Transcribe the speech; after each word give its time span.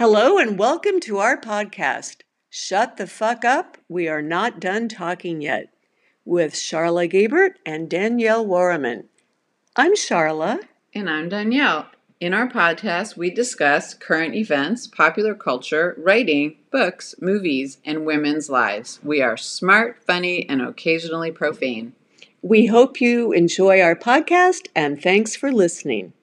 Hello 0.00 0.38
and 0.38 0.58
welcome 0.58 0.98
to 1.00 1.18
our 1.18 1.38
podcast, 1.38 2.22
Shut 2.48 2.96
the 2.96 3.06
Fuck 3.06 3.44
Up, 3.44 3.76
We 3.86 4.08
Are 4.08 4.22
Not 4.22 4.58
Done 4.58 4.88
Talking 4.88 5.42
Yet, 5.42 5.74
with 6.24 6.54
Charla 6.54 7.06
Gabert 7.06 7.56
and 7.66 7.86
Danielle 7.86 8.46
Warriman. 8.46 9.08
I'm 9.76 9.92
Charla. 9.92 10.60
And 10.94 11.10
I'm 11.10 11.28
Danielle. 11.28 11.88
In 12.18 12.32
our 12.32 12.48
podcast, 12.48 13.18
we 13.18 13.28
discuss 13.28 13.92
current 13.92 14.34
events, 14.34 14.86
popular 14.86 15.34
culture, 15.34 15.94
writing, 15.98 16.56
books, 16.70 17.14
movies, 17.20 17.76
and 17.84 18.06
women's 18.06 18.48
lives. 18.48 19.00
We 19.02 19.20
are 19.20 19.36
smart, 19.36 20.02
funny, 20.02 20.48
and 20.48 20.62
occasionally 20.62 21.30
profane. 21.30 21.92
We 22.40 22.64
hope 22.64 23.02
you 23.02 23.32
enjoy 23.32 23.82
our 23.82 23.96
podcast 23.96 24.68
and 24.74 25.02
thanks 25.02 25.36
for 25.36 25.52
listening. 25.52 26.14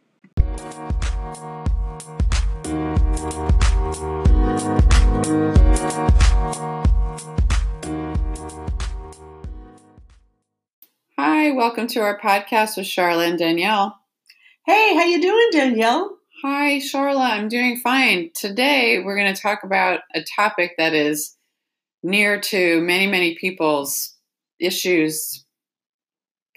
Hi, 11.48 11.54
welcome 11.54 11.88
to 11.88 12.02
our 12.02 12.20
podcast 12.20 12.76
with 12.76 12.88
Charla 12.88 13.26
and 13.26 13.40
Danielle. 13.40 13.98
Hey, 14.66 14.94
how 14.96 15.06
you 15.06 15.22
doing, 15.22 15.48
Danielle? 15.54 16.18
Hi, 16.44 16.80
Charla. 16.80 17.22
I'm 17.22 17.48
doing 17.48 17.78
fine. 17.78 18.32
Today, 18.36 19.00
we're 19.00 19.16
going 19.16 19.34
to 19.34 19.42
talk 19.42 19.64
about 19.64 20.02
a 20.14 20.26
topic 20.36 20.74
that 20.78 20.94
is 20.94 21.38
near 22.04 22.42
to 22.42 22.82
many, 22.82 23.08
many 23.08 23.36
people's 23.36 24.14
issues, 24.60 25.46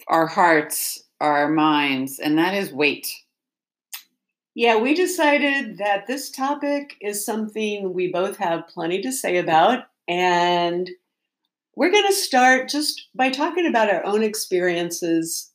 our 0.09 0.27
hearts, 0.27 1.01
our 1.21 1.47
minds, 1.47 2.19
and 2.19 2.37
that 2.37 2.53
is 2.53 2.73
weight. 2.73 3.09
Yeah, 4.55 4.75
we 4.75 4.93
decided 4.93 5.77
that 5.77 6.05
this 6.05 6.29
topic 6.29 6.97
is 6.99 7.25
something 7.25 7.93
we 7.93 8.11
both 8.11 8.35
have 8.39 8.67
plenty 8.67 9.01
to 9.03 9.13
say 9.13 9.37
about, 9.37 9.85
and 10.09 10.89
we're 11.75 11.91
going 11.91 12.07
to 12.07 12.13
start 12.13 12.69
just 12.69 13.07
by 13.15 13.29
talking 13.29 13.65
about 13.65 13.89
our 13.89 14.05
own 14.05 14.23
experiences 14.23 15.51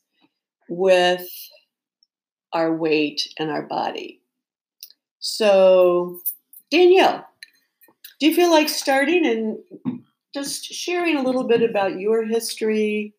with 0.69 1.27
our 2.53 2.75
weight 2.75 3.27
and 3.37 3.49
our 3.49 3.63
body. 3.63 4.21
So, 5.19 6.21
Danielle, 6.71 7.25
do 8.19 8.27
you 8.27 8.35
feel 8.35 8.49
like 8.49 8.69
starting 8.69 9.25
and 9.25 10.01
just 10.33 10.65
sharing 10.65 11.17
a 11.17 11.23
little 11.23 11.43
bit 11.47 11.61
about 11.61 11.99
your 11.99 12.25
history 12.25 13.13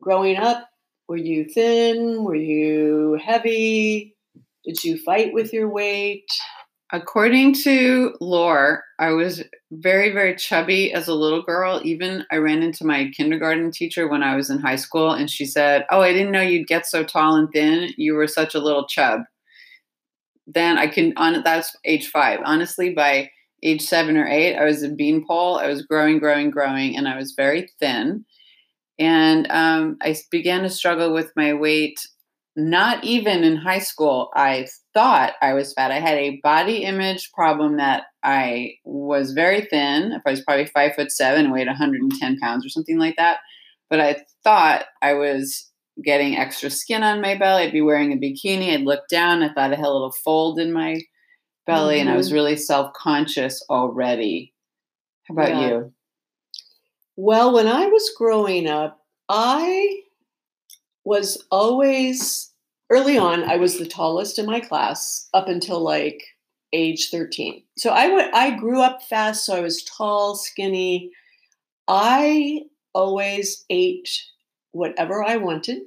growing 0.00 0.36
up? 0.36 0.68
Were 1.08 1.16
you 1.16 1.44
thin? 1.44 2.24
Were 2.24 2.34
you 2.34 3.18
heavy? 3.24 4.16
Did 4.64 4.82
you 4.82 4.98
fight 4.98 5.32
with 5.32 5.52
your 5.52 5.68
weight? 5.68 6.26
According 6.92 7.54
to 7.64 8.14
lore, 8.20 8.84
I 9.00 9.10
was 9.10 9.42
very, 9.72 10.12
very 10.12 10.36
chubby 10.36 10.92
as 10.92 11.08
a 11.08 11.14
little 11.14 11.42
girl. 11.42 11.80
Even 11.82 12.24
I 12.30 12.36
ran 12.36 12.62
into 12.62 12.86
my 12.86 13.10
kindergarten 13.16 13.72
teacher 13.72 14.06
when 14.06 14.22
I 14.22 14.36
was 14.36 14.50
in 14.50 14.60
high 14.60 14.76
school, 14.76 15.10
and 15.10 15.28
she 15.28 15.46
said, 15.46 15.84
Oh, 15.90 16.00
I 16.00 16.12
didn't 16.12 16.30
know 16.30 16.42
you'd 16.42 16.68
get 16.68 16.86
so 16.86 17.02
tall 17.02 17.34
and 17.34 17.50
thin. 17.50 17.90
You 17.96 18.14
were 18.14 18.28
such 18.28 18.54
a 18.54 18.60
little 18.60 18.86
chub. 18.86 19.22
Then 20.46 20.78
I 20.78 20.86
can, 20.86 21.12
on 21.16 21.42
that's 21.42 21.74
age 21.84 22.08
five. 22.08 22.38
Honestly, 22.44 22.94
by 22.94 23.30
age 23.64 23.82
seven 23.82 24.16
or 24.16 24.28
eight, 24.28 24.54
I 24.56 24.64
was 24.64 24.84
a 24.84 24.88
beanpole. 24.88 25.58
I 25.58 25.66
was 25.66 25.82
growing, 25.82 26.20
growing, 26.20 26.50
growing, 26.50 26.96
and 26.96 27.08
I 27.08 27.16
was 27.16 27.32
very 27.32 27.68
thin. 27.80 28.24
And 28.98 29.50
um, 29.50 29.96
I 30.02 30.16
began 30.30 30.62
to 30.62 30.70
struggle 30.70 31.12
with 31.12 31.32
my 31.34 31.52
weight 31.52 31.98
not 32.56 33.04
even 33.04 33.44
in 33.44 33.56
high 33.56 33.78
school, 33.78 34.30
I 34.34 34.66
thought 34.94 35.34
I 35.42 35.52
was 35.52 35.74
fat. 35.74 35.90
I 35.90 36.00
had 36.00 36.16
a 36.16 36.40
body 36.42 36.78
image 36.84 37.30
problem 37.32 37.76
that 37.76 38.04
I 38.22 38.74
was 38.84 39.32
very 39.32 39.62
thin. 39.62 40.12
If 40.12 40.22
I 40.26 40.30
was 40.30 40.42
probably 40.42 40.66
five 40.66 40.94
foot 40.94 41.12
seven, 41.12 41.52
weighed 41.52 41.66
110 41.66 42.38
pounds 42.38 42.64
or 42.64 42.70
something 42.70 42.98
like 42.98 43.16
that. 43.16 43.40
But 43.90 44.00
I 44.00 44.24
thought 44.42 44.86
I 45.02 45.14
was 45.14 45.70
getting 46.02 46.36
extra 46.36 46.70
skin 46.70 47.02
on 47.02 47.20
my 47.20 47.36
belly. 47.36 47.64
I'd 47.64 47.72
be 47.72 47.82
wearing 47.82 48.12
a 48.12 48.16
bikini. 48.16 48.72
I'd 48.72 48.82
look 48.82 49.06
down. 49.08 49.42
I 49.42 49.52
thought 49.52 49.72
I 49.72 49.76
had 49.76 49.84
a 49.84 49.92
little 49.92 50.14
fold 50.24 50.58
in 50.58 50.72
my 50.72 51.00
belly, 51.66 51.96
mm-hmm. 51.96 52.08
and 52.08 52.10
I 52.10 52.16
was 52.16 52.28
mm-hmm. 52.28 52.34
really 52.36 52.56
self 52.56 52.92
conscious 52.94 53.62
already. 53.68 54.54
How 55.28 55.34
about 55.34 55.50
yeah. 55.50 55.68
you? 55.68 55.92
Well, 57.16 57.52
when 57.52 57.66
I 57.66 57.86
was 57.86 58.12
growing 58.16 58.68
up, 58.68 58.98
I 59.28 60.00
was 61.06 61.42
always 61.52 62.50
early 62.90 63.16
on 63.16 63.44
i 63.44 63.56
was 63.56 63.78
the 63.78 63.86
tallest 63.86 64.38
in 64.38 64.44
my 64.44 64.60
class 64.60 65.28
up 65.32 65.48
until 65.48 65.80
like 65.80 66.22
age 66.72 67.10
13 67.10 67.62
so 67.78 67.90
i 67.90 68.12
went 68.12 68.34
i 68.34 68.50
grew 68.50 68.82
up 68.82 69.00
fast 69.02 69.46
so 69.46 69.54
i 69.54 69.60
was 69.60 69.84
tall 69.84 70.34
skinny. 70.34 71.10
I 71.88 72.62
always 72.92 73.64
ate 73.70 74.10
whatever 74.72 75.22
i 75.22 75.36
wanted. 75.36 75.82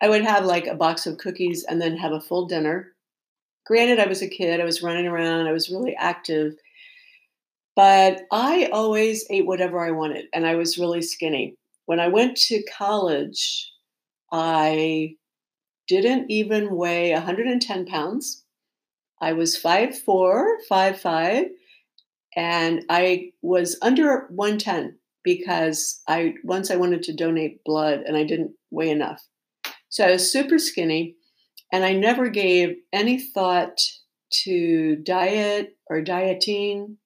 I 0.00 0.08
would 0.08 0.22
have 0.22 0.46
like 0.46 0.66
a 0.66 0.74
box 0.74 1.06
of 1.06 1.18
cookies 1.18 1.64
and 1.64 1.80
then 1.80 1.98
have 1.98 2.12
a 2.12 2.20
full 2.20 2.46
dinner. 2.46 2.94
Granted 3.66 4.00
i 4.00 4.06
was 4.06 4.22
a 4.22 4.28
kid 4.28 4.60
i 4.60 4.64
was 4.64 4.82
running 4.82 5.06
around 5.06 5.46
i 5.46 5.52
was 5.52 5.68
really 5.68 5.94
active 5.94 6.54
but 7.74 8.22
i 8.32 8.70
always 8.72 9.26
ate 9.28 9.44
whatever 9.44 9.78
i 9.80 9.90
wanted 9.90 10.24
and 10.32 10.46
i 10.46 10.54
was 10.54 10.78
really 10.78 11.02
skinny. 11.02 11.54
When 11.84 12.00
i 12.00 12.08
went 12.08 12.38
to 12.48 12.62
college 12.78 13.70
I 14.38 15.16
didn't 15.88 16.30
even 16.30 16.76
weigh 16.76 17.14
110 17.14 17.86
pounds. 17.86 18.44
I 19.18 19.32
was 19.32 19.58
5'4, 19.58 20.56
5'5, 20.70 21.46
and 22.36 22.84
I 22.90 23.32
was 23.40 23.78
under 23.80 24.26
110 24.28 24.98
because 25.24 26.02
I 26.06 26.34
once 26.44 26.70
I 26.70 26.76
wanted 26.76 27.02
to 27.04 27.14
donate 27.14 27.64
blood 27.64 28.00
and 28.00 28.14
I 28.14 28.24
didn't 28.24 28.52
weigh 28.70 28.90
enough. 28.90 29.26
So 29.88 30.04
I 30.04 30.10
was 30.10 30.30
super 30.30 30.58
skinny 30.58 31.16
and 31.72 31.82
I 31.82 31.94
never 31.94 32.28
gave 32.28 32.76
any 32.92 33.18
thought 33.18 33.80
to 34.44 34.96
diet 34.96 35.78
or 35.88 36.02
dieting. 36.02 36.98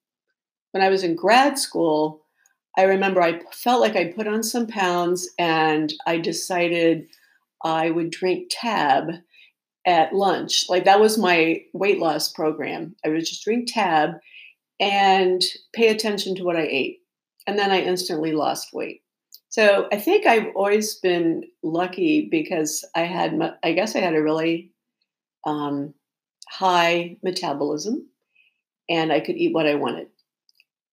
When 0.72 0.82
I 0.82 0.88
was 0.88 1.04
in 1.04 1.14
grad 1.14 1.60
school, 1.60 2.24
I 2.76 2.82
remember 2.82 3.22
I 3.22 3.40
felt 3.52 3.80
like 3.80 3.94
I 3.94 4.12
put 4.12 4.26
on 4.26 4.42
some 4.42 4.66
pounds 4.66 5.30
and 5.38 5.92
I 6.06 6.18
decided 6.18 7.06
I 7.62 7.90
would 7.90 8.10
drink 8.10 8.48
tab 8.50 9.12
at 9.86 10.14
lunch. 10.14 10.66
Like 10.68 10.84
that 10.84 11.00
was 11.00 11.18
my 11.18 11.62
weight 11.72 11.98
loss 11.98 12.30
program. 12.32 12.96
I 13.04 13.08
would 13.08 13.20
just 13.20 13.44
drink 13.44 13.72
tab 13.72 14.14
and 14.78 15.42
pay 15.72 15.88
attention 15.88 16.34
to 16.36 16.44
what 16.44 16.56
I 16.56 16.62
ate. 16.62 16.98
And 17.46 17.58
then 17.58 17.70
I 17.70 17.80
instantly 17.80 18.32
lost 18.32 18.72
weight. 18.72 19.02
So 19.48 19.88
I 19.92 19.98
think 19.98 20.26
I've 20.26 20.54
always 20.54 20.94
been 20.96 21.42
lucky 21.62 22.28
because 22.30 22.84
I 22.94 23.00
had, 23.00 23.38
I 23.62 23.72
guess 23.72 23.96
I 23.96 24.00
had 24.00 24.14
a 24.14 24.22
really 24.22 24.70
um, 25.44 25.94
high 26.48 27.16
metabolism 27.22 28.06
and 28.88 29.12
I 29.12 29.20
could 29.20 29.36
eat 29.36 29.52
what 29.52 29.66
I 29.66 29.74
wanted. 29.74 30.08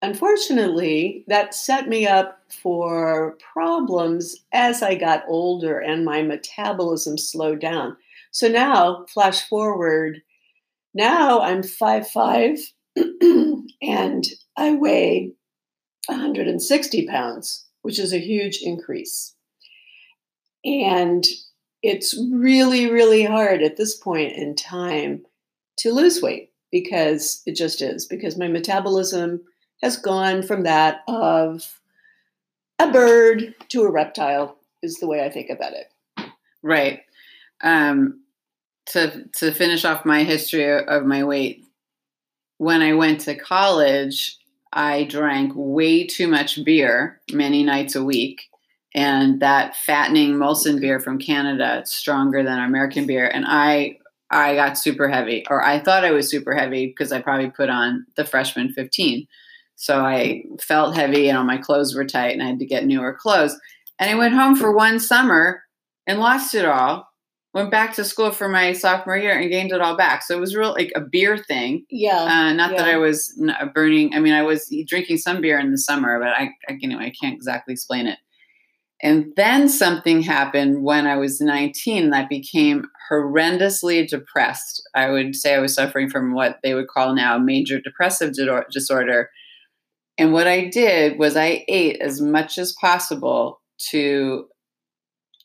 Unfortunately, 0.01 1.23
that 1.27 1.55
set 1.55 1.87
me 1.87 2.05
up 2.05 2.39
for 2.61 3.35
problems 3.53 4.35
as 4.51 4.83
I 4.83 4.95
got 4.95 5.23
older 5.27 5.79
and 5.79 6.05
my 6.05 6.21
metabolism 6.21 7.17
slowed 7.17 7.59
down. 7.59 7.97
So 8.31 8.47
now, 8.47 9.05
flash 9.11 9.47
forward, 9.49 10.21
now 10.93 11.41
I'm 11.41 11.61
5'5 11.61 12.59
and 13.81 14.25
I 14.55 14.75
weigh 14.75 15.33
160 16.07 17.07
pounds, 17.07 17.65
which 17.81 17.97
is 17.97 18.13
a 18.13 18.19
huge 18.19 18.59
increase. 18.61 19.33
And 20.63 21.25
it's 21.81 22.15
really, 22.31 22.91
really 22.91 23.23
hard 23.23 23.63
at 23.63 23.77
this 23.77 23.95
point 23.95 24.33
in 24.33 24.55
time 24.55 25.23
to 25.77 25.91
lose 25.91 26.21
weight 26.21 26.51
because 26.71 27.41
it 27.45 27.55
just 27.55 27.81
is, 27.81 28.05
because 28.05 28.37
my 28.37 28.47
metabolism 28.47 29.41
has 29.81 29.97
gone 29.97 30.43
from 30.43 30.63
that 30.63 31.01
of 31.07 31.79
a 32.79 32.91
bird 32.91 33.55
to 33.69 33.83
a 33.83 33.91
reptile 33.91 34.57
is 34.81 34.95
the 34.95 35.07
way 35.07 35.23
I 35.23 35.29
think 35.29 35.49
about 35.49 35.73
it. 35.73 35.91
Right. 36.61 37.01
Um, 37.61 38.21
to 38.87 39.25
to 39.35 39.51
finish 39.51 39.83
off 39.85 40.05
my 40.05 40.23
history 40.23 40.71
of 40.85 41.05
my 41.05 41.23
weight, 41.23 41.65
when 42.57 42.81
I 42.81 42.93
went 42.93 43.21
to 43.21 43.35
college, 43.35 44.37
I 44.73 45.03
drank 45.03 45.53
way 45.55 46.05
too 46.05 46.27
much 46.27 46.63
beer 46.63 47.21
many 47.31 47.63
nights 47.63 47.95
a 47.95 48.03
week. 48.03 48.43
And 48.95 49.41
that 49.41 49.75
fattening 49.75 50.33
Molson 50.33 50.79
beer 50.79 50.99
from 50.99 51.19
Canada, 51.19 51.79
it's 51.79 51.93
stronger 51.93 52.43
than 52.43 52.59
American 52.59 53.05
beer. 53.05 53.27
And 53.27 53.45
I 53.47 53.97
I 54.29 54.55
got 54.55 54.77
super 54.77 55.07
heavy, 55.07 55.45
or 55.49 55.63
I 55.63 55.79
thought 55.79 56.03
I 56.03 56.11
was 56.11 56.29
super 56.29 56.53
heavy 56.53 56.87
because 56.87 57.11
I 57.11 57.21
probably 57.21 57.49
put 57.49 57.69
on 57.69 58.05
the 58.15 58.25
freshman 58.25 58.73
15. 58.73 59.27
So 59.77 60.03
I 60.03 60.43
felt 60.59 60.95
heavy 60.95 61.29
and 61.29 61.37
all 61.37 61.43
my 61.43 61.57
clothes 61.57 61.95
were 61.95 62.05
tight 62.05 62.33
and 62.33 62.41
I 62.41 62.47
had 62.47 62.59
to 62.59 62.65
get 62.65 62.85
newer 62.85 63.13
clothes. 63.13 63.55
And 63.99 64.09
I 64.09 64.15
went 64.15 64.33
home 64.33 64.55
for 64.55 64.75
one 64.75 64.99
summer 64.99 65.61
and 66.07 66.19
lost 66.19 66.55
it 66.55 66.65
all. 66.65 67.07
went 67.53 67.71
back 67.71 67.93
to 67.95 68.03
school 68.03 68.31
for 68.31 68.49
my 68.49 68.73
sophomore 68.73 69.17
year 69.17 69.37
and 69.37 69.49
gained 69.49 69.71
it 69.71 69.81
all 69.81 69.95
back. 69.95 70.23
So 70.23 70.35
it 70.35 70.39
was 70.39 70.55
real 70.55 70.71
like 70.71 70.91
a 70.95 71.01
beer 71.01 71.37
thing. 71.37 71.85
Yeah. 71.91 72.23
Uh, 72.23 72.53
not 72.53 72.71
that. 72.71 72.87
I 72.87 72.97
was 72.97 73.39
uh, 73.47 73.67
burning. 73.67 74.13
I 74.15 74.19
mean, 74.19 74.33
I 74.33 74.41
was 74.41 74.67
drinking 74.87 75.17
some 75.17 75.41
beer 75.41 75.59
in 75.59 75.71
the 75.71 75.77
summer, 75.77 76.19
but 76.19 76.29
I, 76.29 76.49
I 76.67 76.77
know, 76.81 76.97
I 76.99 77.13
can't 77.21 77.35
exactly 77.35 77.73
explain 77.73 78.07
it. 78.07 78.17
And 79.01 79.31
then 79.35 79.69
something 79.69 80.21
happened 80.23 80.83
when 80.83 81.05
I 81.05 81.17
was 81.17 81.39
19 81.39 82.09
that 82.09 82.29
became 82.29 82.85
horrendously 83.11 84.07
depressed. 84.07 84.81
I 84.95 85.11
would 85.11 85.35
say 85.35 85.53
I 85.53 85.59
was 85.59 85.75
suffering 85.75 86.09
from 86.09 86.33
what 86.33 86.57
they 86.63 86.73
would 86.73 86.87
call 86.87 87.13
now 87.13 87.37
major 87.37 87.79
depressive 87.79 88.33
disorder. 88.71 89.29
And 90.17 90.33
what 90.33 90.47
I 90.47 90.65
did 90.65 91.19
was 91.19 91.35
I 91.37 91.63
ate 91.67 92.01
as 92.01 92.21
much 92.21 92.57
as 92.57 92.73
possible 92.73 93.61
to 93.91 94.47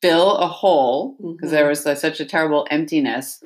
fill 0.01 0.37
a 0.37 0.47
hole 0.49 1.17
because 1.21 1.51
Mhm. 1.51 1.53
there 1.53 1.69
was 1.69 1.87
uh, 1.87 1.95
such 1.95 2.21
a 2.21 2.25
terrible 2.25 2.67
emptiness 2.71 3.41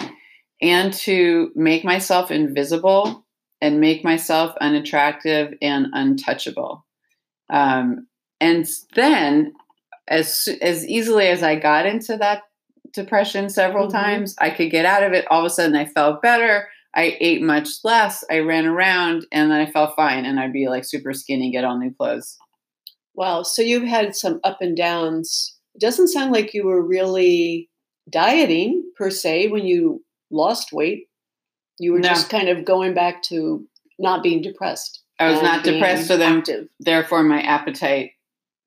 and 0.63 0.93
to 0.95 1.51
make 1.55 1.85
myself 1.85 2.31
invisible 2.31 3.25
and 3.61 3.81
make 3.81 4.05
myself 4.05 4.55
unattractive 4.61 5.55
and 5.61 5.89
untouchable. 5.93 6.85
Um, 7.51 8.07
and 8.41 8.67
then, 8.95 9.53
as 10.09 10.49
as 10.63 10.87
easily 10.87 11.29
as 11.29 11.43
I 11.43 11.57
got 11.57 11.87
into 11.87 12.17
that 12.19 12.43
depression 12.93 13.49
several 13.49 13.89
Mhm. 13.89 13.93
times, 13.93 14.37
I 14.39 14.51
could 14.51 14.71
get 14.71 14.87
out 14.87 15.03
of 15.03 15.13
it. 15.13 15.27
All 15.31 15.41
of 15.41 15.47
a 15.47 15.51
sudden, 15.51 15.77
I 15.77 15.87
felt 15.87 16.23
better. 16.23 16.69
I 16.97 17.17
ate 17.21 17.43
much 17.43 17.69
less. 17.85 18.25
I 18.31 18.39
ran 18.39 18.65
around, 18.67 19.27
and 19.31 19.51
then 19.51 19.61
I 19.61 19.71
felt 19.71 19.95
fine. 19.97 20.25
And 20.25 20.41
I'd 20.41 20.53
be 20.53 20.69
like 20.69 20.85
super 20.85 21.13
skinny, 21.13 21.51
get 21.53 21.65
all 21.65 21.79
new 21.79 21.93
clothes. 21.95 22.37
Wow. 23.15 23.43
So 23.43 23.61
you've 23.63 23.85
had 23.85 24.17
some 24.17 24.41
up 24.45 24.59
and 24.63 24.77
downs. 24.77 25.57
It 25.75 25.81
doesn't 25.83 26.09
sound 26.09 26.33
like 26.33 26.55
you 26.55 26.65
were 26.65 26.83
really 26.83 27.69
dieting 28.11 28.91
per 28.97 29.11
se 29.11 29.49
when 29.49 29.67
you 29.67 30.03
lost 30.31 30.73
weight. 30.73 31.09
You 31.79 31.93
were 31.93 31.99
No. 31.99 32.09
just 32.09 32.31
kind 32.31 32.49
of 32.49 32.65
going 32.65 32.95
back 32.95 33.23
to 33.25 33.67
not 33.99 34.23
being 34.23 34.41
depressed. 34.41 35.03
I 35.19 35.31
was 35.31 35.43
not 35.43 35.65
depressed, 35.65 36.09
so 36.09 36.17
then 36.17 36.39
active. 36.39 36.69
therefore 36.81 37.23
my 37.23 37.41
appetite 37.41 38.13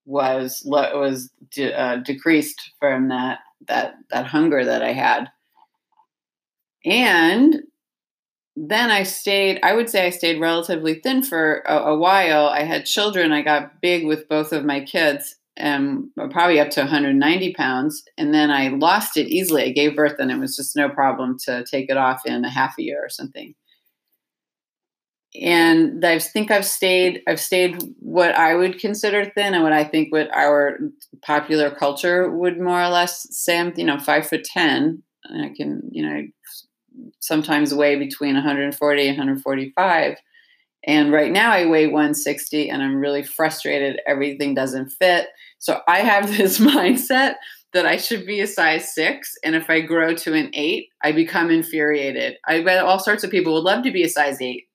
was 0.05 0.61
was 0.65 1.31
de- 1.51 1.73
uh, 1.73 1.97
decreased 1.97 2.71
from 2.79 3.09
that 3.09 3.39
that 3.67 3.95
that 4.09 4.25
hunger 4.25 4.65
that 4.65 4.81
I 4.81 4.93
had, 4.93 5.29
and 6.85 7.61
then 8.67 8.91
I 8.91 9.03
stayed. 9.03 9.59
I 9.63 9.73
would 9.73 9.89
say 9.89 10.05
I 10.05 10.09
stayed 10.09 10.41
relatively 10.41 10.95
thin 10.95 11.23
for 11.23 11.63
a, 11.65 11.77
a 11.77 11.97
while. 11.97 12.47
I 12.47 12.63
had 12.63 12.85
children. 12.85 13.31
I 13.31 13.41
got 13.41 13.81
big 13.81 14.05
with 14.05 14.27
both 14.27 14.51
of 14.51 14.65
my 14.65 14.81
kids, 14.81 15.35
um, 15.59 16.11
probably 16.31 16.59
up 16.59 16.69
to 16.71 16.81
190 16.81 17.53
pounds, 17.53 18.03
and 18.17 18.33
then 18.33 18.51
I 18.51 18.69
lost 18.69 19.17
it 19.17 19.27
easily. 19.27 19.63
I 19.63 19.71
gave 19.71 19.95
birth, 19.95 20.15
and 20.19 20.31
it 20.31 20.39
was 20.39 20.55
just 20.55 20.75
no 20.75 20.89
problem 20.89 21.37
to 21.45 21.63
take 21.71 21.89
it 21.89 21.97
off 21.97 22.21
in 22.25 22.43
a 22.43 22.49
half 22.49 22.75
a 22.77 22.83
year 22.83 22.99
or 23.03 23.09
something 23.09 23.55
and 25.35 26.03
I 26.03 26.19
think 26.19 26.49
I've 26.49 26.65
stayed 26.65 27.21
I've 27.27 27.39
stayed 27.39 27.81
what 27.99 28.35
I 28.35 28.55
would 28.55 28.79
consider 28.79 29.25
thin 29.25 29.53
and 29.53 29.63
what 29.63 29.73
I 29.73 29.83
think 29.83 30.11
what 30.11 30.33
our 30.35 30.79
popular 31.21 31.69
culture 31.69 32.29
would 32.29 32.59
more 32.59 32.81
or 32.81 32.89
less 32.89 33.27
say 33.29 33.59
I'm 33.59 33.73
you 33.75 33.85
know 33.85 33.99
five 33.99 34.27
foot 34.27 34.43
ten 34.43 35.03
and 35.25 35.45
I 35.45 35.53
can 35.55 35.81
you 35.91 36.03
know 36.03 36.23
sometimes 37.19 37.73
weigh 37.73 37.97
between 37.97 38.35
140 38.35 39.01
and 39.07 39.17
145 39.17 40.17
and 40.85 41.11
right 41.11 41.31
now 41.31 41.51
I 41.51 41.65
weigh 41.65 41.87
160 41.87 42.69
and 42.69 42.81
I'm 42.81 42.95
really 42.95 43.23
frustrated 43.23 43.99
everything 44.07 44.53
doesn't 44.55 44.89
fit 44.89 45.27
so 45.57 45.81
I 45.87 45.99
have 45.99 46.27
this 46.37 46.59
mindset 46.59 47.35
that 47.73 47.85
I 47.85 47.97
should 47.97 48.25
be 48.25 48.39
a 48.41 48.47
size 48.47 48.93
six 48.93 49.35
and 49.43 49.55
if 49.55 49.69
I 49.69 49.81
grow 49.81 50.13
to 50.15 50.33
an 50.33 50.49
eight 50.53 50.87
I 51.03 51.11
become 51.11 51.51
infuriated 51.51 52.37
I 52.47 52.63
bet 52.63 52.83
all 52.83 52.99
sorts 52.99 53.23
of 53.23 53.31
people 53.31 53.53
would 53.53 53.63
love 53.63 53.83
to 53.83 53.91
be 53.91 54.03
a 54.03 54.09
size 54.09 54.41
eight 54.41 54.65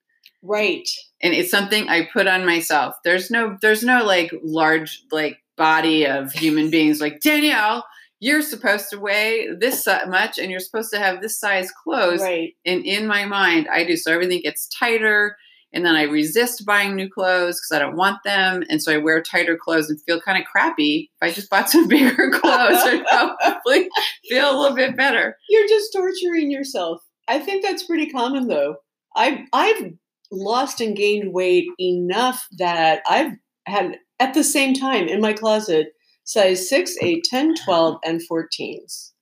Right. 0.42 0.86
and 1.22 1.32
it's 1.32 1.50
something 1.50 1.88
I 1.88 2.06
put 2.12 2.26
on 2.26 2.44
myself. 2.44 2.96
There's 3.02 3.30
no 3.30 3.56
there's 3.62 3.82
no 3.82 4.04
like 4.04 4.30
large 4.42 5.02
like 5.10 5.38
body 5.56 6.06
of 6.06 6.32
human 6.32 6.68
beings 6.70 7.00
like 7.00 7.20
Danielle. 7.20 7.84
You're 8.24 8.40
supposed 8.40 8.88
to 8.88 8.98
weigh 8.98 9.48
this 9.60 9.86
much, 10.08 10.38
and 10.38 10.50
you're 10.50 10.58
supposed 10.58 10.90
to 10.94 10.98
have 10.98 11.20
this 11.20 11.38
size 11.38 11.70
clothes. 11.70 12.22
Right. 12.22 12.54
And 12.64 12.82
in 12.86 13.06
my 13.06 13.26
mind, 13.26 13.68
I 13.70 13.84
do 13.84 13.98
so 13.98 14.10
everything 14.10 14.40
gets 14.40 14.66
tighter, 14.66 15.36
and 15.74 15.84
then 15.84 15.94
I 15.94 16.04
resist 16.04 16.64
buying 16.64 16.96
new 16.96 17.10
clothes 17.10 17.56
because 17.56 17.76
I 17.76 17.80
don't 17.80 17.98
want 17.98 18.22
them, 18.24 18.64
and 18.70 18.82
so 18.82 18.94
I 18.94 18.96
wear 18.96 19.22
tighter 19.22 19.58
clothes 19.58 19.90
and 19.90 20.00
feel 20.00 20.22
kind 20.22 20.38
of 20.38 20.48
crappy. 20.48 21.10
If 21.20 21.28
I 21.28 21.34
just 21.34 21.50
bought 21.50 21.68
some 21.68 21.86
bigger 21.88 22.30
clothes, 22.30 22.80
I'd 22.82 23.04
probably 23.10 23.90
feel 24.26 24.50
a 24.50 24.58
little 24.58 24.74
bit 24.74 24.96
better. 24.96 25.36
You're 25.50 25.68
just 25.68 25.92
torturing 25.92 26.50
yourself. 26.50 27.02
I 27.28 27.40
think 27.40 27.62
that's 27.62 27.82
pretty 27.82 28.08
common 28.08 28.48
though. 28.48 28.76
I've 29.14 29.40
I've 29.52 29.92
lost 30.32 30.80
and 30.80 30.96
gained 30.96 31.34
weight 31.34 31.66
enough 31.78 32.46
that 32.56 33.02
I've 33.06 33.32
had 33.66 33.98
at 34.18 34.32
the 34.32 34.44
same 34.44 34.72
time 34.72 35.08
in 35.08 35.20
my 35.20 35.34
closet 35.34 35.88
size 36.24 36.68
6, 36.68 36.96
8, 37.00 37.24
10, 37.24 37.54
12, 37.64 37.98
and 38.04 38.20
14s. 38.30 39.12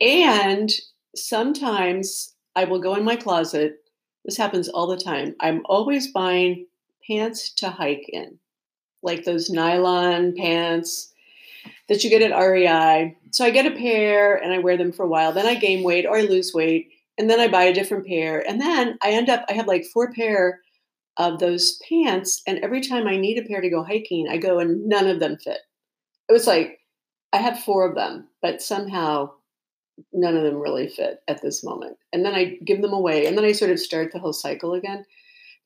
And 0.00 0.70
sometimes 1.14 2.34
I 2.56 2.64
will 2.64 2.80
go 2.80 2.94
in 2.94 3.04
my 3.04 3.16
closet. 3.16 3.78
This 4.24 4.36
happens 4.36 4.68
all 4.68 4.86
the 4.86 4.96
time. 4.96 5.34
I'm 5.40 5.62
always 5.66 6.12
buying 6.12 6.66
pants 7.06 7.52
to 7.54 7.70
hike 7.70 8.08
in, 8.08 8.38
like 9.02 9.24
those 9.24 9.50
nylon 9.50 10.34
pants 10.36 11.12
that 11.88 12.04
you 12.04 12.10
get 12.10 12.22
at 12.22 12.36
REI. 12.36 13.16
So 13.30 13.44
I 13.44 13.50
get 13.50 13.66
a 13.66 13.76
pair 13.76 14.34
and 14.36 14.52
I 14.52 14.58
wear 14.58 14.76
them 14.76 14.92
for 14.92 15.04
a 15.04 15.08
while. 15.08 15.32
Then 15.32 15.46
I 15.46 15.54
gain 15.54 15.82
weight 15.82 16.06
or 16.06 16.16
I 16.16 16.22
lose 16.22 16.52
weight. 16.54 16.90
And 17.18 17.28
then 17.28 17.40
I 17.40 17.48
buy 17.48 17.64
a 17.64 17.74
different 17.74 18.06
pair. 18.06 18.40
And 18.48 18.60
then 18.60 18.96
I 19.02 19.10
end 19.10 19.28
up, 19.28 19.44
I 19.48 19.52
have 19.52 19.66
like 19.66 19.84
four 19.92 20.12
pair 20.12 20.60
of 21.16 21.38
those 21.38 21.78
pants. 21.88 22.42
And 22.46 22.58
every 22.60 22.80
time 22.80 23.06
I 23.06 23.16
need 23.16 23.38
a 23.38 23.46
pair 23.46 23.60
to 23.60 23.68
go 23.68 23.84
hiking, 23.84 24.26
I 24.30 24.38
go 24.38 24.58
and 24.58 24.88
none 24.88 25.06
of 25.06 25.20
them 25.20 25.36
fit. 25.36 25.58
It 26.30 26.32
was 26.32 26.46
like, 26.46 26.78
I 27.32 27.38
had 27.38 27.58
four 27.58 27.88
of 27.88 27.96
them, 27.96 28.28
but 28.40 28.62
somehow 28.62 29.32
none 30.12 30.36
of 30.36 30.44
them 30.44 30.60
really 30.60 30.88
fit 30.88 31.22
at 31.26 31.42
this 31.42 31.64
moment. 31.64 31.96
And 32.12 32.24
then 32.24 32.34
I 32.34 32.56
give 32.64 32.82
them 32.82 32.92
away. 32.92 33.26
And 33.26 33.36
then 33.36 33.44
I 33.44 33.52
sort 33.52 33.72
of 33.72 33.80
start 33.80 34.12
the 34.12 34.20
whole 34.20 34.32
cycle 34.32 34.74
again 34.74 35.04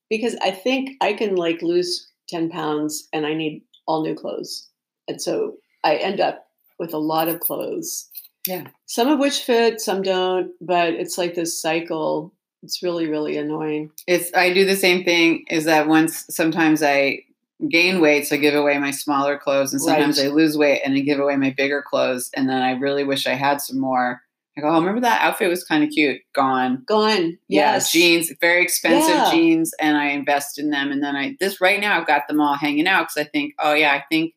because 0.09 0.37
I 0.43 0.51
think 0.51 0.97
I 1.03 1.13
can 1.13 1.37
like 1.37 1.61
lose 1.61 2.09
10 2.31 2.49
pounds 2.49 3.09
and 3.13 3.27
I 3.27 3.35
need 3.35 3.63
all 3.87 4.03
new 4.03 4.15
clothes. 4.15 4.69
And 5.07 5.21
so 5.21 5.57
I 5.85 5.97
end 5.97 6.19
up 6.19 6.47
with 6.79 6.95
a 6.95 6.99
lot 6.99 7.29
of 7.29 7.41
clothes. 7.41 8.09
Yeah. 8.47 8.69
Some 8.87 9.09
of 9.09 9.19
which 9.19 9.41
fit, 9.41 9.83
some 9.83 10.01
don't, 10.01 10.51
but 10.63 10.95
it's 10.95 11.19
like 11.19 11.35
this 11.35 11.61
cycle. 11.61 12.33
It's 12.63 12.83
really, 12.83 13.07
really 13.07 13.37
annoying. 13.37 13.91
It's 14.07 14.33
I 14.35 14.53
do 14.55 14.65
the 14.65 14.77
same 14.77 15.05
thing. 15.05 15.45
Is 15.51 15.65
that 15.65 15.89
once 15.89 16.25
sometimes 16.31 16.83
I 16.83 17.25
gain 17.71 18.01
weight, 18.01 18.27
so 18.27 18.35
I 18.35 18.39
give 18.39 18.55
away 18.55 18.79
my 18.79 18.91
smaller 18.91 19.39
clothes, 19.39 19.73
and 19.73 19.81
sometimes 19.81 20.19
Right. 20.19 20.27
I 20.27 20.31
lose 20.31 20.57
weight 20.59 20.83
and 20.85 20.95
I 20.95 21.01
give 21.01 21.19
away 21.21 21.37
my 21.37 21.51
bigger 21.57 21.83
clothes, 21.83 22.31
and 22.35 22.49
then 22.49 22.63
I 22.63 22.73
really 22.73 23.05
wish 23.05 23.27
I 23.27 23.35
had 23.35 23.61
some 23.61 23.79
more. 23.81 24.21
I 24.57 24.61
go, 24.61 24.69
oh, 24.69 24.79
remember 24.79 25.01
that 25.01 25.21
outfit 25.21 25.49
was 25.49 25.65
kind 25.65 25.83
of 25.83 25.91
cute. 25.91 26.21
Gone. 26.33 26.85
Gone. 26.87 27.39
Yeah, 27.49 27.73
Yes. 27.75 27.91
jeans, 27.91 28.33
very 28.41 28.63
expensive 28.63 29.15
Yeah. 29.17 29.31
jeans, 29.33 29.73
and 29.81 29.97
I 29.97 30.07
invest 30.11 30.59
in 30.59 30.71
them. 30.71 30.93
And 30.93 31.03
then 31.03 31.17
I 31.17 31.37
this 31.41 31.61
right 31.61 31.81
now 31.81 31.99
I've 32.01 32.07
got 32.07 32.29
them 32.29 32.41
all 32.41 32.55
hanging 32.55 32.87
out 32.87 33.09
because 33.09 33.27
I 33.27 33.31
think, 33.31 33.55
oh 33.59 33.73
yeah, 33.75 33.93
I 33.93 34.05
think 34.09 34.35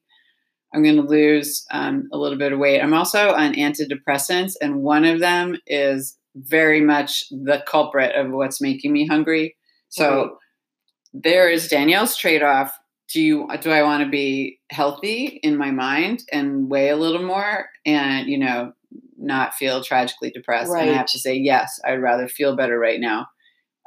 I'm 0.74 0.83
going 0.83 0.95
to 0.97 1.01
lose 1.01 1.65
um, 1.71 2.07
a 2.12 2.17
little 2.17 2.38
bit 2.38 2.51
of 2.51 2.59
weight. 2.59 2.81
I'm 2.81 2.93
also 2.93 3.31
on 3.33 3.53
antidepressants, 3.53 4.53
and 4.62 4.81
one 4.83 5.05
of 5.05 5.19
them 5.19 5.57
is 5.67 6.17
very 6.36 6.81
much 6.81 7.24
the 7.29 7.63
culprit 7.67 8.15
of 8.15 8.31
what's 8.31 8.59
making 8.62 8.91
me 8.93 9.07
hungry. 9.07 9.55
So 9.89 10.38
there 11.13 11.50
is 11.50 11.67
Danielle's 11.67 12.17
trade 12.17 12.43
off. 12.43 12.77
Do 13.11 13.21
you 13.21 13.47
do 13.61 13.71
I 13.71 13.83
want 13.83 14.03
to 14.03 14.09
be 14.09 14.59
healthy 14.69 15.39
in 15.43 15.57
my 15.57 15.71
mind 15.71 16.23
and 16.31 16.69
weigh 16.69 16.89
a 16.89 16.97
little 16.97 17.23
more 17.23 17.69
and 17.85 18.27
you 18.27 18.37
know 18.37 18.73
not 19.17 19.53
feel 19.53 19.83
tragically 19.83 20.29
depressed? 20.29 20.71
And 20.71 20.89
I 20.89 20.93
have 20.93 21.05
to 21.07 21.19
say 21.19 21.35
yes. 21.35 21.79
I'd 21.85 22.01
rather 22.01 22.27
feel 22.27 22.55
better 22.55 22.77
right 22.77 22.99
now, 22.99 23.27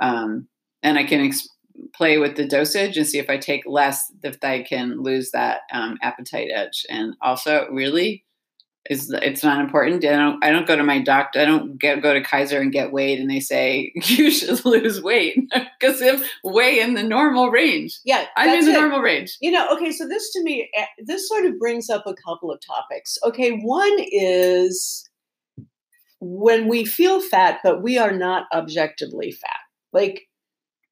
um, 0.01 0.49
and 0.83 0.99
I 0.99 1.05
can 1.05 1.21
ex- 1.21 1.49
play 1.95 2.19
with 2.19 2.37
the 2.37 2.47
dosage 2.47 2.97
and 2.97 3.07
see 3.07 3.19
if 3.19 3.31
I 3.31 3.37
take 3.37 3.63
less, 3.67 4.13
if 4.23 4.43
I 4.43 4.63
can 4.63 5.03
lose 5.03 5.31
that 5.33 5.61
um, 5.73 5.99
appetite 6.03 6.49
edge. 6.55 6.85
And 6.89 7.15
also, 7.23 7.67
really, 7.71 8.25
is 8.91 9.09
it's 9.23 9.45
not 9.45 9.61
important. 9.61 10.05
I 10.05 10.17
don't. 10.17 10.45
I 10.45 10.51
don't 10.51 10.67
go 10.67 10.75
to 10.75 10.83
my 10.83 11.01
doctor. 11.01 11.41
I 11.41 11.45
don't 11.45 11.79
get 11.79 12.03
go 12.03 12.13
to 12.13 12.21
Kaiser 12.21 12.61
and 12.61 12.73
get 12.73 12.93
weighed, 12.93 13.21
and 13.21 13.31
they 13.31 13.39
say 13.39 13.93
you 14.03 14.33
should 14.33 14.65
lose 14.65 15.01
weight 15.01 15.39
because 15.81 16.03
I'm 16.03 16.23
way 16.43 16.81
in 16.81 16.95
the 16.95 17.05
normal 17.05 17.51
range. 17.51 18.01
Yeah. 18.05 18.27
I'm 18.37 18.59
in 18.59 18.65
the 18.65 18.73
it. 18.73 18.81
normal 18.81 19.01
range. 19.01 19.39
You 19.41 19.53
know, 19.53 19.69
okay, 19.75 19.93
so 19.93 20.09
this 20.09 20.33
to 20.33 20.43
me, 20.43 20.69
eh, 20.77 20.87
this 21.07 21.29
sort 21.29 21.47
of 21.47 21.59
brings 21.59 21.89
up 21.89 22.05
a 22.07 22.15
couple 22.15 22.51
of 22.51 22.61
topics. 22.61 23.17
Okay, 23.25 23.53
one 23.53 23.97
is 24.11 25.09
when 26.21 26.67
we 26.67 26.85
feel 26.85 27.21
fat, 27.21 27.61
but 27.63 27.83
we 27.83 27.97
are 27.97 28.13
not 28.13 28.47
objectively 28.53 29.31
fat. 29.31 29.61
Like 29.93 30.23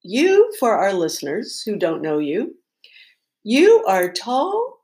you, 0.03 0.53
for 0.61 0.79
our 0.79 0.93
listeners 0.93 1.63
who 1.67 1.77
don't 1.77 2.01
know 2.01 2.19
you, 2.19 2.55
you 3.43 3.85
are 3.89 4.13
tall, 4.13 4.79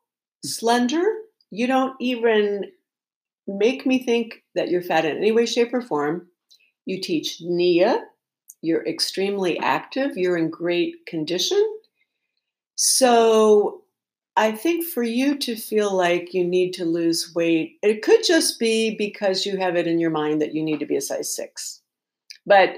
slender. 0.44 1.04
You 1.52 1.68
don't 1.68 1.94
even 2.00 2.64
make 3.46 3.86
me 3.86 4.02
think 4.02 4.42
that 4.54 4.68
you're 4.68 4.82
fat 4.82 5.04
in 5.04 5.16
any 5.16 5.32
way, 5.32 5.46
shape, 5.46 5.72
or 5.72 5.82
form. 5.82 6.28
You 6.86 7.00
teach 7.00 7.38
NIA. 7.40 8.02
You're 8.62 8.86
extremely 8.86 9.58
active. 9.58 10.16
You're 10.16 10.36
in 10.36 10.50
great 10.50 10.94
condition. 11.06 11.62
So 12.76 13.82
I 14.36 14.52
think 14.52 14.84
for 14.84 15.02
you 15.02 15.38
to 15.38 15.54
feel 15.54 15.94
like 15.94 16.34
you 16.34 16.44
need 16.44 16.72
to 16.74 16.84
lose 16.84 17.32
weight, 17.34 17.78
it 17.82 18.02
could 18.02 18.24
just 18.24 18.58
be 18.58 18.96
because 18.96 19.46
you 19.46 19.56
have 19.58 19.76
it 19.76 19.86
in 19.86 19.98
your 19.98 20.10
mind 20.10 20.40
that 20.42 20.54
you 20.54 20.62
need 20.62 20.80
to 20.80 20.86
be 20.86 20.96
a 20.96 21.00
size 21.00 21.34
six. 21.34 21.82
But 22.46 22.76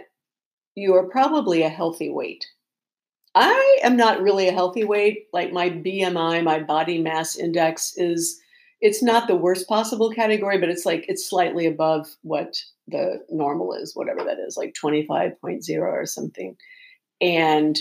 you 0.74 0.94
are 0.94 1.08
probably 1.08 1.62
a 1.62 1.68
healthy 1.68 2.10
weight. 2.10 2.44
I 3.34 3.78
am 3.82 3.96
not 3.96 4.22
really 4.22 4.48
a 4.48 4.52
healthy 4.52 4.84
weight. 4.84 5.26
Like 5.32 5.52
my 5.52 5.70
BMI, 5.70 6.42
my 6.42 6.60
body 6.60 7.00
mass 7.00 7.36
index 7.36 7.96
is 7.96 8.40
it's 8.80 9.02
not 9.02 9.26
the 9.26 9.36
worst 9.36 9.68
possible 9.68 10.10
category, 10.10 10.58
but 10.58 10.68
it's 10.68 10.84
like 10.84 11.06
it's 11.08 11.28
slightly 11.28 11.66
above 11.66 12.08
what 12.22 12.56
the 12.88 13.24
normal 13.30 13.72
is, 13.72 13.96
whatever 13.96 14.22
that 14.24 14.38
is, 14.38 14.56
like 14.56 14.74
25.0 14.74 15.80
or 15.80 16.06
something. 16.06 16.56
And 17.20 17.78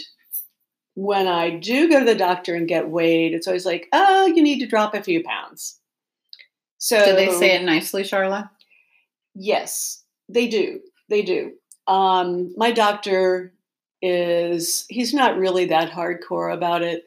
when 0.96 1.28
I 1.28 1.50
do 1.50 1.90
go 1.90 2.00
to 2.00 2.06
the 2.06 2.16
doctor 2.16 2.56
and 2.56 2.68
get 2.68 2.90
weighed, 2.90 3.34
it's 3.34 3.48
always 3.48 3.66
like, 3.66 3.88
oh, 3.92 4.28
you 4.28 4.42
need 4.42 4.60
to 4.60 4.68
drop 4.68 4.94
a 4.94 5.04
few 5.04 5.24
pounds. 5.24 5.80
So 6.78 7.04
do 7.04 7.16
they 7.16 7.32
say 7.32 7.56
it 7.56 7.64
nicely, 7.64 8.04
Charla? 8.04 8.50
Yes, 9.34 10.04
they 10.30 10.48
do. 10.48 10.80
They 11.10 11.22
do. 11.22 11.54
Um, 11.88 12.54
my 12.56 12.72
doctor 12.72 13.54
is 14.02 14.86
he's 14.90 15.14
not 15.14 15.38
really 15.38 15.66
that 15.66 15.92
hardcore 15.92 16.54
about 16.54 16.82
it. 16.82 17.04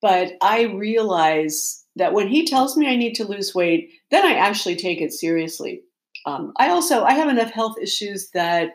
But 0.00 0.34
I 0.40 0.62
realize 0.62 1.84
that 1.98 2.12
when 2.12 2.28
he 2.28 2.46
tells 2.46 2.76
me 2.76 2.88
I 2.88 2.96
need 2.96 3.14
to 3.14 3.26
lose 3.26 3.54
weight, 3.54 3.90
then 4.10 4.24
I 4.24 4.34
actually 4.34 4.76
take 4.76 5.00
it 5.00 5.12
seriously. 5.12 5.82
Um, 6.26 6.52
I 6.58 6.70
also 6.70 7.04
I 7.04 7.12
have 7.12 7.28
enough 7.28 7.50
health 7.50 7.76
issues 7.80 8.30
that 8.34 8.70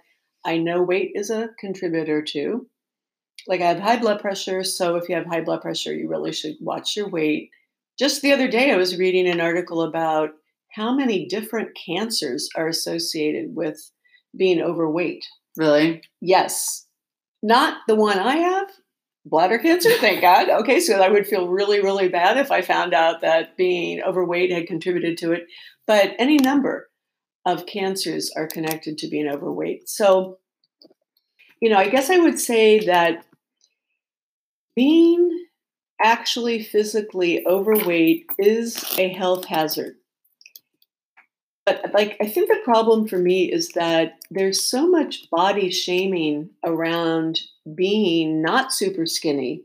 I 0.46 0.58
know 0.58 0.82
weight 0.82 1.12
is 1.16 1.30
a 1.30 1.50
contributor 1.60 2.22
to. 2.22 2.68
Like 3.48 3.62
I 3.62 3.68
have 3.68 3.80
high 3.80 4.00
blood 4.00 4.22
pressure, 4.22 4.64
so 4.64 4.96
if 4.96 5.10
you 5.10 5.16
have 5.16 5.26
high 5.26 5.42
blood 5.42 5.62
pressure, 5.62 5.94
you 5.94 6.08
really 6.08 6.32
should 6.32 6.56
watch 6.62 6.96
your 6.96 7.10
weight. 7.10 7.50
Just 8.00 8.22
the 8.22 8.32
other 8.32 8.48
day, 8.48 8.72
I 8.72 8.78
was 8.78 8.98
reading 8.98 9.28
an 9.28 9.42
article 9.42 9.82
about 9.82 10.32
how 10.72 10.94
many 10.94 11.28
different 11.28 11.70
cancers 11.76 12.50
are 12.56 12.68
associated 12.68 13.56
with 13.56 13.92
being 14.36 14.62
overweight. 14.62 15.26
Really? 15.58 16.02
Yes. 16.22 16.88
Not 17.44 17.78
the 17.88 17.96
one 17.96 18.18
I 18.18 18.38
have, 18.38 18.70
bladder 19.26 19.60
cancer, 19.60 19.92
thank 20.00 20.22
God. 20.22 20.50
Okay, 20.50 20.80
so 20.80 21.02
I 21.02 21.10
would 21.10 21.28
feel 21.28 21.48
really, 21.48 21.82
really 21.82 22.10
bad 22.10 22.38
if 22.38 22.52
I 22.52 22.62
found 22.62 22.94
out 22.94 23.22
that 23.22 23.58
being 23.58 24.02
overweight 24.02 24.52
had 24.52 24.68
contributed 24.68 25.18
to 25.20 25.32
it. 25.32 25.48
But 25.88 26.16
any 26.20 26.38
number 26.38 26.90
of 27.46 27.66
cancers 27.66 28.32
are 28.36 28.48
connected 28.48 28.98
to 29.00 29.10
being 29.10 29.28
overweight. 29.28 29.90
So, 29.90 30.40
you 31.62 31.70
know, 31.70 31.78
I 31.78 31.90
guess 31.90 32.10
I 32.10 32.18
would 32.18 32.40
say 32.40 32.80
that 32.86 33.26
being 34.76 35.46
actually 36.02 36.64
physically 36.64 37.46
overweight 37.48 38.26
is 38.40 38.84
a 38.98 39.10
health 39.10 39.46
hazard 39.46 39.96
but 41.66 41.92
like 41.94 42.18
i 42.22 42.28
think 42.28 42.50
the 42.50 42.60
problem 42.64 43.08
for 43.08 43.18
me 43.18 43.52
is 43.52 43.70
that 43.70 44.16
there's 44.30 44.62
so 44.62 44.88
much 44.88 45.30
body 45.30 45.72
shaming 45.72 46.50
around 46.66 47.40
being 47.76 48.42
not 48.42 48.74
super 48.74 49.06
skinny 49.06 49.64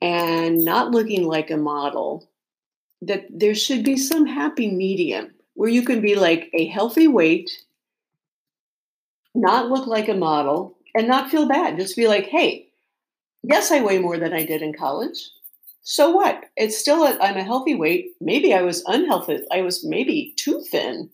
and 0.00 0.64
not 0.64 0.90
looking 0.90 1.24
like 1.24 1.50
a 1.50 1.56
model 1.56 2.28
that 3.02 3.26
there 3.30 3.54
should 3.54 3.84
be 3.84 3.96
some 3.96 4.26
happy 4.26 4.70
medium 4.70 5.32
where 5.54 5.70
you 5.70 5.82
can 5.82 6.00
be 6.00 6.14
like 6.14 6.50
a 6.52 6.66
healthy 6.66 7.08
weight 7.08 7.50
not 9.34 9.68
look 9.68 9.86
like 9.86 10.08
a 10.08 10.14
model 10.14 10.76
and 10.94 11.06
not 11.06 11.30
feel 11.30 11.46
bad 11.46 11.78
just 11.78 11.96
be 11.96 12.08
like 12.08 12.26
hey 12.26 12.68
yes 13.42 13.70
i 13.70 13.80
weigh 13.80 13.98
more 13.98 14.18
than 14.18 14.32
i 14.32 14.44
did 14.44 14.62
in 14.62 14.72
college 14.72 15.30
so 15.88 16.10
what? 16.10 16.46
It's 16.56 16.76
still 16.76 17.04
I'm 17.04 17.36
a 17.36 17.44
healthy 17.44 17.76
weight. 17.76 18.10
Maybe 18.20 18.52
I 18.52 18.62
was 18.62 18.82
unhealthy. 18.86 19.38
I 19.52 19.62
was 19.62 19.84
maybe 19.84 20.34
too 20.36 20.60
thin. 20.68 21.08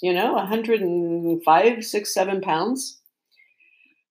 You 0.00 0.14
know, 0.14 0.32
105, 0.32 1.84
six, 1.84 2.14
seven 2.14 2.40
pounds. 2.40 2.98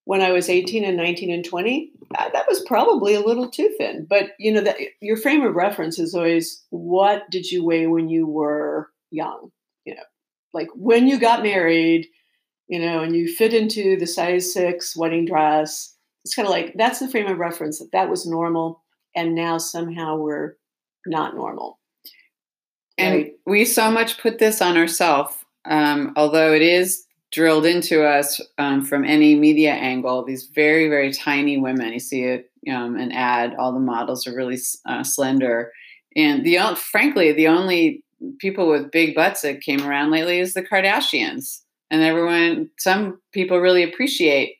When 0.09 0.21
I 0.21 0.31
was 0.31 0.49
18 0.49 0.83
and 0.83 0.97
19 0.97 1.29
and 1.29 1.45
20, 1.45 1.91
that, 2.17 2.33
that 2.33 2.47
was 2.47 2.63
probably 2.65 3.13
a 3.13 3.19
little 3.19 3.47
too 3.47 3.71
thin. 3.77 4.07
But 4.09 4.31
you 4.39 4.51
know, 4.51 4.61
that 4.61 4.77
your 5.01 5.17
frame 5.17 5.43
of 5.43 5.53
reference 5.53 5.99
is 5.99 6.15
always 6.15 6.63
what 6.71 7.29
did 7.29 7.51
you 7.51 7.63
weigh 7.63 7.85
when 7.85 8.09
you 8.09 8.25
were 8.25 8.89
young? 9.11 9.51
You 9.85 9.93
know, 9.93 10.03
like 10.51 10.69
when 10.73 11.07
you 11.07 11.19
got 11.19 11.43
married, 11.43 12.07
you 12.67 12.79
know, 12.79 13.01
and 13.03 13.15
you 13.15 13.31
fit 13.31 13.53
into 13.53 13.99
the 13.99 14.07
size 14.07 14.51
six 14.51 14.97
wedding 14.97 15.25
dress. 15.25 15.95
It's 16.25 16.33
kind 16.33 16.47
of 16.47 16.51
like 16.51 16.73
that's 16.75 16.97
the 16.97 17.07
frame 17.07 17.27
of 17.27 17.37
reference 17.37 17.77
that 17.77 17.91
that 17.91 18.09
was 18.09 18.25
normal 18.25 18.83
and 19.15 19.35
now 19.35 19.59
somehow 19.59 20.17
we're 20.17 20.55
not 21.05 21.35
normal. 21.35 21.77
And 22.97 23.13
right? 23.13 23.33
we 23.45 23.63
so 23.63 23.91
much 23.91 24.19
put 24.19 24.39
this 24.39 24.59
on 24.59 24.75
ourselves, 24.75 25.35
um, 25.65 26.13
although 26.15 26.51
it 26.51 26.63
is 26.63 27.05
drilled 27.31 27.65
into 27.65 28.03
us 28.05 28.41
um, 28.57 28.83
from 28.83 29.05
any 29.05 29.35
media 29.35 29.71
angle. 29.71 30.23
These 30.23 30.49
very, 30.53 30.87
very 30.89 31.13
tiny 31.13 31.57
women. 31.57 31.93
You 31.93 31.99
see 31.99 32.23
it, 32.23 32.51
um, 32.71 32.97
an 32.97 33.11
ad. 33.11 33.55
All 33.55 33.71
the 33.71 33.79
models 33.79 34.25
are 34.27 34.35
really 34.35 34.57
uh, 34.85 35.03
slender, 35.03 35.71
and 36.15 36.43
the 36.43 36.59
frankly, 36.75 37.31
the 37.31 37.47
only 37.47 38.03
people 38.39 38.67
with 38.67 38.91
big 38.91 39.15
butts 39.15 39.41
that 39.41 39.61
came 39.61 39.85
around 39.85 40.11
lately 40.11 40.39
is 40.39 40.53
the 40.53 40.63
Kardashians, 40.63 41.61
and 41.91 42.01
everyone. 42.01 42.69
Some 42.77 43.21
people 43.31 43.59
really 43.59 43.83
appreciate 43.83 44.55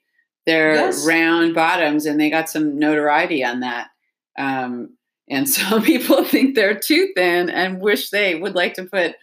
their 0.45 0.73
yes. 0.73 1.05
round 1.05 1.53
bottoms, 1.53 2.05
and 2.05 2.19
they 2.19 2.29
got 2.29 2.49
some 2.49 2.79
notoriety 2.79 3.43
on 3.43 3.59
that. 3.61 3.89
Um, 4.37 4.97
and 5.29 5.47
some 5.57 5.81
people 5.81 6.23
think 6.23 6.55
they're 6.55 6.79
too 6.79 7.11
thin 7.15 7.49
and 7.49 7.81
wish 7.81 8.09
they 8.09 8.35
would 8.35 8.55
like 8.55 8.73
to 8.75 8.85
put 8.85 9.15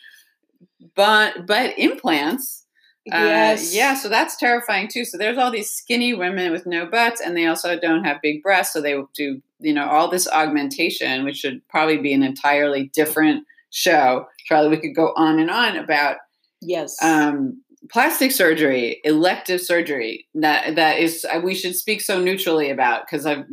butt, 0.95 1.47
butt 1.47 1.75
implants. 1.79 2.65
Uh, 3.13 3.19
yes. 3.19 3.73
Uh, 3.73 3.77
yeah, 3.77 3.95
so 3.95 4.09
that's 4.09 4.37
terrifying 4.37 4.89
too. 4.89 5.05
So 5.05 5.17
there's 5.17 5.39
all 5.39 5.51
these 5.51 5.71
skinny 5.71 6.13
women 6.13 6.51
with 6.53 6.67
no 6.67 6.87
butts, 6.87 7.21
and 7.21 7.37
they 7.37 7.47
also 7.47 7.79
don't 7.79 8.05
have 8.05 8.21
big 8.23 8.43
breasts. 8.43 8.73
So 8.73 8.81
they 8.81 9.01
do, 9.15 9.41
you 9.61 9.73
know, 9.73 9.89
all 9.89 10.09
this 10.09 10.27
augmentation, 10.29 11.25
which 11.25 11.37
should 11.37 11.67
probably 11.69 11.99
be 11.99 12.13
an 12.13 12.23
entirely 12.23 12.91
different 12.95 13.47
show. 13.71 14.27
Charlie, 14.47 14.71
we 14.71 14.79
could 14.79 14.95
go 14.95 15.13
on 15.17 15.39
and 15.39 15.51
on 15.51 15.77
about 15.77 16.17
yes, 16.61 16.97
um, 17.03 17.63
plastic 17.91 18.33
surgery, 18.33 19.01
elective 19.05 19.61
surgery. 19.61 20.27
That 20.35 20.75
that 20.75 20.99
is, 20.99 21.25
we 21.43 21.55
should 21.55 21.77
speak 21.77 22.01
so 22.01 22.21
neutrally 22.21 22.71
about 22.71 23.07
because 23.07 23.25
I've 23.25 23.45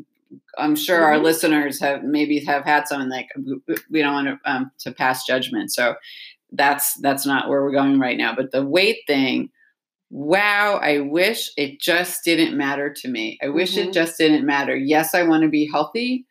I'm 0.58 0.76
sure 0.76 0.98
mm-hmm. 0.98 1.06
our 1.06 1.18
listeners 1.20 1.80
have 1.80 2.04
maybe 2.04 2.40
have 2.46 2.64
had 2.64 2.88
something 2.88 3.10
like 3.10 3.30
we 3.90 4.02
don't 4.02 4.14
want 4.14 4.28
to 4.28 4.52
um, 4.52 4.72
to 4.80 4.92
pass 4.92 5.26
judgment. 5.26 5.72
So 5.72 5.96
that's 6.54 6.94
that's 7.02 7.26
not 7.26 7.50
where 7.50 7.62
we're 7.64 7.72
going 7.72 8.00
right 8.00 8.18
now. 8.18 8.34
But 8.36 8.52
the 8.52 8.66
weight 8.66 9.00
thing, 9.08 9.50
wow! 10.10 10.78
I 10.78 11.00
wish 11.00 11.52
it 11.58 11.82
just 11.82 12.24
didn't 12.24 12.58
matter 12.58 12.94
to 12.94 13.08
me. 13.08 13.38
I 13.44 13.50
wish 13.50 13.76
mm-hmm. 13.76 13.90
it 13.90 13.94
just 13.94 14.18
didn't 14.18 14.46
matter. 14.46 14.76
Yes, 14.76 15.14
I 15.14 15.24
want 15.24 15.44
to 15.44 15.50
be 15.50 15.70
healthy, 15.72 16.26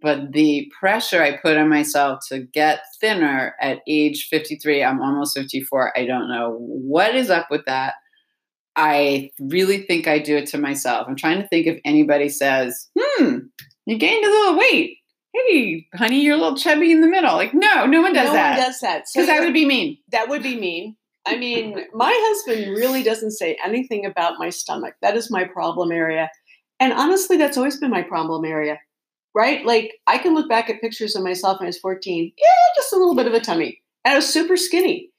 but 0.00 0.32
the 0.32 0.70
pressure 0.78 1.22
I 1.22 1.36
put 1.36 1.56
on 1.56 1.68
myself 1.68 2.20
to 2.28 2.40
get 2.40 2.80
thinner 3.00 3.54
at 3.60 3.80
age 3.86 4.28
53, 4.30 4.82
I'm 4.82 5.02
almost 5.02 5.36
54. 5.36 5.96
I 5.96 6.06
don't 6.06 6.28
know 6.28 6.56
what 6.58 7.14
is 7.14 7.30
up 7.30 7.48
with 7.50 7.64
that. 7.66 7.94
I 8.76 9.32
really 9.40 9.82
think 9.82 10.06
I 10.06 10.20
do 10.20 10.36
it 10.36 10.46
to 10.50 10.58
myself. 10.58 11.06
I'm 11.08 11.16
trying 11.16 11.42
to 11.42 11.48
think 11.48 11.66
if 11.66 11.80
anybody 11.84 12.28
says, 12.28 12.88
hmm, 12.96 13.38
you 13.86 13.98
gained 13.98 14.24
a 14.24 14.28
little 14.28 14.58
weight. 14.58 14.98
Hey, 15.46 15.86
honey, 15.94 16.22
you're 16.22 16.36
a 16.36 16.38
little 16.38 16.56
chubby 16.56 16.90
in 16.90 17.00
the 17.00 17.06
middle. 17.06 17.34
Like, 17.36 17.54
no, 17.54 17.86
no 17.86 18.02
one 18.02 18.12
does 18.12 18.28
no 18.28 18.32
that. 18.32 18.56
No 18.56 18.62
one 18.62 18.70
does 18.70 18.80
that. 18.80 19.04
Because 19.12 19.26
so 19.26 19.26
that 19.26 19.40
would 19.40 19.54
be 19.54 19.66
mean. 19.66 19.98
That 20.10 20.28
would 20.28 20.42
be 20.42 20.58
mean. 20.58 20.96
I 21.26 21.36
mean, 21.36 21.84
my 21.92 22.12
husband 22.12 22.74
really 22.74 23.02
doesn't 23.02 23.32
say 23.32 23.58
anything 23.62 24.06
about 24.06 24.38
my 24.38 24.48
stomach. 24.48 24.94
That 25.02 25.16
is 25.16 25.30
my 25.30 25.44
problem 25.44 25.92
area. 25.92 26.30
And 26.80 26.92
honestly, 26.92 27.36
that's 27.36 27.58
always 27.58 27.78
been 27.78 27.90
my 27.90 28.02
problem 28.02 28.44
area, 28.44 28.78
right? 29.34 29.64
Like, 29.64 29.92
I 30.06 30.18
can 30.18 30.34
look 30.34 30.48
back 30.48 30.70
at 30.70 30.80
pictures 30.80 31.14
of 31.16 31.22
myself 31.22 31.60
when 31.60 31.66
I 31.66 31.68
was 31.68 31.78
14. 31.78 32.32
Yeah, 32.38 32.46
just 32.76 32.92
a 32.92 32.96
little 32.96 33.14
bit 33.14 33.26
of 33.26 33.34
a 33.34 33.40
tummy. 33.40 33.80
And 34.04 34.12
I 34.12 34.16
was 34.16 34.32
super 34.32 34.56
skinny. 34.56 35.10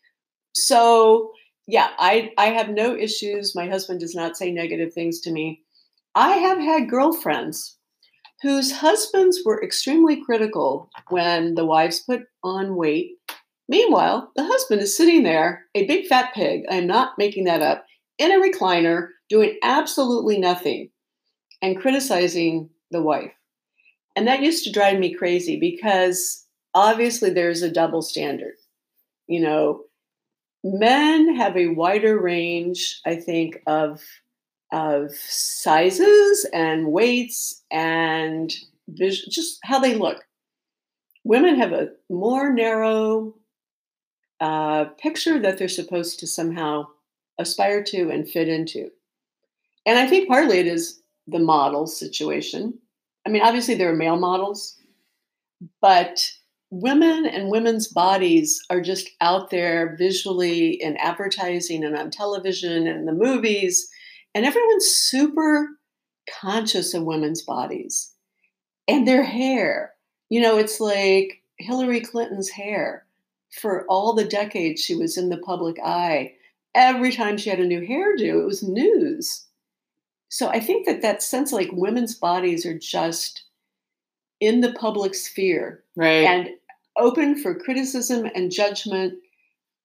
So, 0.56 1.32
yeah, 1.68 1.90
I, 2.00 2.32
I 2.38 2.48
have 2.48 2.70
no 2.70 2.96
issues. 2.96 3.56
My 3.56 3.68
husband 3.68 4.00
does 4.00 4.16
not 4.16 4.36
say 4.36 4.52
negative 4.52 4.94
things 4.94 5.20
to 5.22 5.32
me. 5.32 5.62
I 6.16 6.38
have 6.38 6.58
had 6.58 6.90
girlfriends 6.90 7.78
whose 8.42 8.72
husbands 8.72 9.42
were 9.46 9.64
extremely 9.64 10.24
critical 10.24 10.90
when 11.10 11.56
the 11.56 11.66
wives 11.66 12.00
put 12.00 12.22
on 12.44 12.76
weight. 12.76 13.12
Meanwhile, 13.68 14.32
the 14.36 14.46
husband 14.46 14.82
is 14.82 14.96
sitting 14.96 15.24
there, 15.24 15.66
a 15.76 15.86
big 15.86 16.08
fat 16.08 16.34
pig, 16.34 16.64
I'm 16.70 16.88
not 16.88 17.18
making 17.18 17.44
that 17.46 17.62
up, 17.62 17.86
in 18.18 18.32
a 18.32 18.40
recliner, 18.40 19.10
doing 19.30 19.58
absolutely 19.62 20.40
nothing 20.40 20.90
and 21.62 21.80
criticizing 21.80 22.70
the 22.92 23.02
wife. 23.02 23.32
And 24.16 24.28
that 24.28 24.42
used 24.42 24.64
to 24.64 24.72
drive 24.72 25.00
me 25.00 25.14
crazy 25.14 25.60
because 25.60 26.46
obviously 26.74 27.30
there's 27.30 27.62
a 27.62 27.72
double 27.72 28.02
standard. 28.02 28.56
you 29.28 29.40
know, 29.40 29.84
men 30.64 31.36
have 31.36 31.56
a 31.56 31.68
wider 31.68 32.20
range, 32.20 33.00
I 33.06 33.16
think, 33.16 33.62
of 33.68 34.02
of 34.72 35.14
sizes 35.16 36.46
and 36.54 36.92
weights 36.92 37.64
and 37.72 38.54
vis- 38.88 39.26
just 39.26 39.60
how 39.64 39.80
they 39.80 39.96
look. 39.96 40.24
Women 41.24 41.56
have 41.56 41.74
a 41.74 41.90
more 42.10 42.54
narrow 42.54 43.36
uh, 44.40 44.86
picture 45.02 45.40
that 45.40 45.58
they're 45.58 45.68
supposed 45.68 46.20
to 46.20 46.28
somehow 46.28 46.88
aspire 47.40 47.84
to 47.84 48.10
and 48.10 48.30
fit 48.30 48.48
into. 48.48 48.90
And 49.86 49.98
I 49.98 50.08
think 50.08 50.28
partly 50.28 50.60
it 50.60 50.68
is 50.68 51.02
the 51.28 51.40
model 51.40 51.88
situation. 51.88 52.78
I 53.26 53.30
mean, 53.30 53.42
obviously 53.42 53.76
there 53.76 53.92
are 53.92 53.96
male 53.96 54.18
models, 54.18 54.78
but 55.82 56.22
women 56.72 57.26
and 57.26 57.50
women's 57.50 57.88
bodies 57.88 58.64
are 58.70 58.82
just 58.82 59.10
out 59.22 59.50
there 59.50 59.96
visually 59.98 60.82
in 60.82 60.96
advertising 60.98 61.84
and 61.84 61.98
on 61.98 62.12
television 62.12 62.88
and 62.88 63.08
the 63.08 63.14
movies 63.14 63.90
and 64.36 64.46
everyone's 64.46 64.88
super 64.88 65.70
conscious 66.42 66.94
of 66.94 67.04
women's 67.04 67.42
bodies 67.42 68.12
and 68.88 69.08
their 69.08 69.24
hair. 69.24 69.94
You 70.30 70.42
know, 70.42 70.58
it's 70.58 70.80
like 70.80 71.42
Hillary 71.58 72.02
Clinton's 72.02 72.50
hair 72.50 73.06
for 73.62 73.86
all 73.88 74.14
the 74.14 74.26
decades 74.26 74.82
she 74.82 74.96
was 74.96 75.18
in 75.18 75.30
the 75.30 75.38
public 75.38 75.78
eye. 75.84 76.34
Every 76.76 77.12
time 77.12 77.38
she 77.38 77.50
had 77.50 77.60
a 77.60 77.66
new 77.66 77.82
hairdo, 77.82 78.42
it 78.42 78.46
was 78.46 78.62
news. 78.62 79.46
So 80.30 80.48
I 80.50 80.60
think 80.60 80.86
that 80.86 81.02
that 81.02 81.24
sense 81.24 81.52
like 81.52 81.70
women's 81.72 82.14
bodies 82.14 82.66
are 82.66 82.78
just 82.78 83.44
in 84.40 84.62
the 84.62 84.72
public 84.74 85.16
sphere 85.16 85.84
Right. 85.96 86.24
and 86.26 86.50
open 86.98 87.42
for 87.42 87.56
criticism 87.56 88.30
and 88.36 88.52
judgment. 88.52 89.16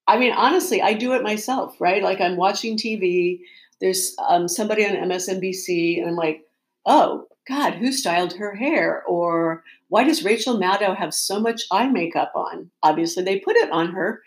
I 0.07 0.19
mean, 0.19 0.31
honestly, 0.33 0.81
I 0.81 0.93
do 0.93 1.13
it 1.13 1.23
myself, 1.23 1.75
right? 1.81 2.03
Like 2.03 2.21
I'm 2.21 2.35
watching 2.37 2.77
TV, 2.77 3.39
there's 3.81 4.15
um, 4.27 4.47
somebody 4.47 4.85
on 4.85 4.95
MSNBC, 4.95 5.99
and 5.99 6.09
I'm 6.09 6.15
like, 6.15 6.41
oh, 6.85 7.27
God, 7.47 7.73
who 7.73 7.91
styled 7.91 8.33
her 8.33 8.55
hair? 8.55 9.03
Or 9.07 9.63
why 9.89 10.03
does 10.03 10.23
Rachel 10.23 10.59
Maddow 10.59 10.95
have 10.97 11.13
so 11.13 11.39
much 11.39 11.63
eye 11.71 11.87
makeup 11.87 12.31
on? 12.35 12.69
Obviously, 12.83 13.23
they 13.23 13.39
put 13.39 13.55
it 13.55 13.69
on 13.71 13.91
her, 13.91 14.21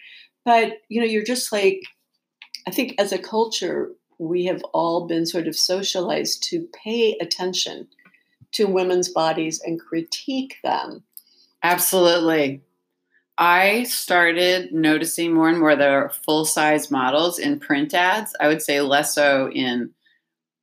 but 0.45 0.75
you 0.89 1.01
know, 1.01 1.07
you're 1.07 1.25
just 1.25 1.53
like, 1.53 1.81
I 2.67 2.71
think 2.71 2.95
as 2.99 3.13
a 3.13 3.19
culture, 3.19 3.91
we 4.19 4.45
have 4.47 4.63
all 4.73 5.07
been 5.07 5.27
sort 5.27 5.49
of 5.49 5.57
socialized 5.57 6.43
to 6.51 6.69
pay 6.85 7.17
attention 7.21 7.89
to 8.53 8.65
women's 8.65 9.09
bodies 9.09 9.61
and 9.65 9.81
critique 9.81 10.57
them. 10.65 11.03
Absolutely. 11.63 12.63
I 13.39 13.85
started 13.85 14.73
noticing 14.73 15.33
more 15.33 15.49
and 15.49 15.61
more 15.61 15.77
there 15.77 16.05
are 16.05 16.11
full 16.11 16.45
size 16.45 16.91
models 16.91 17.39
in 17.39 17.61
print 17.61 17.95
ads. 17.95 18.35
I 18.41 18.49
would 18.49 18.63
say 18.63 18.81
less 18.81 19.15
so 19.15 19.51
in. 19.53 19.91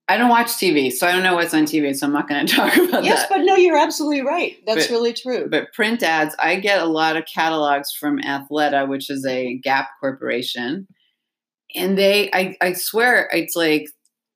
I 0.08 0.18
don't 0.18 0.30
watch 0.30 0.48
TV, 0.50 0.92
so 0.92 1.08
I 1.08 1.12
don't 1.14 1.24
know 1.24 1.34
what's 1.34 1.54
on 1.56 1.64
TV, 1.64 1.96
so 1.96 2.06
I'm 2.06 2.14
not 2.14 2.28
going 2.30 2.46
to 2.48 2.54
talk 2.56 2.76
about 2.76 2.82
Yes, 2.82 2.92
that. 2.92 3.04
Yes, 3.06 3.26
but 3.30 3.38
no, 3.40 3.56
you're 3.56 3.78
absolutely 3.78 4.22
right. 4.22 4.58
That's 4.68 4.86
But- 4.88 4.94
really 4.94 5.14
true. 5.14 5.48
But 5.50 5.74
print 5.74 6.04
ads, 6.04 6.36
I 6.38 6.58
get 6.58 6.82
a 6.82 6.86
lot 6.86 7.18
of 7.18 7.24
catalogs 7.34 7.92
from 7.92 8.20
Athleta, 8.20 8.88
which 8.88 9.10
is 9.10 9.26
a 9.26 9.58
Gap 9.64 9.90
corporation. 10.00 10.88
And 11.74 11.98
they, 11.98 12.30
I, 12.34 12.56
I 12.62 12.74
swear, 12.74 13.28
it's 13.32 13.56
like 13.56 13.88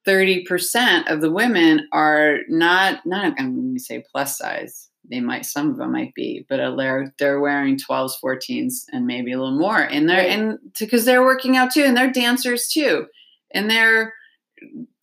30% 0.08 1.12
of 1.12 1.22
the 1.22 1.32
women 1.32 1.88
are 1.94 2.40
not, 2.48 3.06
not, 3.06 3.34
I'm 3.38 3.54
going 3.56 3.76
to 3.76 3.80
say 3.80 4.04
plus 4.12 4.38
size. 4.40 4.89
They 5.10 5.20
might, 5.20 5.46
some 5.46 5.72
of 5.72 5.78
them 5.78 5.92
might 5.92 6.14
be, 6.14 6.46
but 6.48 6.58
they're, 6.78 7.14
they're 7.18 7.40
wearing 7.40 7.78
12s, 7.78 8.14
14s, 8.24 8.86
and 8.92 9.06
maybe 9.08 9.32
a 9.32 9.40
little 9.40 9.58
more. 9.58 9.80
And 9.82 10.08
they're, 10.08 10.18
Right. 10.20 10.30
and 10.30 10.60
because 10.80 11.06
they're 11.06 11.24
working 11.24 11.58
out 11.58 11.72
too, 11.74 11.84
and 11.84 11.98
they're 11.98 12.12
dancers 12.12 12.68
too. 12.68 13.08
And 13.52 13.70
they're 13.70 14.14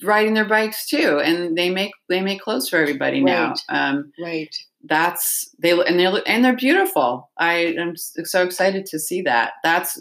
riding 0.03 0.35
their 0.35 0.45
bikes 0.45 0.87
too. 0.89 1.21
And 1.25 1.57
they 1.57 1.71
make, 1.71 1.93
they 2.09 2.21
make 2.21 2.41
clothes 2.41 2.69
for 2.69 2.77
everybody 2.77 3.21
now. 3.23 3.55
Right. 3.69 3.89
Um, 3.89 4.13
right. 4.21 4.55
that's 4.85 5.51
they 5.59 5.73
and 5.73 5.99
they 5.99 6.07
look 6.09 6.23
and 6.29 6.45
they're 6.45 6.55
beautiful. 6.55 7.31
I 7.37 7.75
am 7.77 7.97
so 7.97 8.45
excited 8.45 8.87
to 8.87 8.99
see 9.01 9.23
that. 9.23 9.55
That's 9.65 10.01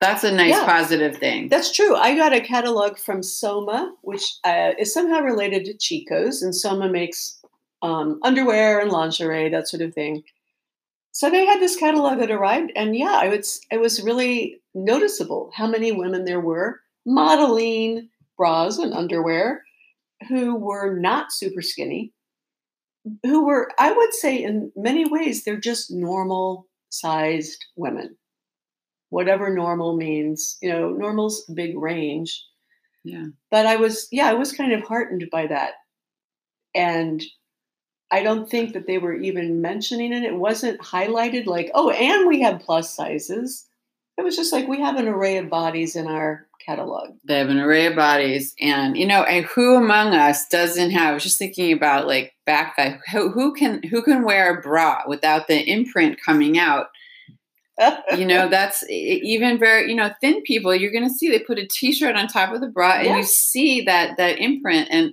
that's 0.00 0.24
a 0.24 0.30
nice 0.32 0.50
Yeah. 0.50 0.66
positive 0.66 1.16
thing. 1.16 1.48
That's 1.48 1.72
true. 1.72 1.94
I 1.96 2.14
got 2.14 2.34
a 2.34 2.40
catalog 2.42 2.98
from 2.98 3.22
Soma, 3.22 3.94
which 4.02 4.22
uh, 4.44 4.72
is 4.78 4.92
somehow 4.92 5.20
related 5.20 5.64
to 5.64 5.74
Chico's, 5.78 6.42
and 6.42 6.54
Soma 6.54 6.90
makes 6.90 7.40
um, 7.84 8.18
underwear 8.22 8.80
and 8.80 8.90
lingerie, 8.90 9.50
that 9.50 9.68
sort 9.68 9.82
of 9.82 9.94
thing. 9.94 10.22
So 11.12 11.30
they 11.30 11.44
had 11.46 11.60
this 11.60 11.76
catalog 11.76 12.18
that 12.18 12.30
arrived, 12.30 12.72
and 12.74 12.96
yeah, 12.96 13.22
it 13.24 13.30
was 13.30 13.60
it 13.70 13.80
was 13.80 14.02
really 14.02 14.60
noticeable 14.74 15.50
how 15.54 15.66
many 15.68 15.92
women 15.92 16.24
there 16.24 16.40
were 16.40 16.80
modeling 17.06 18.08
bras 18.36 18.78
and 18.78 18.94
underwear 18.94 19.62
who 20.28 20.56
were 20.56 20.98
not 20.98 21.32
super 21.32 21.62
skinny, 21.62 22.12
who 23.22 23.44
were, 23.44 23.70
I 23.78 23.92
would 23.92 24.14
say, 24.14 24.42
in 24.42 24.72
many 24.74 25.04
ways, 25.06 25.44
they're 25.44 25.60
just 25.60 25.90
normal 25.90 26.66
sized 26.88 27.62
women. 27.76 28.16
Whatever 29.10 29.54
normal 29.54 29.96
means, 29.96 30.56
you 30.62 30.70
know, 30.72 30.90
normal's 30.90 31.44
a 31.48 31.52
big 31.52 31.76
range. 31.76 32.42
yeah. 33.04 33.26
But 33.50 33.66
I 33.66 33.76
was, 33.76 34.08
yeah, 34.10 34.30
I 34.30 34.34
was 34.34 34.52
kind 34.52 34.72
of 34.72 34.82
heartened 34.82 35.28
by 35.30 35.46
that. 35.46 35.74
And 36.74 37.22
I 38.10 38.22
don't 38.22 38.48
think 38.48 38.74
that 38.74 38.86
they 38.86 38.98
were 38.98 39.14
even 39.14 39.60
mentioning 39.60 40.12
it. 40.12 40.22
It 40.22 40.36
wasn't 40.36 40.80
highlighted 40.80 41.46
like, 41.46 41.70
oh, 41.74 41.90
and 41.90 42.28
we 42.28 42.42
have 42.42 42.60
plus 42.60 42.94
sizes. 42.94 43.66
It 44.16 44.22
was 44.22 44.36
just 44.36 44.52
like 44.52 44.68
we 44.68 44.80
have 44.80 44.96
an 44.96 45.08
array 45.08 45.38
of 45.38 45.50
bodies 45.50 45.96
in 45.96 46.06
our 46.06 46.46
catalog. 46.64 47.14
They 47.24 47.38
have 47.38 47.48
an 47.48 47.58
array 47.58 47.86
of 47.86 47.96
bodies, 47.96 48.54
and 48.60 48.96
you 48.96 49.06
know, 49.06 49.24
and 49.24 49.44
who 49.46 49.76
among 49.76 50.14
us 50.14 50.46
doesn't 50.48 50.90
have? 50.90 51.10
I 51.10 51.14
was 51.14 51.22
just 51.24 51.38
thinking 51.38 51.72
about 51.72 52.06
like 52.06 52.34
back 52.46 52.76
that 52.76 53.00
who, 53.12 53.30
who 53.30 53.52
can 53.52 53.82
who 53.82 54.02
can 54.02 54.24
wear 54.24 54.56
a 54.56 54.62
bra 54.62 55.02
without 55.06 55.48
the 55.48 55.60
imprint 55.60 56.18
coming 56.24 56.58
out? 56.58 56.86
You 58.16 58.24
know, 58.24 58.48
that's 58.48 58.88
even 58.88 59.58
very 59.58 59.90
you 59.90 59.96
know 59.96 60.12
thin 60.20 60.42
people. 60.42 60.72
You're 60.72 60.92
going 60.92 61.08
to 61.08 61.12
see 61.12 61.28
they 61.28 61.40
put 61.40 61.58
a 61.58 61.66
t-shirt 61.66 62.14
on 62.14 62.28
top 62.28 62.54
of 62.54 62.60
the 62.60 62.68
bra, 62.68 62.92
and 62.92 63.16
you 63.16 63.24
see 63.24 63.80
that 63.82 64.16
that 64.16 64.38
imprint. 64.38 64.86
And 64.92 65.12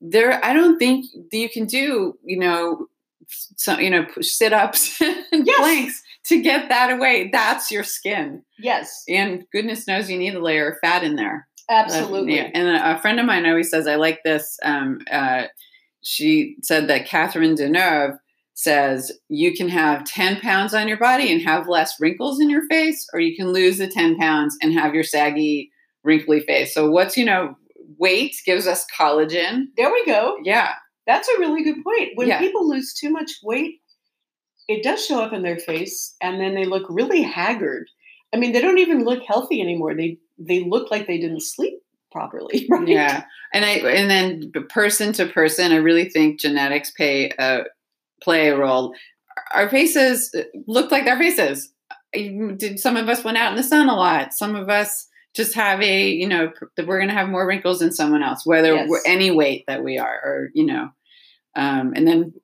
there, 0.00 0.42
I 0.44 0.52
don't 0.52 0.78
think 0.78 1.06
you 1.32 1.48
can 1.48 1.66
do 1.66 2.14
you 2.24 2.38
know 2.38 2.86
some 3.28 3.80
you 3.80 3.90
know 3.90 4.06
sit 4.20 4.52
ups 4.52 5.00
and 5.32 5.46
Yes. 5.46 5.58
planks 5.58 6.02
to 6.26 6.40
get 6.42 6.68
that 6.68 6.90
away. 6.90 7.28
That's 7.32 7.70
your 7.70 7.84
skin, 7.84 8.42
yes, 8.58 9.04
and 9.08 9.44
goodness 9.52 9.86
knows 9.86 10.10
you 10.10 10.18
need 10.18 10.34
a 10.34 10.40
layer 10.42 10.70
of 10.70 10.78
fat 10.80 11.02
in 11.04 11.16
there. 11.16 11.46
absolutely. 11.68 12.36
Yeah, 12.36 12.50
And 12.54 12.68
a 12.68 12.96
a 12.96 12.98
friend 13.00 13.18
of 13.20 13.26
mine 13.26 13.44
always 13.46 13.70
says, 13.70 13.86
I 13.86 13.96
like 13.96 14.20
this. 14.24 14.58
Um, 14.62 15.00
uh, 15.10 15.44
she 16.02 16.56
said 16.62 16.88
that 16.88 17.06
Catherine 17.06 17.54
Deneuve 17.56 18.16
says 18.54 19.12
you 19.28 19.54
can 19.54 19.68
have 19.68 20.04
10 20.04 20.40
pounds 20.40 20.74
on 20.74 20.88
your 20.88 20.96
body 20.96 21.30
and 21.32 21.42
have 21.42 21.68
less 21.68 22.00
wrinkles 22.00 22.40
in 22.40 22.48
your 22.50 22.66
face, 22.68 23.06
or 23.12 23.20
you 23.20 23.36
can 23.36 23.52
lose 23.52 23.78
the 23.78 23.86
10 23.88 24.16
pounds 24.16 24.56
and 24.62 24.72
have 24.72 24.94
your 24.94 25.04
saggy, 25.04 25.70
wrinkly 26.04 26.40
face. 26.40 26.72
So, 26.74 26.90
what's, 26.90 27.16
you 27.16 27.24
know, 27.24 27.56
weight 27.96 28.34
gives 28.44 28.66
us 28.66 28.84
collagen. 28.96 29.66
There 29.76 29.90
we 29.92 30.04
go. 30.04 30.38
Yeah. 30.44 30.74
That's 31.06 31.28
a 31.28 31.38
really 31.38 31.62
good 31.64 31.82
point. 31.82 32.10
When 32.16 32.28
Yeah. 32.28 32.38
people 32.38 32.68
lose 32.68 32.92
too 32.92 33.10
much 33.10 33.32
weight, 33.42 33.80
it 34.68 34.82
does 34.82 35.04
show 35.04 35.22
up 35.22 35.32
in 35.32 35.42
their 35.42 35.58
face 35.58 36.14
and 36.20 36.40
then 36.40 36.54
they 36.54 36.66
look 36.66 36.84
really 36.90 37.22
haggard. 37.22 37.88
I 38.34 38.36
mean, 38.36 38.52
they 38.52 38.60
don't 38.60 38.78
even 38.78 39.04
look 39.04 39.22
healthy 39.26 39.60
anymore. 39.62 39.94
They 39.94 40.18
they 40.38 40.60
look 40.64 40.90
like 40.90 41.06
they 41.06 41.18
didn't 41.18 41.42
sleep 41.42 41.74
properly, 42.12 42.66
right? 42.70 42.86
Yeah. 42.86 43.24
And 43.52 43.64
I, 43.64 43.70
and 43.78 44.10
then 44.10 44.52
person 44.68 45.12
to 45.14 45.26
person, 45.26 45.72
I 45.72 45.76
really 45.76 46.08
think 46.10 46.38
genetics 46.38 46.90
pay 46.92 47.30
a, 47.38 47.64
play 48.22 48.48
a 48.48 48.56
role. 48.56 48.94
Our 49.54 49.68
faces 49.68 50.32
uh, 50.34 50.42
look 50.66 50.90
like 50.92 51.04
their 51.06 51.18
faces. 51.18 51.72
Uh, 51.90 52.52
did 52.56 52.78
some 52.78 52.96
of 52.96 53.08
us 53.08 53.24
went 53.24 53.38
out 53.38 53.50
in 53.50 53.56
the 53.56 53.62
sun 53.62 53.88
a 53.88 53.96
lot? 53.96 54.32
Some 54.34 54.54
of 54.54 54.68
us 54.68 55.08
just 55.38 55.54
have 55.54 55.80
a, 55.80 56.08
you 56.10 56.28
know, 56.28 56.52
that 56.76 56.86
we're 56.86 56.98
going 56.98 57.08
to 57.08 57.14
have 57.14 57.30
more 57.30 57.46
wrinkles 57.46 57.78
than 57.78 57.92
someone 57.92 58.22
else, 58.22 58.44
whether 58.44 58.74
Yes. 58.74 58.88
we're 58.90 59.00
any 59.06 59.30
weight 59.30 59.64
that 59.68 59.82
we 59.82 59.96
are, 59.96 60.20
or 60.24 60.50
you 60.52 60.66
know, 60.66 60.90
um, 61.56 61.94
and 61.96 62.06
then 62.06 62.34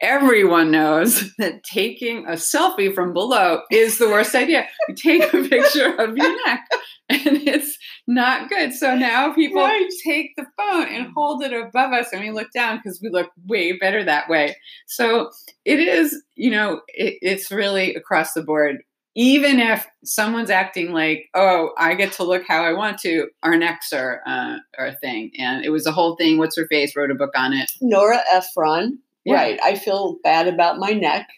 everyone 0.00 0.70
knows 0.70 1.30
that 1.38 1.62
taking 1.64 2.26
a 2.26 2.32
selfie 2.32 2.94
from 2.94 3.12
below 3.12 3.60
is 3.70 3.98
the 3.98 4.08
worst 4.08 4.34
idea. 4.34 4.66
You 4.88 4.94
take 4.94 5.22
a 5.32 5.48
picture 5.48 5.94
of 5.96 6.16
your 6.16 6.46
neck, 6.46 6.60
and 7.08 7.20
it's 7.46 7.76
not 8.06 8.48
good. 8.48 8.72
So 8.72 8.94
now 8.94 9.32
people 9.34 9.62
Right. 9.62 9.88
take 10.04 10.30
the 10.36 10.46
phone 10.56 10.86
and 10.88 11.12
hold 11.14 11.42
it 11.42 11.52
above 11.52 11.92
us, 11.92 12.08
and 12.12 12.22
we 12.22 12.30
look 12.30 12.48
down 12.54 12.78
because 12.78 13.00
we 13.02 13.10
look 13.10 13.30
way 13.46 13.72
better 13.78 14.04
that 14.04 14.28
way. 14.28 14.56
So 14.86 15.30
it 15.64 15.78
is, 15.80 16.22
you 16.36 16.50
know, 16.50 16.80
it, 16.88 17.14
it's 17.22 17.50
really 17.50 17.94
across 17.94 18.32
the 18.32 18.42
board. 18.42 18.78
Even 19.16 19.60
if 19.60 19.86
someone's 20.04 20.50
acting 20.50 20.92
like, 20.92 21.28
"Oh, 21.34 21.70
I 21.78 21.94
get 21.94 22.12
to 22.14 22.24
look 22.24 22.42
how 22.48 22.64
I 22.64 22.72
want 22.72 22.98
to," 23.02 23.28
our 23.42 23.56
necks 23.56 23.92
are 23.92 24.22
uh, 24.26 24.56
are 24.78 24.86
a 24.86 24.96
thing, 24.96 25.30
and 25.38 25.64
it 25.64 25.70
was 25.70 25.86
a 25.86 25.92
whole 25.92 26.16
thing. 26.16 26.38
What's 26.38 26.56
her 26.56 26.66
face 26.66 26.96
wrote 26.96 27.10
a 27.10 27.14
book 27.14 27.32
on 27.36 27.52
it. 27.52 27.70
Nora 27.80 28.20
Ephron. 28.32 28.98
Yeah. 29.24 29.34
Right. 29.34 29.60
I 29.62 29.76
feel 29.76 30.18
bad 30.22 30.48
about 30.48 30.78
my 30.78 30.90
neck. 30.90 31.28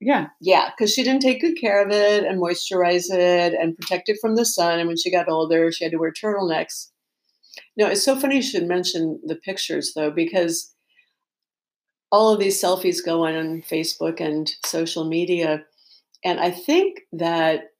Yeah. 0.00 0.28
Yeah, 0.40 0.70
because 0.70 0.92
she 0.92 1.02
didn't 1.02 1.22
take 1.22 1.40
good 1.40 1.58
care 1.58 1.84
of 1.84 1.90
it 1.90 2.24
and 2.24 2.40
moisturize 2.40 3.10
it 3.10 3.54
and 3.54 3.76
protect 3.76 4.08
it 4.08 4.18
from 4.20 4.36
the 4.36 4.44
sun. 4.44 4.78
And 4.78 4.88
when 4.88 4.96
she 4.96 5.10
got 5.10 5.28
older, 5.28 5.72
she 5.72 5.84
had 5.84 5.92
to 5.92 5.98
wear 5.98 6.12
turtlenecks. 6.12 6.90
No, 7.76 7.86
it's 7.86 8.04
so 8.04 8.18
funny 8.18 8.36
you 8.36 8.42
should 8.42 8.66
mention 8.66 9.20
the 9.24 9.36
pictures 9.36 9.92
though, 9.94 10.10
because 10.10 10.74
all 12.12 12.32
of 12.32 12.40
these 12.40 12.62
selfies 12.62 13.04
go 13.04 13.26
on 13.26 13.62
Facebook 13.62 14.20
and 14.20 14.54
social 14.64 15.04
media. 15.04 15.64
And 16.26 16.40
I 16.40 16.50
think 16.50 17.02
that 17.12 17.70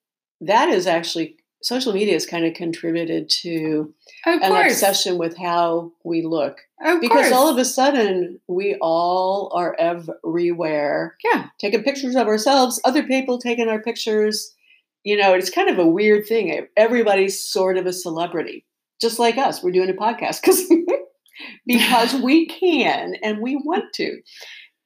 that 0.41 0.69
is 0.69 0.87
actually 0.87 1.37
social 1.63 1.93
media 1.93 2.13
has 2.13 2.27
kind 2.27 2.45
of 2.45 2.55
contributed 2.55 3.29
to 3.43 3.93
Of 4.25 4.41
an 4.41 4.51
course. 4.53 4.73
obsession 4.73 5.19
with 5.19 5.37
how 5.37 5.91
we 6.05 6.23
look. 6.23 6.61
Of 6.85 7.01
Because 7.01 7.23
course. 7.29 7.33
all 7.33 7.49
of 7.49 7.59
a 7.59 7.65
sudden, 7.65 8.39
we 8.47 8.77
all 8.81 9.51
are 9.53 9.75
everywhere 9.79 11.17
yeah. 11.25 11.47
taking 11.59 11.83
pictures 11.83 12.15
of 12.15 12.29
ourselves, 12.29 12.81
other 12.85 13.03
people 13.03 13.39
taking 13.41 13.69
our 13.69 13.83
pictures. 13.83 14.55
You 15.03 15.17
know, 15.17 15.35
it's 15.35 15.51
kind 15.51 15.69
of 15.69 15.79
a 15.79 15.87
weird 15.87 16.27
thing. 16.27 16.67
Everybody's 16.77 17.41
sort 17.43 17.77
of 17.79 17.87
a 17.87 17.93
celebrity, 17.93 18.65
just 19.01 19.19
like 19.19 19.37
us. 19.37 19.63
We're 19.63 19.73
doing 19.73 19.91
a 19.91 19.95
podcast 19.95 20.41
because 20.43 20.71
because 21.67 22.15
we 22.23 22.47
can 22.61 23.15
and 23.23 23.41
we 23.41 23.57
want 23.57 23.93
to. 23.95 24.21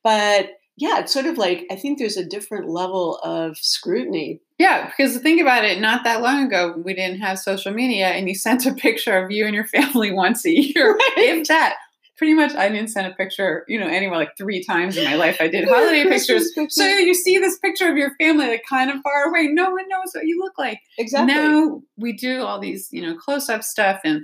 But 0.02 0.50
yeah, 0.80 1.00
it's 1.00 1.12
sort 1.12 1.26
of 1.26 1.36
like 1.36 1.66
I 1.70 1.76
think 1.76 1.98
there's 1.98 2.16
a 2.16 2.24
different 2.24 2.66
level 2.68 3.18
of 3.18 3.58
scrutiny. 3.58 4.40
Yeah, 4.58 4.86
because 4.86 5.18
think 5.18 5.40
about 5.40 5.64
it, 5.64 5.78
not 5.78 6.04
that 6.04 6.22
long 6.22 6.46
ago, 6.46 6.74
we 6.82 6.94
didn't 6.94 7.20
have 7.20 7.38
social 7.38 7.72
media, 7.72 8.08
and 8.08 8.28
you 8.28 8.34
sent 8.46 8.64
a 8.64 8.72
picture 8.72 9.16
of 9.22 9.30
you 9.30 9.44
and 9.44 9.54
your 9.54 9.66
family 9.66 10.10
once 10.12 10.44
a 10.46 10.50
year. 10.50 10.96
If 11.18 11.48
that, 11.48 11.76
pretty 12.16 12.32
much, 12.32 12.54
I 12.54 12.70
didn't 12.70 12.88
send 12.88 13.06
a 13.06 13.14
picture, 13.14 13.66
you 13.68 13.78
know, 13.78 13.88
anywhere 13.88 14.16
like 14.16 14.38
three 14.38 14.64
times 14.64 14.96
in 14.96 15.04
my 15.04 15.16
life. 15.16 15.36
I 15.38 15.48
did 15.48 15.68
holiday 15.68 16.04
Christmas 16.04 16.50
pictures. 16.54 16.74
So 16.74 16.86
you 16.86 17.12
see 17.12 17.36
this 17.36 17.58
picture 17.58 17.90
of 17.90 17.98
your 17.98 18.14
family, 18.16 18.46
like 18.46 18.64
kind 18.68 18.90
of 18.90 19.02
far 19.02 19.28
away. 19.28 19.48
No 19.48 19.70
one 19.70 19.86
knows 19.86 20.12
what 20.14 20.26
you 20.26 20.40
look 20.40 20.58
like. 20.58 20.80
exactly. 20.96 21.34
Now 21.34 21.82
we 21.98 22.14
do 22.14 22.42
all 22.42 22.58
these, 22.58 22.88
you 22.90 23.02
know, 23.02 23.16
close 23.16 23.50
up 23.50 23.62
stuff. 23.62 24.00
And 24.02 24.22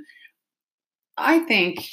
I 1.18 1.40
think 1.40 1.86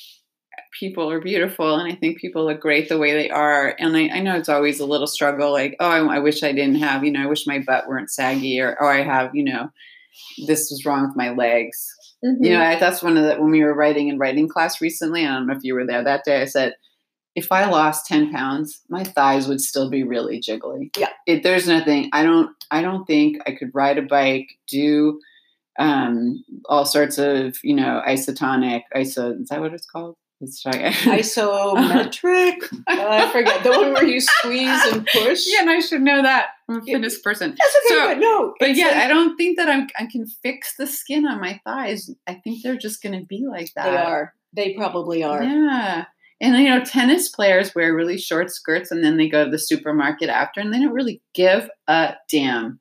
people 0.80 1.10
are 1.10 1.20
beautiful 1.22 1.76
and 1.76 1.92
I 1.92 1.96
think 1.96 2.20
people 2.20 2.46
look 2.46 2.60
great 2.60 2.90
the 2.90 2.98
way 2.98 3.14
they 3.14 3.30
are. 3.30 3.76
And 3.80 3.96
I, 3.96 4.10
I 4.10 4.20
know 4.20 4.36
it's 4.36 4.50
always 4.50 4.80
a 4.80 4.86
little 4.86 5.08
struggle 5.08 5.52
like, 5.52 5.76
oh, 5.80 5.88
I, 5.88 6.16
I 6.16 6.20
wish 6.20 6.44
I 6.44 6.52
didn't 6.52 6.76
have, 6.76 7.04
you 7.04 7.12
know, 7.12 7.24
I 7.24 7.28
wish 7.28 7.48
my 7.48 7.60
butt 7.60 7.88
weren't 7.88 8.12
saggy 8.12 8.60
or, 8.60 8.78
oh, 8.82 8.88
I 8.88 9.04
have, 9.04 9.36
you 9.36 9.44
know, 9.44 9.70
this 10.48 10.70
was 10.72 10.84
wrong 10.86 11.08
with 11.08 11.16
my 11.16 11.30
legs. 11.32 11.86
Mhm. 12.24 12.38
You 12.42 12.50
know, 12.52 12.62
I, 12.62 12.80
that's 12.80 13.04
one 13.04 13.18
of 13.18 13.24
the, 13.26 13.36
when 13.42 13.52
we 13.52 13.64
were 13.64 13.74
writing 13.74 14.08
in 14.08 14.18
writing 14.18 14.48
class 14.48 14.82
recently, 14.82 15.26
I 15.26 15.34
don't 15.34 15.48
know 15.48 15.56
if 15.56 15.64
you 15.64 15.74
were 15.76 15.86
there 15.86 16.04
that 16.04 16.24
day, 16.24 16.42
I 16.42 16.46
said, 16.46 16.76
if 17.36 17.52
I 17.52 17.66
lost 17.66 18.06
10 18.06 18.32
pounds, 18.32 18.82
my 18.90 19.04
thighs 19.04 19.48
would 19.48 19.60
still 19.60 19.90
be 19.90 20.04
really 20.04 20.40
jiggly. 20.40 20.96
Yeah. 20.98 21.10
It, 21.26 21.42
there's 21.44 21.68
nothing, 21.68 22.10
I 22.14 22.24
don't, 22.24 22.52
I 22.70 22.82
don't 22.82 23.06
think 23.06 23.38
I 23.48 23.52
could 23.54 23.72
ride 23.74 23.98
a 23.98 24.04
bike, 24.04 24.50
do 24.68 25.20
um, 25.80 26.44
all 26.66 26.86
sorts 26.86 27.18
of, 27.18 27.58
you 27.64 27.76
know, 27.76 28.02
isotonic, 28.08 28.84
iso, 28.96 29.42
is 29.42 29.50
that 29.50 29.60
what 29.60 29.74
it's 29.74 29.88
called? 29.88 30.16
Isometric. 30.48 32.64
Uh, 32.72 32.78
I 32.88 33.30
forget 33.32 33.64
the 33.64 33.72
one 33.72 33.94
where 33.94 34.06
you 34.06 34.20
squeeze 34.20 34.82
and 34.92 35.06
push. 35.06 35.44
Yeah, 35.48 35.62
and 35.62 35.70
I 35.70 35.80
should 35.80 36.02
know 36.02 36.22
that. 36.22 36.48
I'm 36.70 36.78
a 36.78 36.82
fitness 36.82 37.20
person. 37.20 37.56
That's 37.58 37.76
okay, 37.86 37.96
So- 37.96 38.08
but 38.08 38.20
no. 38.20 38.54
But 38.60 38.76
yeah, 38.76 38.88
like- 38.88 38.96
I 38.96 39.08
don't 39.08 39.36
think 39.38 39.58
that 39.58 39.70
I'm, 39.70 39.88
I 39.98 40.06
can 40.06 40.26
fix 40.28 40.76
the 40.78 40.88
skin 40.88 41.26
on 41.28 41.42
my 41.42 41.60
thighs. 41.66 42.10
I 42.28 42.36
think 42.36 42.64
they're 42.64 42.78
just 42.78 43.02
going 43.02 43.20
to 43.20 43.26
be 43.26 43.46
like 43.50 43.72
that. 43.76 43.90
they 43.92 43.98
are. 43.98 44.34
They 44.56 44.74
probably 44.74 45.24
are. 45.24 45.44
Yeah. 45.44 46.06
And 46.42 46.58
you 46.58 46.70
know, 46.70 46.84
tennis 46.84 47.30
players 47.30 47.74
wear 47.74 47.96
really 47.96 48.18
short 48.18 48.52
skirts 48.52 48.92
and 48.92 49.04
then 49.04 49.18
they 49.18 49.30
go 49.30 49.46
to 49.46 49.52
the 49.52 49.58
supermarket 49.60 50.30
after 50.30 50.60
and 50.60 50.74
they 50.74 50.80
don't 50.80 50.94
really 50.94 51.22
give 51.34 51.70
a 51.88 52.16
damn. 52.30 52.80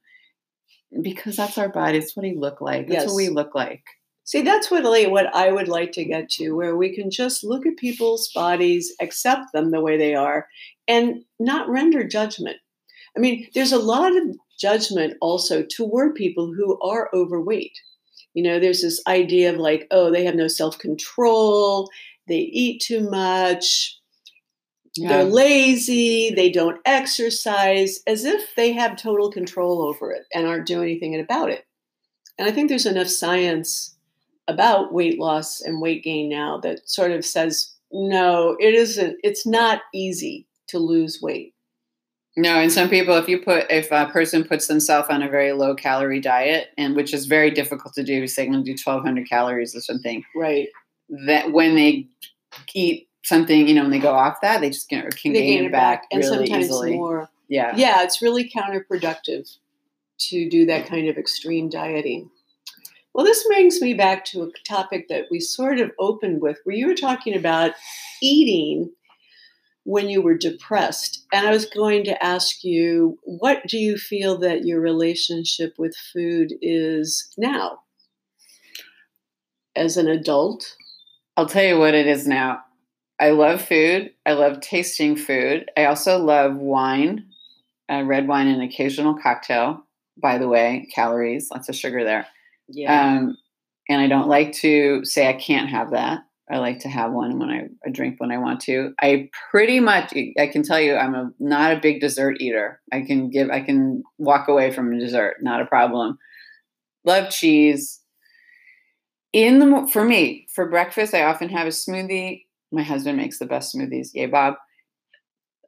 Because 1.01 1.37
that's 1.37 1.57
our 1.57 1.70
body. 1.70 1.96
It's 1.98 2.14
what 2.14 2.25
we 2.25 2.35
look 2.35 2.61
like. 2.61 2.88
That's 2.88 3.05
Yes. 3.05 3.07
what 3.09 3.16
we 3.16 3.29
look 3.31 3.55
like. 3.55 3.83
See, 4.33 4.40
that's 4.40 4.71
what 4.71 4.85
what 5.11 5.35
I 5.35 5.53
would 5.53 5.68
like 5.68 5.92
to 5.92 6.07
get 6.07 6.31
to, 6.31 6.53
where 6.53 6.75
we 6.75 6.95
can 6.95 7.11
just 7.11 7.45
look 7.45 7.66
at 7.66 7.77
people's 7.77 8.33
bodies, 8.35 8.90
accept 8.99 9.53
them 9.53 9.73
the 9.73 9.83
way 9.83 9.99
they 9.99 10.14
are, 10.14 10.49
and 10.88 11.23
not 11.38 11.68
render 11.68 12.03
judgment. 12.03 12.57
I 13.14 13.21
mean, 13.21 13.47
there's 13.55 13.73
a 13.73 13.79
lot 13.79 14.16
of 14.16 14.23
judgment 14.59 15.18
also 15.21 15.62
toward 15.62 16.14
people 16.14 16.47
who 16.47 16.81
are 16.81 17.11
overweight. 17.12 17.77
You 18.33 18.42
know, 18.42 18.59
there's 18.59 18.81
this 18.81 19.03
idea 19.07 19.53
of 19.53 19.59
like, 19.59 19.87
oh, 19.90 20.11
they 20.11 20.25
have 20.25 20.35
no 20.35 20.49
self 20.49 20.79
control, 20.79 21.90
they 22.27 22.38
eat 22.38 22.81
too 22.81 23.11
much, 23.11 24.01
they're 24.97 25.25
lazy, 25.25 26.31
they 26.35 26.51
don't 26.51 26.81
exercise, 26.87 28.01
as 28.07 28.25
if 28.25 28.55
they 28.57 28.73
have 28.73 28.97
total 28.97 29.31
control 29.31 29.83
over 29.83 30.11
it 30.11 30.23
and 30.33 30.47
aren't 30.47 30.66
doing 30.66 30.85
anything 30.85 31.21
about 31.21 31.51
it. 31.51 31.66
And 32.38 32.49
I 32.49 32.51
think 32.51 32.71
there's 32.71 32.87
enough 32.87 33.09
science 33.09 33.91
about 34.48 34.92
weight 34.92 35.18
loss 35.18 35.61
and 35.61 35.81
weight 35.81 36.02
gain 36.02 36.28
now 36.28 36.59
that 36.59 36.88
sort 36.88 37.11
of 37.12 37.24
says, 37.24 37.72
no, 37.92 38.57
it 38.59 38.74
isn't, 38.74 39.16
it's 39.22 39.46
not 39.46 39.83
easy 39.94 40.46
to 40.68 40.78
lose 40.78 41.20
weight. 41.22 41.55
No, 42.37 42.55
and 42.61 42.72
some 42.72 42.88
people, 42.88 43.14
if 43.16 43.28
you 43.28 43.38
put, 43.38 43.70
if 43.70 43.90
a 43.92 44.07
person 44.07 44.42
puts 44.42 44.66
themselves 44.66 45.09
on 45.11 45.22
a 45.22 45.28
very 45.28 45.52
low 45.52 45.74
calorie 45.74 46.20
diet, 46.20 46.68
and 46.78 46.96
which 46.96 47.12
is 47.12 47.26
very 47.26 47.50
difficult 47.50 47.92
to 47.94 48.02
do, 48.02 48.26
say, 48.26 48.44
I'm 48.46 48.52
going 48.52 48.64
to 48.64 48.74
do 48.74 48.78
1200 48.83 49.28
calories 49.28 49.76
or 49.76 49.81
something, 49.83 50.24
Right. 50.35 50.68
that 51.26 51.52
when 51.52 51.74
they 51.74 52.09
eat 52.74 53.09
something, 53.22 53.68
you 53.68 53.74
know, 53.74 53.83
when 53.83 53.90
they 53.90 53.98
go 53.98 54.12
off 54.14 54.38
that, 54.40 54.62
they 54.62 54.70
just 54.70 54.88
can, 54.88 55.02
can 55.11 55.35
gain, 55.35 55.59
gain 55.59 55.64
it 55.66 55.72
back, 55.72 56.05
and 56.11 56.20
really 56.22 56.46
sometimes 56.46 56.64
easily. 56.64 56.94
more. 56.94 57.28
Yeah. 57.48 57.76
Yeah, 57.76 58.02
it's 58.02 58.22
really 58.22 58.48
counterproductive 58.50 59.59
to 60.31 60.48
do 60.48 60.64
that 60.66 60.87
kind 60.87 61.09
of 61.09 61.18
extreme 61.18 61.68
dieting. 61.68 62.31
Well, 63.14 63.27
this 63.27 63.44
brings 63.44 63.81
me 63.81 63.94
back 63.94 64.25
to 64.27 64.42
a 64.42 64.51
topic 64.66 65.09
that 65.09 65.27
we 65.31 65.38
sort 65.38 65.81
of 65.81 65.90
opened 65.98 66.40
with, 66.40 66.59
where 66.64 66.77
you 66.77 66.87
were 66.87 66.94
talking 66.94 67.35
about 67.35 67.72
eating 68.22 68.90
when 69.85 70.09
you 70.09 70.22
were 70.22 70.37
depressed. 70.37 71.27
And 71.33 71.46
I 71.46 71.51
was 71.51 71.66
going 71.66 72.05
to 72.05 72.25
ask 72.25 72.64
you, 72.64 73.18
what 73.25 73.66
do 73.66 73.79
you 73.79 73.98
feel 73.98 74.38
that 74.38 74.64
your 74.64 74.81
relationship 74.81 75.75
with 75.79 75.94
food 76.12 76.55
is 76.62 77.33
now? 77.37 77.81
As 79.77 79.96
an 79.96 80.09
adult? 80.09 80.77
I'll 81.37 81.46
tell 81.46 81.64
you 81.64 81.79
what 81.79 81.94
it 81.94 82.07
is 82.07 82.27
now. 82.27 82.61
I 83.20 83.31
love 83.31 83.62
food. 83.62 84.12
I 84.27 84.33
love 84.33 84.61
tasting 84.61 85.16
food. 85.16 85.70
I 85.77 85.85
also 85.85 86.18
love 86.18 86.57
wine, 86.57 87.27
uh, 87.90 88.03
red 88.05 88.27
wine, 88.27 88.48
and 88.48 88.62
occasional 88.62 89.14
cocktail. 89.14 89.85
By 90.20 90.38
the 90.38 90.48
way, 90.48 90.88
calories, 90.94 91.48
lots 91.51 91.68
of 91.68 91.75
sugar 91.75 92.05
there. 92.05 92.27
Yeah. 92.72 93.16
Um, 93.16 93.37
and 93.88 94.00
I 94.00 94.08
don't 94.08 94.28
like 94.28 94.52
to 94.54 95.04
say 95.04 95.28
I 95.28 95.35
can't 95.35 95.68
have 95.68 95.90
that. 95.90 96.20
I 96.50 96.58
like 96.58 96.80
to 96.80 96.88
have 96.88 97.12
one 97.12 97.38
when 97.38 97.48
I, 97.48 97.68
I 97.87 97.90
drink 97.90 98.16
when 98.18 98.30
I 98.30 98.38
want 98.38 98.61
to. 98.62 98.92
I 99.00 99.30
pretty 99.50 99.80
much, 99.80 100.12
I 100.38 100.46
can 100.48 100.62
tell 100.62 100.80
you, 100.80 100.96
I'm 100.96 101.14
a 101.14 101.30
not 101.38 101.72
a 101.72 101.80
big 101.80 102.00
dessert 102.00 102.40
eater. 102.40 102.80
I 102.92 103.02
can 103.02 103.30
give, 103.30 103.48
I 103.48 103.61
can 103.61 104.02
walk 104.18 104.48
away 104.48 104.70
from 104.70 104.92
a 104.92 104.98
dessert, 104.98 105.37
not 105.40 105.62
a 105.62 105.66
problem. 105.66 106.18
Love 107.04 107.30
cheese. 107.30 108.00
In 109.32 109.61
the 109.61 109.88
for 109.90 110.04
me 110.04 110.46
for 110.54 110.68
breakfast, 110.68 111.14
I 111.14 111.22
often 111.22 111.48
have 111.48 111.66
a 111.66 111.70
smoothie. 111.70 112.42
My 112.70 112.82
husband 112.82 113.16
makes 113.16 113.38
the 113.38 113.46
best 113.46 113.74
smoothies. 113.74 114.08
Yay, 114.12 114.26
Bob. 114.26 114.54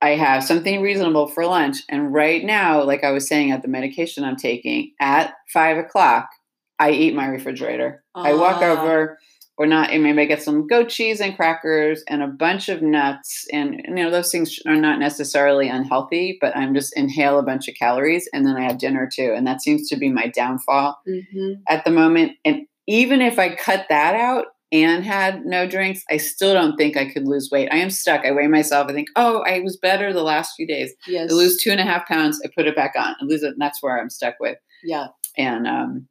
I 0.03 0.11
have 0.11 0.45
something 0.45 0.83
reasonable 0.83 1.29
for 1.29 1.47
lunch, 1.47 1.79
and 1.89 2.13
right 2.13 2.45
now, 2.45 2.83
like 2.83 3.05
I 3.05 3.11
was 3.11 3.27
saying, 3.27 3.53
at 3.53 3.63
the 3.63 3.69
medication 3.69 4.23
I'm 4.23 4.37
taking 4.37 4.93
at 5.01 5.33
five 5.51 5.79
o'clock, 5.79 6.29
I 6.79 6.91
eat 6.91 7.15
my 7.15 7.27
refrigerator. 7.27 8.03
I 8.15 8.35
walk 8.35 8.59
Ah. 8.61 8.73
over, 8.83 9.19
or 9.57 9.67
not, 9.67 9.91
and 9.91 10.03
maybe 10.03 10.23
I 10.23 10.25
get 10.25 10.43
some 10.43 10.67
goat 10.67 10.89
cheese 10.89 11.21
and 11.21 11.37
crackers 11.37 12.03
and 12.09 12.23
a 12.23 12.27
bunch 12.27 12.69
of 12.69 12.83
nuts. 12.83 13.47
And, 13.53 13.81
you 13.87 13.95
know, 13.95 14.11
those 14.11 14.33
things 14.33 14.59
are 14.67 14.75
not 14.75 14.99
necessarily 14.99 15.69
unhealthy, 15.69 16.39
but 16.41 16.57
I'm 16.57 16.75
just 16.75 16.97
inhale 16.97 17.39
a 17.39 17.43
bunch 17.45 17.69
of 17.69 17.77
calories 17.77 18.29
and 18.35 18.45
then 18.45 18.57
I 18.57 18.63
have 18.65 18.79
dinner 18.79 19.09
too. 19.13 19.33
And 19.37 19.47
that 19.47 19.63
seems 19.63 19.89
to 19.91 19.97
be 19.97 20.09
my 20.09 20.27
downfall 20.27 20.99
Mhm. 21.07 21.61
at 21.69 21.85
the 21.85 21.93
moment. 21.93 22.33
And 22.45 22.67
even 22.89 23.21
if 23.23 23.39
I 23.39 23.55
cut 23.55 23.87
that 23.91 24.17
out 24.17 24.47
and 24.73 25.05
had 25.05 25.47
no 25.47 25.69
drinks, 25.69 26.03
I 26.11 26.17
still 26.17 26.53
don't 26.53 26.77
think 26.77 26.97
I 26.97 27.09
could 27.09 27.29
lose 27.29 27.49
weight. 27.53 27.69
I 27.71 27.77
am 27.77 27.91
stuck. 27.91 28.27
I 28.27 28.33
weigh 28.33 28.49
myself. 28.49 28.91
I 28.91 28.93
think, 28.93 29.07
oh, 29.15 29.45
I 29.47 29.61
was 29.61 29.77
better 29.77 30.13
the 30.13 30.25
last 30.25 30.55
few 30.57 30.67
days. 30.67 30.93
Yes. 31.07 31.31
I 31.31 31.35
lose 31.35 31.63
two 31.63 31.71
and 31.71 31.79
a 31.81 31.85
half 31.85 32.09
pounds. 32.09 32.41
I 32.45 32.49
put 32.57 32.67
it 32.67 32.75
back 32.75 32.95
on. 32.97 33.15
I 33.21 33.25
lose 33.25 33.45
it. 33.45 33.53
And 33.53 33.61
that's 33.61 33.81
where 33.81 34.01
I'm 34.01 34.11
stuck 34.11 34.35
with 34.41 34.59
Yeah. 34.83 35.07
and 35.39 35.69
um, 35.69 36.09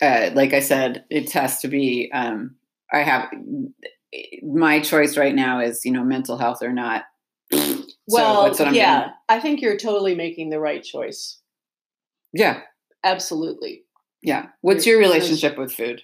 uh, 0.00 0.30
like 0.34 0.52
I 0.52 0.60
said, 0.60 1.04
it 1.10 1.32
has 1.32 1.60
to 1.60 1.68
be. 1.68 2.10
Um, 2.12 2.56
I 2.92 2.98
have 2.98 3.30
my 4.42 4.80
choice 4.80 5.16
right 5.16 5.34
now 5.34 5.60
is 5.60 5.84
you 5.84 5.92
know 5.92 6.04
mental 6.04 6.38
health 6.38 6.62
or 6.62 6.72
not. 6.72 7.04
Well, 7.52 8.42
so 8.42 8.42
that's 8.44 8.58
what 8.58 8.68
I'm 8.68 8.74
yeah, 8.74 9.00
doing. 9.00 9.12
I 9.28 9.40
think 9.40 9.60
you're 9.60 9.76
totally 9.76 10.14
making 10.14 10.50
the 10.50 10.60
right 10.60 10.82
choice. 10.82 11.40
Yeah, 12.32 12.60
Absolutely. 13.04 13.84
yeah. 14.22 14.46
What's 14.60 14.86
your 14.86 14.98
relationship 14.98 15.58
with 15.58 15.72
food? 15.72 16.02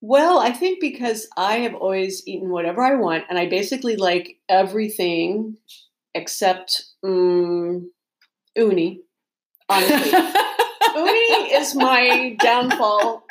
Well, 0.00 0.40
I 0.40 0.50
think 0.50 0.80
because 0.80 1.28
I 1.36 1.58
have 1.58 1.74
always 1.74 2.26
eaten 2.26 2.50
whatever 2.50 2.82
I 2.82 2.96
want, 2.96 3.24
and 3.30 3.38
I 3.38 3.48
basically 3.48 3.96
like 3.96 4.38
everything 4.48 5.56
except 6.14 6.82
mm, 7.04 7.84
uni. 8.56 9.00
Honestly, 9.68 10.10
uni 10.94 11.54
is 11.54 11.74
my 11.74 12.36
downfall. 12.40 13.24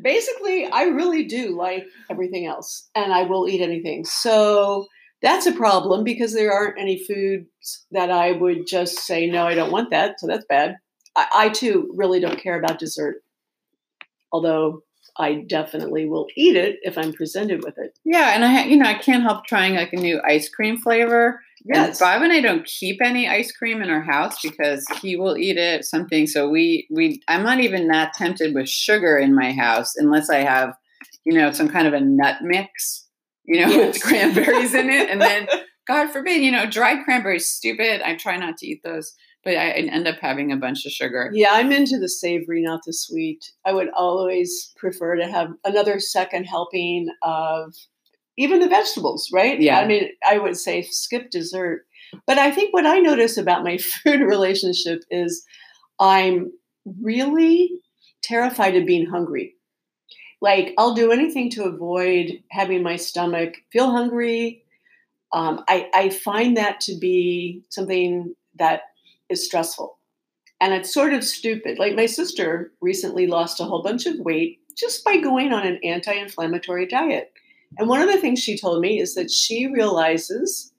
Basically, 0.00 0.66
I 0.66 0.84
really 0.84 1.24
do 1.24 1.56
like 1.56 1.84
everything 2.10 2.46
else, 2.46 2.88
and 2.94 3.12
I 3.12 3.22
will 3.22 3.48
eat 3.48 3.60
anything. 3.60 4.04
So 4.04 4.86
that's 5.22 5.46
a 5.46 5.52
problem 5.52 6.04
because 6.04 6.32
there 6.32 6.52
aren't 6.52 6.78
any 6.78 7.04
foods 7.04 7.86
that 7.90 8.10
I 8.10 8.32
would 8.32 8.66
just 8.66 8.98
say 9.00 9.26
no, 9.26 9.46
I 9.46 9.54
don't 9.54 9.72
want 9.72 9.90
that. 9.90 10.20
So 10.20 10.26
that's 10.26 10.44
bad. 10.48 10.76
I, 11.16 11.26
I 11.34 11.48
too 11.48 11.92
really 11.96 12.20
don't 12.20 12.40
care 12.40 12.58
about 12.58 12.78
dessert, 12.78 13.22
although 14.32 14.82
I 15.18 15.44
definitely 15.48 16.06
will 16.06 16.26
eat 16.36 16.54
it 16.54 16.78
if 16.82 16.96
I'm 16.96 17.12
presented 17.12 17.64
with 17.64 17.76
it. 17.78 17.98
Yeah, 18.04 18.34
and 18.34 18.44
I, 18.44 18.64
you 18.66 18.76
know, 18.76 18.86
I 18.86 18.94
can't 18.94 19.24
help 19.24 19.44
trying 19.46 19.74
like 19.74 19.92
a 19.92 19.96
new 19.96 20.20
ice 20.24 20.48
cream 20.48 20.78
flavor. 20.78 21.40
Yes. 21.64 22.00
And 22.00 22.06
Bob 22.06 22.22
and 22.22 22.32
I 22.32 22.40
don't 22.40 22.64
keep 22.64 23.00
any 23.02 23.28
ice 23.28 23.52
cream 23.52 23.82
in 23.82 23.90
our 23.90 24.02
house 24.02 24.40
because 24.42 24.86
he 25.02 25.16
will 25.16 25.36
eat 25.36 25.56
it. 25.56 25.84
Something. 25.84 26.26
So 26.26 26.48
we 26.48 26.86
we 26.90 27.20
I'm 27.28 27.42
not 27.42 27.60
even 27.60 27.88
that 27.88 28.14
tempted 28.14 28.54
with 28.54 28.68
sugar 28.68 29.16
in 29.18 29.34
my 29.34 29.52
house 29.52 29.94
unless 29.96 30.30
I 30.30 30.38
have, 30.38 30.74
you 31.24 31.32
know, 31.36 31.52
some 31.52 31.68
kind 31.68 31.86
of 31.86 31.94
a 31.94 32.00
nut 32.00 32.36
mix, 32.42 33.06
you 33.44 33.60
know, 33.60 33.68
Yes. 33.68 33.94
with 33.94 34.02
cranberries 34.02 34.74
in 34.74 34.90
it, 34.90 35.08
and 35.10 35.20
then 35.20 35.48
God 35.86 36.10
forbid, 36.10 36.42
you 36.42 36.50
know, 36.52 36.66
dried 36.68 37.04
cranberries. 37.04 37.48
Stupid. 37.48 38.02
I 38.02 38.14
try 38.16 38.36
not 38.36 38.58
to 38.58 38.66
eat 38.66 38.82
those, 38.84 39.12
but 39.42 39.54
I 39.56 39.70
end 39.70 40.06
up 40.06 40.16
having 40.20 40.52
a 40.52 40.56
bunch 40.56 40.84
of 40.84 40.92
sugar. 40.92 41.30
Yeah, 41.32 41.48
I'm 41.52 41.72
into 41.72 41.98
the 41.98 42.10
savory, 42.10 42.62
not 42.62 42.80
the 42.86 42.92
sweet. 42.92 43.42
I 43.64 43.72
would 43.72 43.88
always 43.96 44.72
prefer 44.76 45.16
to 45.16 45.26
have 45.26 45.48
another 45.64 45.98
second 45.98 46.44
helping 46.44 47.08
of 47.22 47.74
even 48.38 48.60
the 48.60 48.68
vegetables, 48.68 49.28
right? 49.32 49.60
Yeah. 49.60 49.80
I 49.80 49.86
mean, 49.86 50.10
I 50.26 50.38
would 50.38 50.56
say 50.56 50.82
skip 50.82 51.30
dessert. 51.30 51.84
But 52.26 52.38
I 52.38 52.50
think 52.50 52.72
what 52.72 52.86
I 52.86 53.00
notice 53.00 53.36
about 53.36 53.64
my 53.64 53.76
food 54.04 54.20
relationship 54.20 55.02
is 55.10 55.44
I'm 56.00 56.52
really 57.02 57.70
terrified 58.22 58.76
of 58.76 58.86
being 58.86 59.06
hungry. 59.06 59.54
Like, 60.40 60.72
I'll 60.78 60.94
do 60.94 61.10
anything 61.10 61.50
to 61.50 61.64
avoid 61.64 62.42
having 62.52 62.82
my 62.82 62.94
stomach 62.94 63.54
feel 63.72 63.90
hungry. 63.90 64.62
Um, 65.32 65.64
I, 65.68 65.90
I 65.92 66.10
find 66.10 66.56
that 66.56 66.80
to 66.82 66.96
be 66.96 67.64
something 67.70 68.34
that 68.54 68.82
is 69.28 69.44
stressful. 69.44 69.98
And 70.60 70.72
it's 70.72 70.94
sort 70.94 71.12
of 71.12 71.24
stupid. 71.24 71.78
Like 71.78 71.96
my 71.96 72.06
sister 72.06 72.72
recently 72.80 73.26
lost 73.26 73.60
a 73.60 73.64
whole 73.64 73.82
bunch 73.82 74.06
of 74.06 74.18
weight 74.18 74.60
just 74.76 75.04
by 75.04 75.16
going 75.16 75.52
on 75.52 75.66
an 75.66 75.80
anti 75.82 76.12
inflammatory 76.12 76.86
diet. 76.86 77.32
And 77.76 77.88
one 77.88 78.00
of 78.00 78.08
the 78.08 78.20
things 78.20 78.40
she 78.40 78.58
told 78.58 78.80
me 78.80 79.00
is 79.00 79.14
that 79.14 79.30
she 79.30 79.66
realizes 79.66 80.72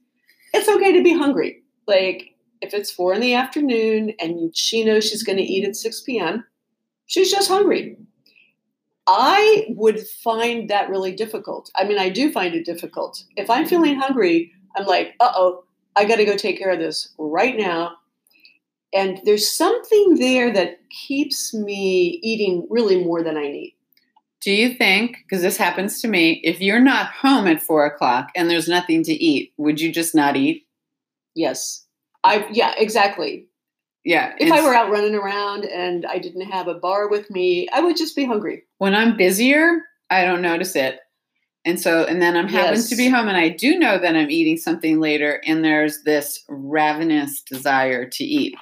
it's 0.53 0.67
okay 0.67 0.91
to 0.93 1.03
be 1.03 1.17
hungry. 1.17 1.61
Like 1.87 2.35
if 2.61 2.73
it's 2.73 2.91
four 2.91 3.13
in 3.13 3.21
the 3.21 3.35
afternoon 3.35 4.13
and 4.19 4.55
she 4.55 4.83
knows 4.83 5.07
she's 5.07 5.23
going 5.23 5.37
to 5.37 5.43
eat 5.43 5.67
at 5.67 5.75
6 5.75 6.01
p.m., 6.01 6.45
she's 7.05 7.31
just 7.31 7.47
hungry. 7.47 7.97
I 9.07 9.65
would 9.69 9.99
find 9.99 10.69
that 10.69 10.89
really 10.89 11.11
difficult. 11.11 11.71
I 11.75 11.83
mean, 11.83 11.97
I 11.97 12.09
do 12.09 12.31
find 12.31 12.53
it 12.53 12.65
difficult. 12.65 13.23
If 13.35 13.49
I'm 13.49 13.65
feeling 13.65 13.99
hungry, 13.99 14.51
I'm 14.75 14.85
like, 14.85 15.15
uh 15.19 15.31
oh, 15.35 15.63
I 15.95 16.05
got 16.05 16.17
to 16.17 16.25
go 16.25 16.37
take 16.37 16.59
care 16.59 16.71
of 16.71 16.79
this 16.79 17.13
right 17.17 17.57
now. 17.57 17.95
And 18.93 19.19
there's 19.23 19.51
something 19.51 20.15
there 20.19 20.53
that 20.53 20.79
keeps 20.89 21.53
me 21.53 22.19
eating 22.23 22.67
really 22.69 23.03
more 23.03 23.23
than 23.23 23.37
I 23.37 23.43
need. 23.43 23.75
Do 24.41 24.51
you 24.51 24.73
think, 24.73 25.17
because 25.23 25.41
this 25.41 25.57
happens 25.57 26.01
to 26.01 26.07
me, 26.07 26.39
if 26.43 26.61
you're 26.61 26.79
not 26.79 27.11
home 27.11 27.45
at 27.47 27.61
four 27.61 27.85
o'clock 27.85 28.29
and 28.35 28.49
there's 28.49 28.69
nothing 28.69 29.03
to 29.03 29.13
eat, 29.13 29.53
would 29.57 29.81
you 29.81 29.91
just 29.91 30.15
not 30.15 30.37
eat? 30.37 30.65
Yes. 31.35 31.85
I 32.23 32.47
yeah, 32.51 32.73
exactly. 32.77 33.47
Yeah. 34.05 34.33
If 34.39 34.51
I 34.51 34.61
were 34.61 34.73
out 34.73 34.89
running 34.89 35.15
around 35.15 35.65
and 35.65 36.05
I 36.05 36.19
didn't 36.19 36.49
have 36.49 36.67
a 36.67 36.73
bar 36.73 37.09
with 37.09 37.29
me, 37.29 37.67
I 37.73 37.81
would 37.81 37.97
just 37.97 38.15
be 38.15 38.25
hungry. 38.25 38.63
when 38.77 38.95
I'm 38.95 39.17
busier, 39.17 39.81
I 40.09 40.23
don't 40.23 40.41
notice 40.41 40.75
it. 40.75 40.99
And 41.65 41.79
so, 41.79 42.05
and 42.05 42.21
then 42.21 42.37
I'm 42.37 42.47
happen 42.47 42.81
to 42.81 42.95
be 42.95 43.09
home 43.09 43.27
and 43.27 43.37
I 43.37 43.49
do 43.49 43.77
know 43.77 43.99
that 43.99 44.15
I'm 44.15 44.31
eating 44.31 44.55
something 44.55 45.01
later 45.01 45.41
and 45.45 45.63
there's 45.63 46.03
this 46.03 46.43
ravenous 46.47 47.41
desire 47.41 48.05
to 48.07 48.23
eat. 48.23 48.55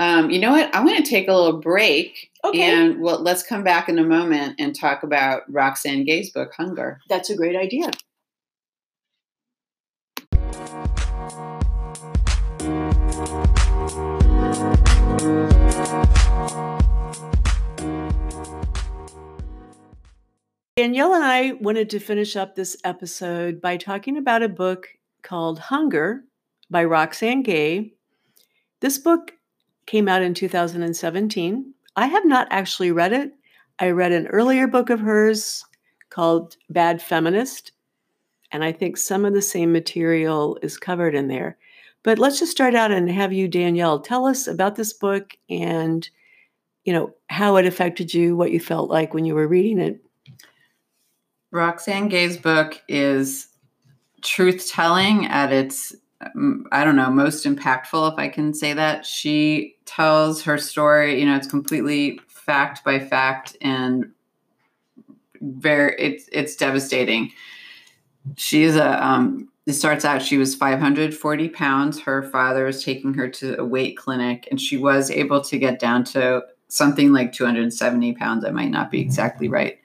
Um, 0.00 0.30
you 0.30 0.38
know 0.38 0.52
what? 0.52 0.74
I'm 0.74 0.86
going 0.86 1.02
to 1.02 1.08
take 1.08 1.28
a 1.28 1.34
little 1.34 1.60
break 1.60 2.30
Okay. 2.42 2.62
and 2.62 3.02
well, 3.02 3.20
let's 3.20 3.42
come 3.42 3.62
back 3.62 3.86
in 3.86 3.98
a 3.98 4.02
moment 4.02 4.56
and 4.58 4.74
talk 4.74 5.02
about 5.02 5.42
Roxane 5.52 6.06
Gay's 6.06 6.30
book, 6.30 6.52
Hunger. 6.56 7.00
That's 7.10 7.28
a 7.28 7.36
great 7.36 7.54
idea. 7.54 7.90
Danielle 20.76 21.12
and 21.12 21.24
I 21.24 21.52
wanted 21.60 21.90
to 21.90 21.98
finish 21.98 22.36
up 22.36 22.54
this 22.54 22.74
episode 22.84 23.60
by 23.60 23.76
talking 23.76 24.16
about 24.16 24.42
a 24.42 24.48
book 24.48 24.88
called 25.22 25.58
Hunger 25.58 26.24
by 26.70 26.84
Roxane 26.84 27.42
Gay. 27.42 27.92
This 28.80 28.96
book 28.96 29.32
came 29.90 30.06
out 30.06 30.22
in 30.22 30.34
2017. 30.34 31.74
I 31.96 32.06
have 32.06 32.24
not 32.24 32.46
actually 32.52 32.92
read 32.92 33.12
it. 33.12 33.32
I 33.80 33.90
read 33.90 34.12
an 34.12 34.28
earlier 34.28 34.68
book 34.68 34.88
of 34.88 35.00
hers 35.00 35.64
called 36.10 36.56
Bad 36.68 37.02
Feminist, 37.02 37.72
and 38.52 38.62
I 38.62 38.70
think 38.70 38.96
some 38.96 39.24
of 39.24 39.34
the 39.34 39.42
same 39.42 39.72
material 39.72 40.60
is 40.62 40.78
covered 40.78 41.16
in 41.16 41.26
there. 41.26 41.58
But 42.04 42.20
let's 42.20 42.38
just 42.38 42.52
start 42.52 42.76
out 42.76 42.92
and 42.92 43.10
have 43.10 43.32
you, 43.32 43.48
Danielle, 43.48 43.98
tell 43.98 44.26
us 44.26 44.46
about 44.46 44.76
this 44.76 44.92
book 44.92 45.36
and 45.48 46.08
you 46.84 46.92
know 46.92 47.12
how 47.28 47.56
it 47.56 47.66
affected 47.66 48.14
you, 48.14 48.36
what 48.36 48.52
you 48.52 48.60
felt 48.60 48.90
like 48.90 49.12
when 49.12 49.24
you 49.24 49.34
were 49.34 49.48
reading 49.48 49.80
it. 49.80 50.00
Roxane 51.50 52.08
Gay's 52.08 52.36
book 52.36 52.80
is 52.86 53.48
truth 54.22 54.70
telling 54.70 55.26
at 55.26 55.52
its, 55.52 55.96
I 56.72 56.84
don't 56.84 56.96
know, 56.96 57.10
most 57.10 57.46
impactful, 57.46 58.12
if 58.12 58.18
I 58.18 58.28
can 58.28 58.52
say 58.52 58.72
that. 58.74 59.06
She 59.06 59.76
tells 59.86 60.42
her 60.42 60.58
story, 60.58 61.18
you 61.18 61.26
know, 61.26 61.36
it's 61.36 61.46
completely 61.46 62.20
fact 62.28 62.84
by 62.84 62.98
fact 62.98 63.56
and 63.60 64.10
very, 65.40 65.94
it's, 65.98 66.28
it's 66.30 66.56
devastating. 66.56 67.32
She 68.36 68.64
is 68.64 68.76
a, 68.76 69.04
um, 69.04 69.48
it 69.66 69.72
starts 69.72 70.04
out, 70.04 70.20
she 70.20 70.36
was 70.36 70.54
540 70.54 71.48
pounds. 71.48 72.00
Her 72.00 72.22
father 72.24 72.64
was 72.64 72.84
taking 72.84 73.14
her 73.14 73.28
to 73.30 73.58
a 73.58 73.64
weight 73.64 73.96
clinic 73.96 74.46
and 74.50 74.60
she 74.60 74.76
was 74.76 75.10
able 75.10 75.40
to 75.42 75.58
get 75.58 75.78
down 75.78 76.04
to 76.04 76.42
something 76.68 77.12
like 77.12 77.32
270 77.32 78.12
pounds. 78.14 78.44
I 78.44 78.50
might 78.50 78.70
not 78.70 78.90
be 78.90 79.00
exactly 79.00 79.48
right 79.48 79.80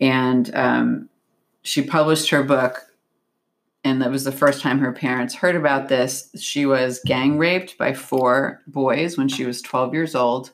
and 0.00 0.54
um, 0.54 1.08
she 1.62 1.82
published 1.82 2.30
her 2.30 2.42
book 2.42 2.86
and 3.84 4.00
that 4.00 4.10
was 4.10 4.24
the 4.24 4.32
first 4.32 4.62
time 4.62 4.78
her 4.78 4.92
parents 4.92 5.34
heard 5.34 5.54
about 5.54 5.88
this. 5.88 6.30
She 6.38 6.64
was 6.64 7.00
gang 7.04 7.36
raped 7.36 7.76
by 7.76 7.92
four 7.92 8.62
boys 8.66 9.18
when 9.18 9.28
she 9.28 9.44
was 9.44 9.60
12 9.60 9.92
years 9.92 10.14
old. 10.14 10.50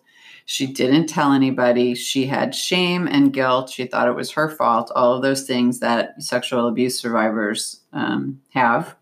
She 0.47 0.67
didn't 0.67 1.07
tell 1.07 1.33
anybody. 1.33 1.95
She 1.95 2.27
had 2.27 2.57
shame 2.57 3.07
and 3.07 3.33
guilt. 3.33 3.71
She 3.71 3.87
thought 3.87 4.09
it 4.09 4.17
was 4.17 4.33
her 4.33 4.49
fault 4.49 4.91
all 4.97 5.15
of 5.15 5.23
those 5.23 5.45
things 5.45 5.79
that 5.79 6.21
sexual 6.21 6.67
abuse 6.67 6.99
survivors 6.99 7.83
um, 7.93 8.41
have. 8.51 8.97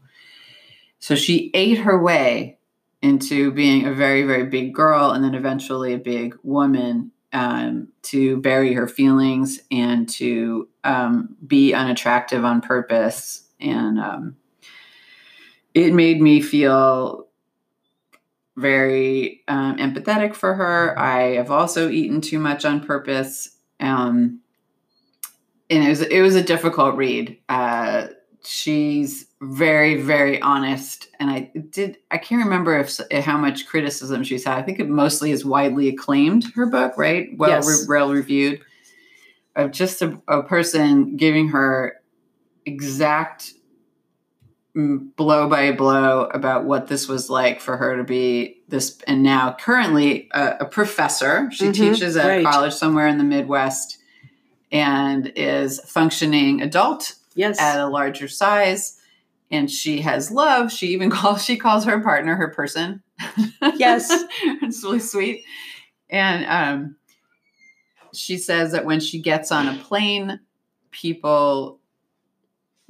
So 0.99 1.15
she 1.15 1.51
ate 1.55 1.79
her 1.79 2.03
way 2.03 2.59
into 3.01 3.51
being 3.53 3.87
a 3.87 3.95
very 3.95 4.25
very 4.25 4.45
big 4.45 4.75
girl 4.75 5.13
and 5.13 5.25
then 5.25 5.35
eventually 5.35 5.95
a 5.95 5.99
big 5.99 6.37
woman 6.43 7.13
um, 7.33 7.89
to 8.03 8.39
bury 8.39 8.75
her 8.75 8.87
feelings 8.89 9.61
and 9.71 10.09
to 10.09 10.69
um, 10.85 11.37
be 11.47 11.73
unattractive 11.73 12.45
on 12.45 12.61
purpose. 12.61 13.48
And 13.61 13.99
um, 13.99 14.37
it 15.75 15.93
made 15.93 16.21
me 16.21 16.41
feel 16.41 17.27
very 18.57 19.43
um, 19.49 19.77
empathetic 19.77 20.35
for 20.35 20.55
her. 20.55 20.99
I 20.99 21.35
have 21.35 21.51
also 21.51 21.89
eaten 21.89 22.21
too 22.21 22.39
much 22.39 22.65
on 22.65 22.85
purpose. 22.85 23.57
Um, 23.81 24.41
and 25.71 25.85
it 25.85 25.89
was 25.89 26.01
it 26.03 26.21
was 26.21 26.35
a 26.35 26.43
difficult 26.43 26.97
read. 26.97 27.39
Uh, 27.49 28.09
she's 28.45 29.27
very 29.41 30.01
very 30.01 30.41
honest, 30.41 31.09
and 31.21 31.31
I 31.31 31.53
did 31.71 31.99
I 32.11 32.19
can't 32.19 32.43
remember 32.43 32.79
if 32.79 32.99
how 33.25 33.37
much 33.37 33.67
criticism 33.67 34.25
she's 34.25 34.45
had. 34.45 34.59
I 34.59 34.63
think 34.63 34.81
it 34.81 34.89
mostly 34.89 35.31
is 35.31 35.45
widely 35.45 35.89
acclaimed. 35.89 36.47
Her 36.55 36.67
book, 36.67 36.95
right? 36.97 37.29
Well, 37.37 37.51
Yes. 37.51 37.67
re- 37.69 37.87
well 37.89 38.11
reviewed. 38.11 38.61
Of 39.57 39.73
just 39.73 40.03
a, 40.03 40.21
a 40.29 40.43
person 40.45 41.17
giving 41.17 41.49
her 41.49 42.01
exact 42.69 43.53
mm, 44.77 45.15
blow 45.17 45.49
by 45.49 45.73
blow 45.73 46.25
about 46.33 46.65
what 46.65 46.87
this 46.87 47.09
was 47.09 47.29
like 47.29 47.61
for 47.61 47.77
her 47.77 47.97
to 47.97 48.05
be 48.05 48.63
this, 48.69 48.99
and 49.07 49.23
now 49.23 49.57
currently 49.59 50.29
a, 50.33 50.57
a 50.61 50.65
professor. 50.65 51.51
She 51.53 51.67
Mhm, 51.69 51.75
teaches 51.75 52.17
at 52.17 52.27
right. 52.27 52.41
a 52.41 52.45
college 52.51 52.75
somewhere 52.75 53.07
in 53.09 53.19
the 53.19 53.25
Midwest 53.25 53.99
and 54.71 55.33
is 55.35 55.81
functioning 55.81 56.61
adult 56.63 57.15
Yes. 57.35 57.59
at 57.59 57.81
a 57.81 57.87
larger 57.87 58.29
size 58.29 59.01
and 59.51 59.71
she 59.71 60.03
has 60.03 60.31
love 60.31 60.71
she 60.71 60.89
even 60.89 61.09
calls 61.19 61.43
she 61.43 61.57
calls 61.57 61.87
her 61.87 62.01
partner 62.03 62.35
her 62.37 62.49
person 62.49 63.03
Yes. 63.77 64.11
it's 64.63 64.85
really 64.85 64.99
sweet. 65.01 65.45
And 66.11 66.45
um, 66.47 66.97
she 68.15 68.37
says 68.39 68.73
that 68.73 68.85
when 68.85 69.01
she 69.01 69.21
gets 69.21 69.51
on 69.51 69.69
a 69.69 69.79
plane, 69.83 70.41
people 70.91 71.78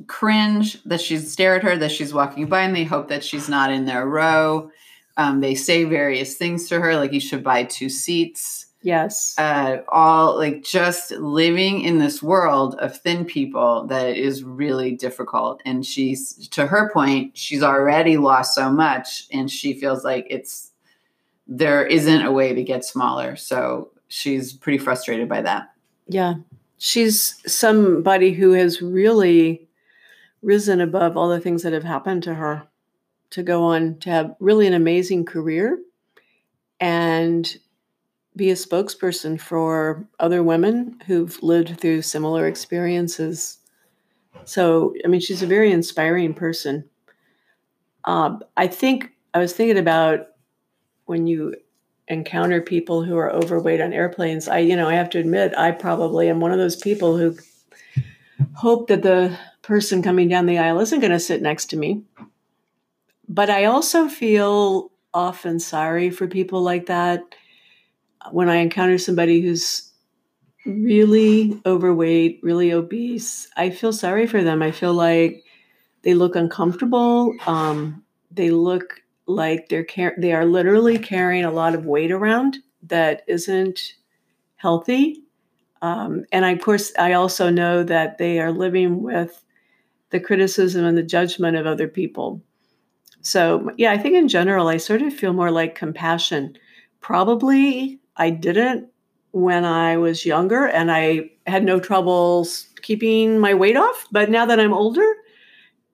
cringe 0.06 0.82
that 0.84 1.00
she's 1.00 1.32
stare 1.32 1.56
at 1.56 1.62
her, 1.62 1.76
that 1.76 1.90
she's 1.90 2.14
walking 2.14 2.46
by, 2.46 2.62
and 2.62 2.74
they 2.74 2.84
hope 2.84 3.08
that 3.08 3.24
she's 3.24 3.48
not 3.48 3.72
in 3.72 3.84
their 3.84 4.06
row. 4.06 4.70
Um, 5.16 5.40
they 5.40 5.54
say 5.54 5.84
various 5.84 6.36
things 6.36 6.68
to 6.68 6.80
her, 6.80 6.96
like 6.96 7.12
you 7.12 7.20
should 7.20 7.42
buy 7.42 7.64
two 7.64 7.88
seats. 7.88 8.66
Yes. 8.82 9.34
Uh, 9.36 9.78
all 9.88 10.36
like 10.36 10.62
just 10.62 11.10
living 11.10 11.80
in 11.80 11.98
this 11.98 12.22
world 12.22 12.76
of 12.76 12.96
thin 12.96 13.24
people 13.24 13.86
that 13.88 14.16
is 14.16 14.44
really 14.44 14.92
difficult. 14.92 15.60
And 15.64 15.84
she's, 15.84 16.46
to 16.50 16.66
her 16.68 16.88
point, 16.92 17.36
she's 17.36 17.64
already 17.64 18.16
lost 18.16 18.54
so 18.54 18.70
much, 18.70 19.26
and 19.32 19.50
she 19.50 19.74
feels 19.74 20.04
like 20.04 20.28
it's 20.30 20.70
there 21.48 21.84
isn't 21.84 22.22
a 22.22 22.30
way 22.30 22.54
to 22.54 22.62
get 22.62 22.84
smaller. 22.84 23.34
So 23.34 23.90
she's 24.06 24.52
pretty 24.52 24.78
frustrated 24.78 25.28
by 25.28 25.42
that. 25.42 25.72
Yeah. 26.06 26.34
She's 26.78 27.42
somebody 27.50 28.32
who 28.32 28.52
has 28.52 28.80
really 28.80 29.67
risen 30.42 30.80
above 30.80 31.16
all 31.16 31.28
the 31.28 31.40
things 31.40 31.62
that 31.62 31.72
have 31.72 31.84
happened 31.84 32.22
to 32.22 32.34
her 32.34 32.66
to 33.30 33.42
go 33.42 33.64
on 33.64 33.98
to 33.98 34.10
have 34.10 34.34
really 34.40 34.66
an 34.66 34.74
amazing 34.74 35.24
career 35.24 35.78
and 36.80 37.56
be 38.36 38.50
a 38.50 38.54
spokesperson 38.54 39.40
for 39.40 40.06
other 40.20 40.42
women 40.42 40.98
who've 41.06 41.42
lived 41.42 41.78
through 41.80 42.02
similar 42.02 42.46
experiences. 42.46 43.58
So, 44.44 44.94
I 45.04 45.08
mean, 45.08 45.20
she's 45.20 45.42
a 45.42 45.46
very 45.46 45.72
inspiring 45.72 46.34
person. 46.34 46.88
Um, 48.04 48.42
I 48.56 48.68
think 48.68 49.12
I 49.34 49.38
was 49.38 49.52
thinking 49.52 49.78
about 49.78 50.28
when 51.06 51.26
you 51.26 51.56
encounter 52.06 52.62
people 52.62 53.02
who 53.02 53.16
are 53.16 53.30
overweight 53.30 53.80
on 53.80 53.92
airplanes. 53.92 54.48
I, 54.48 54.58
you 54.58 54.76
know, 54.76 54.88
I 54.88 54.94
have 54.94 55.10
to 55.10 55.18
admit, 55.18 55.52
I 55.56 55.72
probably 55.72 56.28
am 56.30 56.40
one 56.40 56.52
of 56.52 56.58
those 56.58 56.76
people 56.76 57.16
who 57.16 57.36
hope 58.54 58.88
that 58.88 59.02
the 59.02 59.36
person 59.68 60.02
coming 60.02 60.28
down 60.28 60.46
the 60.46 60.56
aisle 60.56 60.80
isn't 60.80 61.00
going 61.00 61.12
to 61.12 61.20
sit 61.20 61.42
next 61.42 61.66
to 61.66 61.76
me. 61.76 62.02
But 63.28 63.50
I 63.50 63.66
also 63.66 64.08
feel 64.08 64.90
often 65.12 65.60
sorry 65.60 66.08
for 66.08 66.26
people 66.26 66.62
like 66.62 66.86
that 66.86 67.20
when 68.32 68.48
I 68.48 68.56
encounter 68.56 68.96
somebody 68.96 69.42
who's 69.42 69.92
really 70.64 71.60
overweight, 71.66 72.40
really 72.42 72.72
obese. 72.72 73.46
I 73.58 73.68
feel 73.68 73.92
sorry 73.92 74.26
for 74.26 74.42
them. 74.42 74.62
I 74.62 74.70
feel 74.70 74.94
like 74.94 75.44
they 76.00 76.14
look 76.14 76.34
uncomfortable. 76.34 77.34
Um, 77.46 78.02
they 78.30 78.50
look 78.50 79.02
like 79.26 79.68
they're 79.68 79.84
car- 79.84 80.16
they 80.16 80.32
are 80.32 80.46
literally 80.46 80.98
carrying 80.98 81.44
a 81.44 81.52
lot 81.52 81.74
of 81.74 81.84
weight 81.84 82.10
around 82.10 82.56
that 82.84 83.22
isn't 83.26 83.96
healthy. 84.56 85.24
Um, 85.82 86.24
and 86.32 86.46
I, 86.46 86.52
of 86.52 86.62
course, 86.62 86.90
I 86.98 87.12
also 87.12 87.50
know 87.50 87.84
that 87.84 88.16
they 88.16 88.40
are 88.40 88.50
living 88.50 89.02
with 89.02 89.44
the 90.10 90.20
criticism 90.20 90.84
and 90.84 90.96
the 90.96 91.02
judgment 91.02 91.56
of 91.56 91.66
other 91.66 91.88
people. 91.88 92.42
So, 93.20 93.70
yeah, 93.76 93.92
I 93.92 93.98
think 93.98 94.14
in 94.14 94.28
general, 94.28 94.68
I 94.68 94.76
sort 94.76 95.02
of 95.02 95.12
feel 95.12 95.32
more 95.32 95.50
like 95.50 95.74
compassion. 95.74 96.56
Probably 97.00 98.00
I 98.16 98.30
didn't 98.30 98.88
when 99.32 99.64
I 99.64 99.96
was 99.96 100.24
younger 100.24 100.66
and 100.66 100.90
I 100.90 101.30
had 101.46 101.64
no 101.64 101.78
troubles 101.78 102.68
keeping 102.82 103.38
my 103.38 103.54
weight 103.54 103.76
off. 103.76 104.06
But 104.10 104.30
now 104.30 104.46
that 104.46 104.60
I'm 104.60 104.72
older 104.72 105.06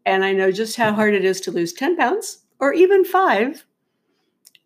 and 0.06 0.24
I 0.24 0.32
know 0.32 0.52
just 0.52 0.76
how 0.76 0.92
hard 0.92 1.14
it 1.14 1.24
is 1.24 1.40
to 1.42 1.50
lose 1.50 1.72
10 1.72 1.96
pounds 1.96 2.38
or 2.60 2.72
even 2.72 3.04
five, 3.04 3.64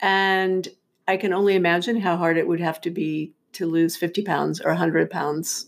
and 0.00 0.68
I 1.06 1.16
can 1.16 1.32
only 1.32 1.54
imagine 1.54 2.00
how 2.00 2.16
hard 2.16 2.36
it 2.36 2.46
would 2.46 2.60
have 2.60 2.80
to 2.82 2.90
be 2.90 3.32
to 3.52 3.66
lose 3.66 3.96
50 3.96 4.22
pounds 4.22 4.60
or 4.60 4.70
100 4.70 5.10
pounds 5.10 5.66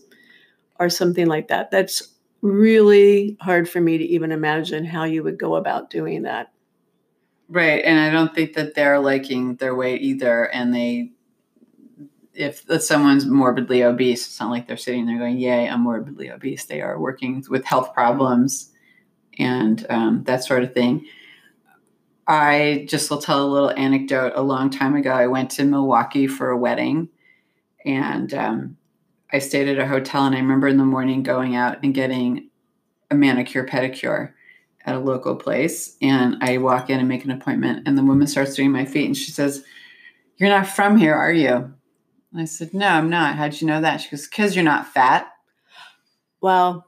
or 0.79 0.89
something 0.89 1.25
like 1.25 1.47
that. 1.47 1.71
That's 1.71 2.15
really 2.41 3.37
hard 3.41 3.69
for 3.69 3.79
me 3.79 3.97
to 3.97 4.03
even 4.03 4.31
imagine 4.31 4.85
how 4.85 5.03
you 5.03 5.23
would 5.23 5.37
go 5.37 5.55
about 5.55 5.89
doing 5.89 6.23
that. 6.23 6.51
Right. 7.49 7.83
And 7.83 7.99
I 7.99 8.09
don't 8.09 8.33
think 8.33 8.53
that 8.53 8.75
they're 8.75 8.99
liking 8.99 9.55
their 9.55 9.75
weight 9.75 10.01
either. 10.01 10.45
And 10.45 10.73
they, 10.73 11.11
if 12.33 12.63
someone's 12.81 13.25
morbidly 13.25 13.83
obese, 13.83 14.25
it's 14.25 14.39
not 14.39 14.49
like 14.51 14.67
they're 14.67 14.77
sitting 14.77 15.05
there 15.05 15.17
going, 15.17 15.37
Yay, 15.37 15.67
I'm 15.67 15.81
morbidly 15.81 16.31
obese. 16.31 16.65
They 16.65 16.81
are 16.81 16.99
working 16.99 17.43
with 17.49 17.65
health 17.65 17.93
problems 17.93 18.71
and 19.37 19.85
um, 19.89 20.23
that 20.23 20.43
sort 20.43 20.63
of 20.63 20.73
thing. 20.73 21.05
I 22.27 22.85
just 22.87 23.09
will 23.09 23.21
tell 23.21 23.43
a 23.43 23.51
little 23.51 23.71
anecdote. 23.71 24.33
A 24.35 24.41
long 24.41 24.69
time 24.69 24.95
ago, 24.95 25.11
I 25.11 25.27
went 25.27 25.49
to 25.51 25.65
Milwaukee 25.65 26.27
for 26.27 26.49
a 26.49 26.57
wedding 26.57 27.09
and 27.83 28.33
um, 28.33 28.77
I 29.33 29.39
stayed 29.39 29.67
at 29.69 29.79
a 29.79 29.87
hotel 29.87 30.25
and 30.25 30.35
I 30.35 30.39
remember 30.39 30.67
in 30.67 30.77
the 30.77 30.85
morning 30.85 31.23
going 31.23 31.55
out 31.55 31.81
and 31.83 31.93
getting 31.93 32.49
a 33.09 33.15
manicure 33.15 33.65
pedicure 33.65 34.33
at 34.85 34.95
a 34.95 34.99
local 34.99 35.35
place. 35.35 35.95
And 36.01 36.37
I 36.41 36.57
walk 36.57 36.89
in 36.89 36.99
and 36.99 37.07
make 37.07 37.23
an 37.23 37.31
appointment, 37.31 37.87
and 37.87 37.97
the 37.97 38.03
woman 38.03 38.27
starts 38.27 38.55
doing 38.55 38.71
my 38.71 38.85
feet 38.85 39.05
and 39.05 39.15
she 39.17 39.31
says, 39.31 39.63
You're 40.37 40.49
not 40.49 40.67
from 40.67 40.97
here, 40.97 41.13
are 41.13 41.31
you? 41.31 41.53
And 42.33 42.41
I 42.41 42.45
said, 42.45 42.73
No, 42.73 42.87
I'm 42.87 43.09
not. 43.09 43.35
How'd 43.35 43.59
you 43.61 43.67
know 43.67 43.81
that? 43.81 43.97
She 44.01 44.09
goes, 44.09 44.27
Because 44.27 44.55
you're 44.55 44.65
not 44.65 44.87
fat. 44.87 45.27
Well, 46.41 46.87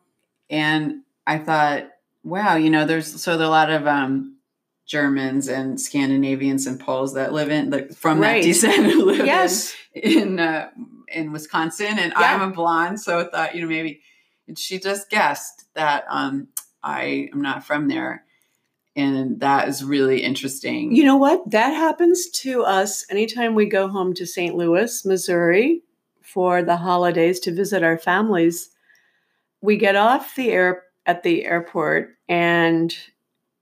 And 0.50 1.02
I 1.28 1.38
thought, 1.38 1.90
wow, 2.24 2.56
you 2.56 2.70
know, 2.70 2.86
there's 2.86 3.22
so 3.22 3.38
there 3.38 3.46
are 3.46 3.48
a 3.48 3.52
lot 3.52 3.70
of 3.70 3.86
um, 3.88 4.38
Germans 4.86 5.48
and 5.48 5.80
Scandinavians 5.80 6.66
and 6.68 6.80
Poles 6.80 7.14
that 7.14 7.34
live 7.34 7.50
in 7.50 7.70
like 7.70 7.92
from 7.94 8.20
Right. 8.20 8.42
that 8.42 8.48
descent 8.48 8.92
who 8.92 9.06
live 9.12 9.26
Yes. 9.26 9.74
in 9.94 10.18
in, 10.22 10.40
uh, 10.40 10.70
in 11.14 11.32
Wisconsin, 11.32 11.98
and 12.00 12.14
Yeah. 12.18 12.36
I'm 12.36 12.42
a 12.42 12.52
blonde, 12.54 13.00
so 13.00 13.20
I 13.20 13.24
thought 13.26 13.56
you 13.56 13.62
know 13.62 13.68
maybe 13.68 14.02
and 14.48 14.58
she 14.60 14.78
just 14.80 15.10
guessed 15.10 15.66
that 15.74 16.04
um, 16.10 16.50
I 16.84 17.30
am 17.32 17.42
not 17.42 17.64
from 17.66 17.88
there, 17.88 18.26
and 18.96 19.40
that 19.40 19.68
is 19.68 19.84
really 19.84 20.22
interesting. 20.22 20.94
You 20.94 21.04
know 21.06 21.18
what? 21.18 21.50
That 21.52 21.72
happens 21.72 22.30
to 22.42 22.64
us 22.64 23.06
anytime 23.10 23.56
we 23.56 23.66
go 23.66 23.88
home 23.88 24.14
to 24.16 24.26
St. 24.26 24.56
Louis, 24.56 25.06
Missouri 25.06 25.82
for 26.22 26.62
the 26.64 26.78
holidays 26.78 27.40
to 27.42 27.54
visit 27.54 27.84
our 27.84 27.98
families. 27.98 28.70
We 29.62 29.78
get 29.78 29.96
off 29.96 30.36
the 30.36 30.52
air 30.52 30.84
at 31.06 31.24
the 31.24 31.46
airport 31.46 32.18
and 32.28 32.96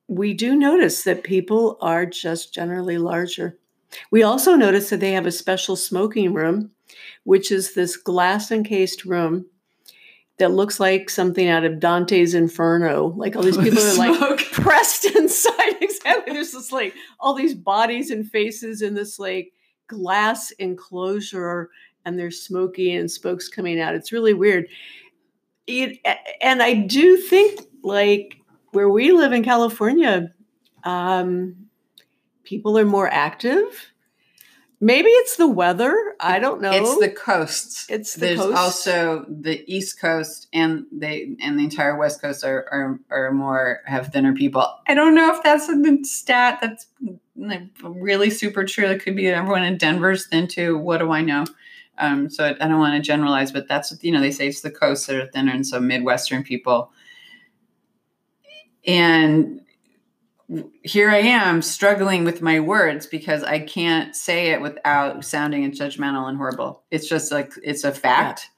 we 0.08 0.34
do 0.34 0.56
notice 0.56 1.04
that 1.04 1.24
people 1.24 1.78
are 1.82 2.06
just 2.06 2.54
generally 2.54 2.98
larger. 2.98 3.58
We 4.12 4.24
also 4.24 4.56
notice 4.56 4.90
that 4.90 5.00
they 5.00 5.12
have 5.14 5.26
a 5.26 5.32
special 5.32 5.76
smoking 5.76 6.34
room, 6.34 6.72
which 7.24 7.52
is 7.52 7.74
this 7.74 7.98
glass 7.98 8.52
encased 8.52 9.06
room 9.06 9.46
that 10.38 10.52
looks 10.52 10.80
like 10.80 11.10
something 11.10 11.48
out 11.50 11.64
of 11.64 11.80
Dante's 11.80 12.34
Inferno. 12.34 13.14
Like 13.16 13.36
all 13.36 13.44
these 13.44 13.58
people 13.64 13.80
are 13.80 13.94
like 13.94 14.16
Smoke. 14.18 14.40
pressed 14.52 15.06
inside. 15.16 15.76
Exactly. 15.82 16.34
There's 16.34 16.52
this 16.52 16.72
like 16.72 16.96
all 17.20 17.34
these 17.34 17.54
bodies 17.54 18.10
and 18.10 18.28
faces 18.28 18.82
in 18.82 18.96
this 18.96 19.20
like 19.20 19.54
glass 19.88 20.52
enclosure, 20.52 21.70
and 22.06 22.18
there's 22.18 22.42
smoky 22.42 22.94
and 22.94 23.10
spokes 23.12 23.50
coming 23.50 23.80
out. 23.80 23.94
It's 23.94 24.12
really 24.12 24.34
weird. 24.34 24.68
It, 25.68 26.00
and 26.42 26.64
I 26.64 26.74
do 26.74 27.18
think 27.18 27.62
like 27.84 28.38
where 28.72 28.90
we 28.90 29.12
live 29.12 29.34
in 29.34 29.44
California, 29.44 30.34
um, 30.84 31.56
people 32.44 32.78
are 32.80 32.86
more 32.86 33.10
active. 33.12 33.91
Maybe 34.84 35.10
it's 35.10 35.36
the 35.36 35.48
weather. 35.48 36.16
I 36.20 36.40
don't 36.40 36.60
know. 36.60 36.72
It's 36.72 36.98
the 36.98 37.10
coasts. 37.10 37.86
It's 37.88 38.16
the 38.16 38.22
There's 38.22 38.40
coast. 38.40 38.58
also 38.58 39.26
the 39.30 39.64
East 39.72 40.00
Coast 40.02 40.48
and 40.54 40.88
they 40.92 41.36
and 41.40 41.60
the 41.60 41.64
entire 41.64 41.96
West 41.96 42.20
Coast 42.20 42.44
are, 42.44 42.66
are 42.72 43.00
are 43.12 43.32
more 43.32 43.82
have 43.86 44.08
thinner 44.08 44.34
people. 44.34 44.68
I 44.88 44.96
don't 44.96 45.14
know 45.14 45.36
if 45.36 45.44
that's 45.44 45.70
a 45.70 46.04
stat 46.04 46.58
that's 46.62 46.88
really 47.84 48.32
super 48.32 48.66
true. 48.66 48.88
It 48.88 49.04
could 49.04 49.16
be 49.16 49.28
everyone 49.28 49.64
in 49.64 49.78
Denver's 49.78 50.26
thin 50.26 50.48
too. 50.48 50.80
What 50.80 50.98
do 50.98 51.12
I 51.12 51.22
know? 51.22 51.46
Um, 52.00 52.28
so 52.32 52.46
I, 52.46 52.50
I 52.60 52.68
don't 52.68 52.80
want 52.80 52.96
to 52.96 53.08
generalize, 53.08 53.52
but 53.52 53.68
that's 53.68 53.92
what 53.92 54.04
you 54.04 54.12
know. 54.12 54.20
They 54.20 54.32
say 54.32 54.48
it's 54.48 54.62
the 54.62 54.72
coasts 54.72 55.06
that 55.06 55.16
are 55.16 55.28
thinner, 55.28 55.54
and 55.54 55.66
so 55.66 55.80
Midwestern 55.80 56.42
people. 56.44 56.92
And 58.88 59.62
here 60.84 61.10
I 61.10 61.20
am 61.20 61.62
struggling 61.62 62.24
with 62.24 62.42
my 62.42 62.60
words 62.60 63.06
because 63.06 63.44
I 63.44 63.60
can't 63.60 64.16
say 64.16 64.52
it 64.52 64.62
without 64.62 65.24
sounding 65.24 65.70
judgmental 65.72 66.28
and 66.28 66.38
horrible. 66.38 66.84
It's 66.92 67.08
just 67.08 67.32
like 67.32 67.54
it's 67.64 67.84
a 67.84 67.92
fact. 67.92 68.50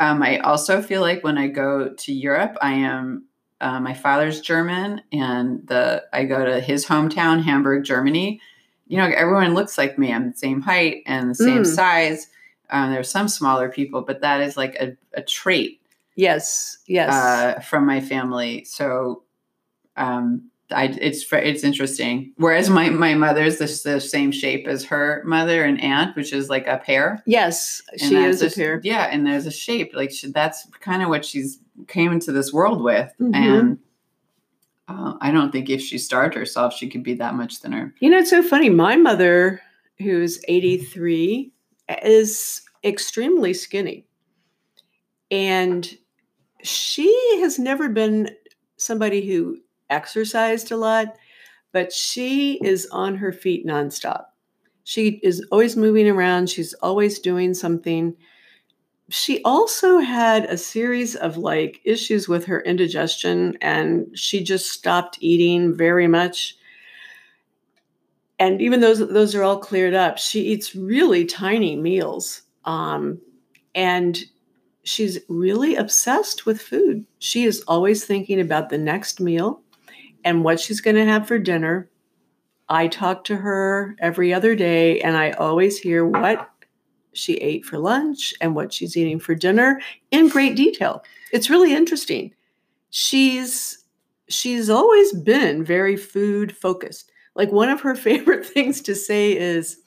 Um, 0.00 0.22
I 0.22 0.38
also 0.38 0.80
feel 0.82 1.00
like 1.02 1.22
when 1.22 1.38
I 1.38 1.48
go 1.48 1.90
to 1.92 2.12
Europe, 2.12 2.56
I 2.60 2.72
am 2.72 3.26
uh, 3.60 3.80
my 3.80 3.94
father's 3.94 4.40
German, 4.40 5.02
and 5.12 5.66
the 5.66 6.04
I 6.12 6.24
go 6.24 6.44
to 6.44 6.60
his 6.60 6.86
hometown, 6.86 7.42
Hamburg, 7.42 7.84
Germany. 7.84 8.40
You 8.86 8.98
know, 8.98 9.04
everyone 9.04 9.54
looks 9.54 9.78
like 9.78 9.98
me. 9.98 10.12
I'm 10.12 10.30
the 10.32 10.36
same 10.36 10.60
height 10.60 11.02
and 11.06 11.30
the 11.30 11.34
same 11.34 11.62
Mm. 11.62 11.66
size. 11.66 12.26
Um, 12.70 12.90
there's 12.92 13.10
some 13.10 13.28
smaller 13.28 13.68
people, 13.70 14.02
but 14.02 14.20
that 14.22 14.40
is 14.40 14.56
like 14.56 14.74
a, 14.76 14.96
a 15.14 15.22
trait 15.22 15.80
yes, 16.16 16.78
yes. 16.86 17.12
uh, 17.12 17.60
from 17.60 17.86
my 17.86 18.00
family. 18.00 18.64
So 18.64 19.22
um, 19.96 20.50
I, 20.74 20.84
it's 21.00 21.24
it's 21.32 21.64
interesting. 21.64 22.32
Whereas 22.36 22.68
my 22.68 22.90
my 22.90 23.14
mother's 23.14 23.58
the, 23.58 23.66
the 23.88 24.00
same 24.00 24.32
shape 24.32 24.66
as 24.66 24.84
her 24.84 25.22
mother 25.24 25.64
and 25.64 25.80
aunt, 25.80 26.14
which 26.16 26.32
is 26.32 26.50
like 26.50 26.66
a 26.66 26.78
pear. 26.78 27.22
Yes, 27.26 27.80
And 27.92 28.00
she 28.00 28.16
is 28.16 28.42
a 28.42 28.50
pear. 28.50 28.80
Yeah, 28.84 29.04
and 29.10 29.26
there's 29.26 29.46
a 29.46 29.50
shape 29.50 29.92
like 29.94 30.10
she, 30.10 30.30
that's 30.30 30.66
kind 30.80 31.02
of 31.02 31.08
what 31.08 31.24
she's 31.24 31.58
came 31.88 32.12
into 32.12 32.32
this 32.32 32.52
world 32.52 32.82
with, 32.82 33.12
Mhm. 33.20 33.34
and 33.34 33.78
uh, 34.88 35.14
I 35.20 35.30
don't 35.30 35.50
think 35.50 35.70
if 35.70 35.80
she 35.80 35.96
starved 35.98 36.34
herself, 36.34 36.74
she 36.74 36.88
could 36.88 37.02
be 37.02 37.14
that 37.14 37.34
much 37.34 37.56
thinner. 37.58 37.94
You 38.00 38.10
know, 38.10 38.18
it's 38.18 38.30
so 38.30 38.42
funny. 38.42 38.68
My 38.68 38.96
mother, 38.96 39.60
who's 39.98 40.40
83, 40.46 41.50
is 42.02 42.60
extremely 42.84 43.54
skinny. 43.54 44.06
And 45.30 45.90
she 46.62 47.08
has 47.40 47.58
never 47.58 47.88
been 47.88 48.30
somebody 48.76 49.26
who 49.26 49.56
exercised 49.90 50.72
a 50.72 50.76
lot, 50.76 51.16
but 51.72 51.92
she 51.92 52.60
is 52.62 52.86
on 52.92 53.16
her 53.16 53.32
feet 53.32 53.66
nonstop. 53.66 54.24
She 54.84 55.20
is 55.22 55.44
always 55.50 55.76
moving 55.76 56.08
around, 56.08 56.50
she's 56.50 56.74
always 56.74 57.18
doing 57.18 57.54
something. 57.54 58.14
She 59.10 59.42
also 59.44 59.98
had 59.98 60.46
a 60.46 60.56
series 60.56 61.14
of 61.16 61.36
like 61.36 61.80
issues 61.84 62.28
with 62.28 62.46
her 62.46 62.60
indigestion, 62.62 63.56
and 63.60 64.06
she 64.18 64.42
just 64.42 64.70
stopped 64.70 65.18
eating 65.20 65.76
very 65.76 66.08
much 66.08 66.56
and 68.38 68.60
even 68.60 68.80
those 68.80 68.98
those 68.98 69.34
are 69.34 69.42
all 69.42 69.58
cleared 69.58 69.94
up 69.94 70.18
she 70.18 70.40
eats 70.40 70.74
really 70.74 71.24
tiny 71.24 71.76
meals 71.76 72.42
um, 72.64 73.20
and 73.74 74.24
she's 74.82 75.18
really 75.28 75.76
obsessed 75.76 76.46
with 76.46 76.60
food 76.60 77.04
she 77.18 77.44
is 77.44 77.62
always 77.68 78.04
thinking 78.04 78.40
about 78.40 78.68
the 78.68 78.78
next 78.78 79.20
meal 79.20 79.62
and 80.24 80.44
what 80.44 80.60
she's 80.60 80.80
going 80.80 80.96
to 80.96 81.04
have 81.04 81.26
for 81.26 81.38
dinner 81.38 81.88
i 82.68 82.86
talk 82.88 83.24
to 83.24 83.36
her 83.36 83.94
every 84.00 84.32
other 84.32 84.54
day 84.54 85.00
and 85.00 85.16
i 85.16 85.30
always 85.32 85.78
hear 85.78 86.06
what 86.06 86.50
she 87.12 87.34
ate 87.34 87.64
for 87.64 87.78
lunch 87.78 88.34
and 88.40 88.54
what 88.54 88.72
she's 88.72 88.96
eating 88.96 89.20
for 89.20 89.34
dinner 89.34 89.80
in 90.10 90.28
great 90.28 90.56
detail 90.56 91.04
it's 91.32 91.50
really 91.50 91.72
interesting 91.72 92.32
she's 92.90 93.84
she's 94.28 94.70
always 94.70 95.12
been 95.12 95.64
very 95.64 95.96
food 95.96 96.56
focused 96.56 97.12
like 97.34 97.50
one 97.52 97.68
of 97.68 97.80
her 97.80 97.94
favorite 97.94 98.46
things 98.46 98.80
to 98.82 98.94
say 98.94 99.36
is, 99.36 99.78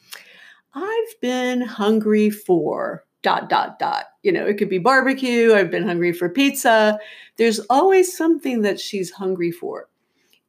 I've 0.74 1.22
been 1.22 1.62
hungry 1.62 2.30
for 2.30 3.06
dot, 3.24 3.50
dot, 3.50 3.80
dot. 3.80 4.06
You 4.24 4.32
know, 4.32 4.46
it 4.46 4.58
could 4.58 4.70
be 4.70 4.78
barbecue. 4.78 5.54
I've 5.54 5.72
been 5.72 5.88
hungry 5.88 6.14
for 6.14 6.30
pizza. 6.30 7.00
There's 7.38 7.60
always 7.70 8.16
something 8.16 8.62
that 8.62 8.80
she's 8.80 9.12
hungry 9.12 9.52
for. 9.52 9.90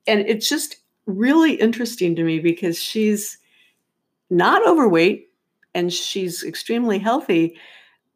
And 0.09 0.21
it's 0.21 0.49
just 0.49 0.77
really 1.07 1.55
interesting 1.55 2.17
to 2.17 2.25
me 2.25 2.41
because 2.41 2.79
she's 2.79 3.39
not 4.31 4.67
overweight 4.67 5.29
and 5.75 5.93
she's 5.93 6.43
extremely 6.43 6.99
healthy. 6.99 7.57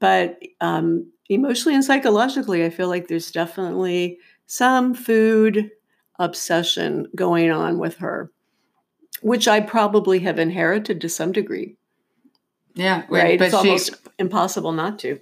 But 0.00 0.40
um, 0.60 1.10
emotionally 1.28 1.74
and 1.76 1.84
psychologically, 1.84 2.64
I 2.64 2.70
feel 2.70 2.88
like 2.88 3.06
there's 3.06 3.30
definitely 3.30 4.18
some 4.46 4.94
food 4.94 5.70
obsession 6.18 7.06
going 7.14 7.50
on 7.50 7.78
with 7.78 7.96
her 7.98 8.30
which 9.22 9.48
I 9.48 9.60
probably 9.60 10.18
have 10.20 10.38
inherited 10.38 11.00
to 11.00 11.08
some 11.08 11.32
degree. 11.32 11.76
Yeah, 12.74 13.04
Right? 13.08 13.38
But 13.38 13.46
it's 13.46 13.62
she 13.62 13.68
almost 13.68 13.96
impossible 14.18 14.72
not 14.72 14.98
to. 15.00 15.20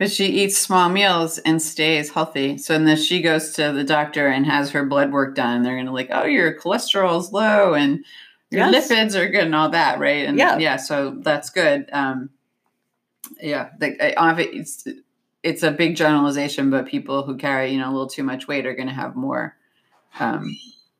But 0.00 0.10
she 0.10 0.24
eats 0.24 0.56
small 0.56 0.88
meals 0.88 1.36
and 1.40 1.60
stays 1.60 2.10
healthy. 2.10 2.56
So 2.56 2.76
then 2.78 2.96
she 2.96 3.20
goes 3.20 3.52
to 3.52 3.70
the 3.70 3.84
doctor 3.84 4.28
and 4.28 4.46
has 4.46 4.70
her 4.70 4.86
blood 4.86 5.12
work 5.12 5.34
done. 5.36 5.56
And 5.56 5.64
they're 5.64 5.76
gonna 5.76 5.92
like, 5.92 6.08
oh, 6.10 6.24
your 6.24 6.58
cholesterol's 6.58 7.32
low 7.32 7.74
and 7.74 8.02
your 8.50 8.66
Yes. 8.66 8.88
lipids 8.90 9.14
are 9.14 9.28
good 9.28 9.44
and 9.44 9.54
all 9.54 9.68
that, 9.68 9.98
right? 10.00 10.24
And 10.26 10.38
Yeah. 10.38 10.56
yeah, 10.56 10.76
so 10.76 11.16
that's 11.20 11.50
good. 11.50 11.90
Um, 11.92 12.30
yeah, 13.42 13.68
the, 13.78 14.18
I- 14.18 14.40
it's 14.40 14.88
it's 15.42 15.62
a 15.62 15.70
big 15.70 15.96
generalization, 15.96 16.70
but 16.70 16.86
people 16.86 17.22
who 17.22 17.36
carry 17.36 17.70
you 17.70 17.78
know 17.78 17.90
a 17.90 17.92
little 17.92 18.08
too 18.08 18.22
much 18.22 18.48
weight 18.48 18.64
are 18.66 18.74
going 18.74 18.88
to 18.88 18.94
have 18.94 19.16
more, 19.16 19.54
um, 20.18 20.56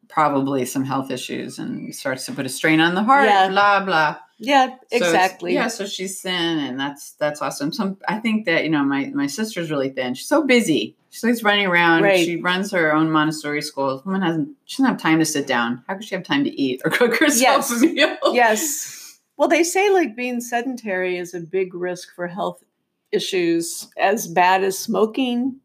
probably 0.08 0.66
some 0.66 0.84
health 0.84 1.10
issues 1.10 1.58
and 1.58 1.94
starts 1.94 2.26
to 2.26 2.32
put 2.32 2.44
a 2.46 2.50
strain 2.50 2.80
on 2.80 2.94
the 2.94 3.02
heart. 3.02 3.24
Yeah. 3.24 3.48
Blah 3.48 3.84
blah. 3.84 4.16
Yeah, 4.42 4.68
So 4.70 4.76
exactly. 4.96 5.52
yeah, 5.54 5.68
so 5.68 5.84
she's 5.86 6.20
thin, 6.22 6.32
and 6.58 6.80
that's 6.80 7.12
that's 7.12 7.42
awesome. 7.42 7.72
Some 7.72 7.98
I 8.08 8.18
think 8.18 8.46
that 8.46 8.64
you 8.64 8.70
know 8.70 8.82
my 8.82 9.06
my 9.14 9.26
sister's 9.26 9.70
really 9.70 9.90
thin. 9.90 10.14
She's 10.14 10.26
so 10.28 10.44
busy. 10.46 10.96
She's 11.10 11.22
always 11.24 11.42
running 11.44 11.66
around. 11.66 12.02
Right. 12.04 12.24
She 12.24 12.36
runs 12.36 12.70
her 12.72 12.94
own 12.94 13.10
Montessori 13.10 13.60
school. 13.62 14.00
Woman 14.06 14.22
hasn't 14.22 14.48
she 14.64 14.82
doesn't 14.82 14.92
have 14.94 15.02
time 15.02 15.18
to 15.18 15.24
sit 15.26 15.46
down. 15.46 15.84
How 15.86 15.94
could 15.94 16.04
she 16.04 16.14
have 16.14 16.24
time 16.24 16.44
to 16.44 16.50
eat 16.50 16.80
or 16.84 16.90
cook 16.98 17.16
herself 17.18 17.68
Yes. 17.70 17.82
a 17.82 17.86
meal? 17.86 18.16
Yes. 18.32 19.18
Well, 19.36 19.48
they 19.48 19.62
say 19.62 19.90
like 19.90 20.16
being 20.16 20.40
sedentary 20.40 21.16
is 21.18 21.34
a 21.34 21.40
big 21.40 21.74
risk 21.74 22.14
for 22.14 22.26
health 22.26 22.62
issues, 23.12 23.88
as 23.98 24.26
bad 24.28 24.62
as 24.64 24.78
smoking, 24.78 25.56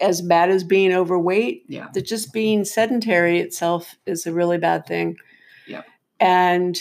as 0.00 0.20
bad 0.22 0.50
as 0.50 0.62
being 0.64 0.92
overweight. 0.92 1.64
Yeah. 1.68 1.88
That 1.92 2.02
just 2.06 2.32
being 2.32 2.64
sedentary 2.64 3.40
itself 3.40 3.96
is 4.06 4.26
a 4.26 4.32
really 4.32 4.58
bad 4.58 4.86
thing. 4.86 5.16
Yep. 5.66 5.86
And 6.20 6.80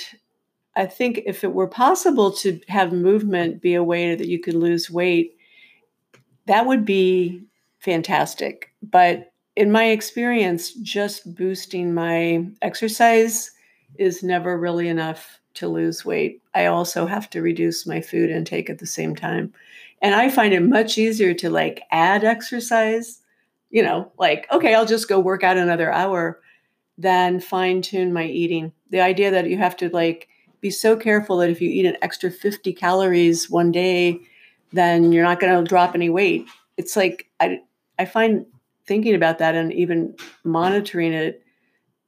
I 0.75 0.85
think 0.85 1.21
if 1.25 1.43
it 1.43 1.53
were 1.53 1.67
possible 1.67 2.31
to 2.33 2.59
have 2.67 2.93
movement 2.93 3.61
be 3.61 3.73
a 3.73 3.83
way 3.83 4.15
that 4.15 4.27
you 4.27 4.39
could 4.39 4.53
lose 4.53 4.89
weight, 4.89 5.35
that 6.45 6.65
would 6.65 6.85
be 6.85 7.43
fantastic. 7.79 8.71
But 8.81 9.31
in 9.55 9.71
my 9.71 9.85
experience, 9.85 10.73
just 10.73 11.35
boosting 11.35 11.93
my 11.93 12.45
exercise 12.61 13.51
is 13.97 14.23
never 14.23 14.57
really 14.57 14.87
enough 14.87 15.39
to 15.55 15.67
lose 15.67 16.05
weight. 16.05 16.41
I 16.55 16.67
also 16.67 17.05
have 17.05 17.29
to 17.31 17.41
reduce 17.41 17.85
my 17.85 17.99
food 17.99 18.29
intake 18.29 18.69
at 18.69 18.79
the 18.79 18.85
same 18.85 19.15
time. 19.15 19.53
And 20.01 20.15
I 20.15 20.29
find 20.29 20.53
it 20.53 20.61
much 20.61 20.97
easier 20.97 21.33
to 21.35 21.49
like 21.49 21.83
add 21.91 22.23
exercise, 22.23 23.19
you 23.69 23.83
know, 23.83 24.11
like, 24.17 24.47
okay, 24.51 24.73
I'll 24.73 24.85
just 24.85 25.09
go 25.09 25.19
work 25.19 25.43
out 25.43 25.57
another 25.57 25.91
hour 25.91 26.41
than 26.97 27.39
fine 27.39 27.81
tune 27.81 28.13
my 28.13 28.25
eating. 28.25 28.71
The 28.89 29.01
idea 29.01 29.31
that 29.31 29.49
you 29.49 29.57
have 29.57 29.75
to 29.77 29.89
like 29.89 30.29
be 30.61 30.69
so 30.69 30.95
careful 30.95 31.37
that 31.37 31.49
if 31.49 31.59
you 31.59 31.69
eat 31.69 31.85
an 31.85 31.97
extra 32.01 32.31
50 32.31 32.73
calories 32.73 33.49
one 33.49 33.71
day, 33.71 34.21
then 34.71 35.11
you're 35.11 35.23
not 35.23 35.39
going 35.39 35.53
to 35.53 35.67
drop 35.67 35.95
any 35.95 36.09
weight. 36.09 36.47
It's 36.77 36.95
like, 36.95 37.27
I, 37.39 37.61
I 37.99 38.05
find 38.05 38.45
thinking 38.85 39.15
about 39.15 39.39
that 39.39 39.55
and 39.55 39.73
even 39.73 40.15
monitoring 40.43 41.13
it 41.13 41.43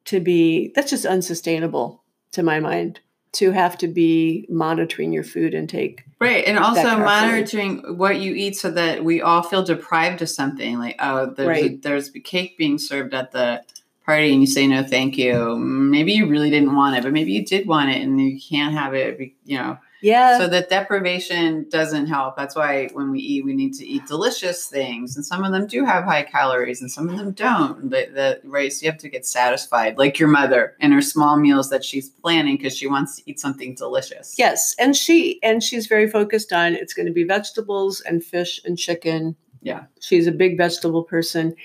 to 0.05 0.19
be, 0.19 0.71
that's 0.75 0.89
just 0.89 1.05
unsustainable 1.05 2.03
to 2.31 2.43
my 2.43 2.59
mind 2.59 2.99
to 3.33 3.51
have 3.51 3.77
to 3.79 3.87
be 3.87 4.45
monitoring 4.47 5.11
your 5.11 5.23
food 5.23 5.55
intake. 5.55 6.03
Right, 6.19 6.45
and 6.45 6.59
also 6.59 6.97
monitoring 6.97 7.97
what 7.97 8.19
you 8.19 8.33
eat 8.35 8.55
so 8.55 8.69
that 8.71 9.03
we 9.03 9.21
all 9.21 9.41
feel 9.41 9.63
deprived 9.63 10.21
of 10.21 10.29
something. 10.29 10.77
Like, 10.77 10.95
oh, 10.99 11.33
there's 11.35 11.63
a, 11.63 11.75
there's 11.77 12.09
cake 12.23 12.57
being 12.57 12.77
served 12.77 13.13
at 13.15 13.31
the 13.31 13.63
party, 14.05 14.31
and 14.31 14.41
you 14.41 14.47
say 14.47 14.67
no, 14.67 14.83
thank 14.83 15.17
you. 15.17 15.57
Maybe 15.57 16.13
you 16.13 16.27
really 16.27 16.49
didn't 16.49 16.75
want 16.75 16.97
it, 16.97 17.03
but 17.03 17.13
maybe 17.13 17.31
you 17.31 17.45
did 17.45 17.67
want 17.67 17.89
it, 17.89 18.01
and 18.01 18.19
you 18.21 18.39
can't 18.39 18.73
have 18.73 18.93
it. 18.93 19.19
You 19.45 19.57
know, 19.57 19.77
Yeah. 20.01 20.37
so 20.37 20.47
that 20.47 20.69
deprivation 20.69 21.67
doesn't 21.69 22.07
help. 22.07 22.35
That's 22.35 22.55
why 22.55 22.89
when 22.93 23.11
we 23.11 23.19
eat, 23.19 23.45
we 23.45 23.53
need 23.53 23.73
to 23.75 23.85
eat 23.85 24.05
delicious 24.05 24.65
things, 24.67 25.15
and 25.15 25.25
some 25.25 25.43
of 25.43 25.51
them 25.51 25.67
do 25.67 25.85
have 25.85 26.03
high 26.03 26.23
calories, 26.23 26.81
and 26.81 26.91
some 26.91 27.07
of 27.09 27.17
them 27.17 27.31
don't. 27.31 27.89
The, 27.89 28.07
the 28.13 28.41
right, 28.43 28.71
so 28.71 28.85
you 28.85 28.91
have 28.91 28.99
to 29.01 29.09
get 29.09 29.25
satisfied, 29.25 29.97
like 29.97 30.19
your 30.19 30.29
mother 30.29 30.75
and 30.79 30.93
her 30.93 31.01
small 31.01 31.37
meals 31.37 31.69
that 31.69 31.83
she's 31.85 32.09
planning 32.09 32.57
because 32.57 32.75
she 32.77 32.87
wants 32.87 33.17
to 33.17 33.23
eat 33.29 33.39
something 33.39 33.75
delicious. 33.75 34.35
yes. 34.37 34.75
And 34.79 34.95
she, 34.95 35.41
and 35.43 35.63
she's 35.63 35.87
very 35.87 36.09
focused 36.09 36.51
on 36.53 36.73
it's 36.73 36.93
going 36.93 37.05
to 37.07 37.13
be 37.13 37.23
vegetables 37.23 38.01
and 38.01 38.23
fish 38.23 38.59
and 38.65 38.77
chicken. 38.77 39.35
Yeah. 39.61 39.83
She's 40.01 40.27
a 40.27 40.31
big 40.33 40.57
vegetable 40.57 41.03
person. 41.03 41.55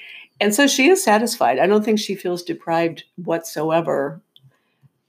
And 0.40 0.54
so 0.54 0.66
she 0.66 0.88
is 0.88 1.02
satisfied. 1.02 1.58
I 1.58 1.66
don't 1.66 1.84
think 1.84 1.98
she 1.98 2.14
feels 2.14 2.42
deprived 2.42 3.04
whatsoever 3.16 4.22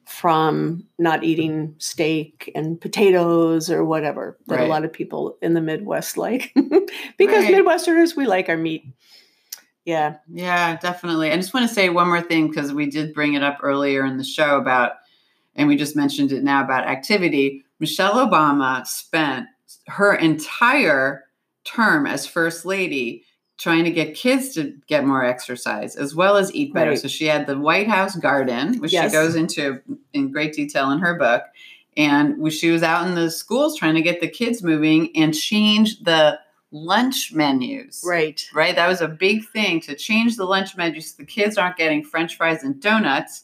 from 0.06 0.84
not 0.98 1.24
eating 1.24 1.76
steak 1.78 2.52
and 2.56 2.82
potatoes 2.82 3.70
or 3.70 3.86
whatever 3.86 4.38
that 4.48 4.56
Right. 4.56 4.66
a 4.66 4.68
lot 4.68 4.84
of 4.84 4.92
people 4.92 5.38
in 5.42 5.54
the 5.54 5.62
Midwest 5.62 6.18
like. 6.18 6.52
because 7.18 7.46
Right. 7.46 7.54
Midwesterners, 7.54 8.16
we 8.16 8.26
like 8.26 8.50
our 8.50 8.58
meat. 8.58 8.86
Yeah. 9.86 10.18
Yeah, 10.32 10.78
definitely. 10.78 11.32
I 11.32 11.36
just 11.36 11.54
want 11.54 11.68
to 11.68 11.74
say 11.74 11.90
one 11.90 12.08
more 12.08 12.22
thing 12.22 12.48
because 12.48 12.74
we 12.74 12.90
did 12.90 13.14
bring 13.14 13.34
it 13.36 13.44
up 13.44 13.60
earlier 13.62 14.04
in 14.04 14.18
the 14.18 14.24
show 14.24 14.58
about, 14.58 14.94
and 15.56 15.68
we 15.68 15.76
just 15.76 15.96
mentioned 15.96 16.32
it 16.32 16.44
now 16.44 16.64
about 16.64 16.88
activity. 16.88 17.64
Michelle 17.80 18.14
Obama 18.14 18.86
spent 18.88 19.46
her 19.88 20.16
entire 20.16 21.24
term 21.66 22.08
as 22.08 22.26
first 22.26 22.66
lady 22.66 23.24
trying 23.60 23.84
to 23.84 23.92
get 23.92 24.16
kids 24.16 24.54
to 24.56 24.74
get 24.88 25.06
more 25.06 25.24
exercise 25.24 25.96
as 25.98 26.16
well 26.16 26.38
as 26.38 26.54
eat 26.56 26.74
better. 26.74 26.92
Right. 26.92 27.00
So 27.00 27.10
she 27.10 27.26
had 27.26 27.46
the 27.46 27.60
White 27.60 27.88
House 27.88 28.16
garden, 28.16 28.80
which 28.80 28.94
Yes. 28.94 29.12
she 29.12 29.14
goes 29.14 29.36
into 29.36 29.82
in 30.14 30.32
great 30.32 30.54
detail 30.54 30.90
in 30.92 31.00
her 31.00 31.16
book. 31.16 31.44
And 31.98 32.52
she 32.54 32.72
was 32.72 32.82
out 32.84 33.06
in 33.06 33.16
the 33.16 33.30
schools 33.30 33.78
trying 33.78 33.96
to 33.96 34.02
get 34.02 34.22
the 34.22 34.30
kids 34.30 34.64
moving 34.64 35.10
and 35.16 35.34
change 35.36 36.00
the 36.00 36.40
lunch 36.72 37.34
menus. 37.34 38.02
Right. 38.06 38.42
Right? 38.54 38.76
That 38.76 38.88
was 38.88 39.02
a 39.02 39.08
big 39.10 39.46
thing 39.50 39.82
to 39.82 39.96
change 39.96 40.38
the 40.38 40.46
lunch 40.46 40.78
menus. 40.78 41.14
The 41.14 41.26
kids 41.26 41.58
aren't 41.58 41.76
getting 41.76 42.04
french 42.04 42.38
fries 42.38 42.64
and 42.64 42.80
donuts. 42.82 43.44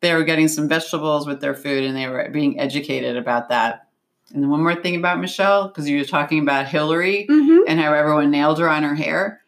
They 0.00 0.12
were 0.14 0.24
getting 0.24 0.48
some 0.48 0.68
vegetables 0.68 1.26
with 1.26 1.40
their 1.40 1.54
food 1.54 1.84
and 1.84 1.96
they 1.96 2.08
were 2.08 2.28
being 2.30 2.60
educated 2.60 3.16
about 3.16 3.48
that. 3.48 3.86
And 4.32 4.42
then 4.42 4.50
one 4.50 4.62
more 4.62 4.74
thing 4.76 4.96
about 4.96 5.20
Michelle, 5.20 5.68
because 5.68 5.88
you 5.88 5.98
were 5.98 6.04
talking 6.04 6.40
about 6.40 6.68
Hillary 6.68 7.26
Mm-hmm. 7.28 7.62
and 7.68 7.80
how 7.80 7.92
everyone 7.92 8.30
nailed 8.30 8.58
her 8.60 8.68
on 8.68 8.82
her 8.84 8.94
hair. 8.94 9.40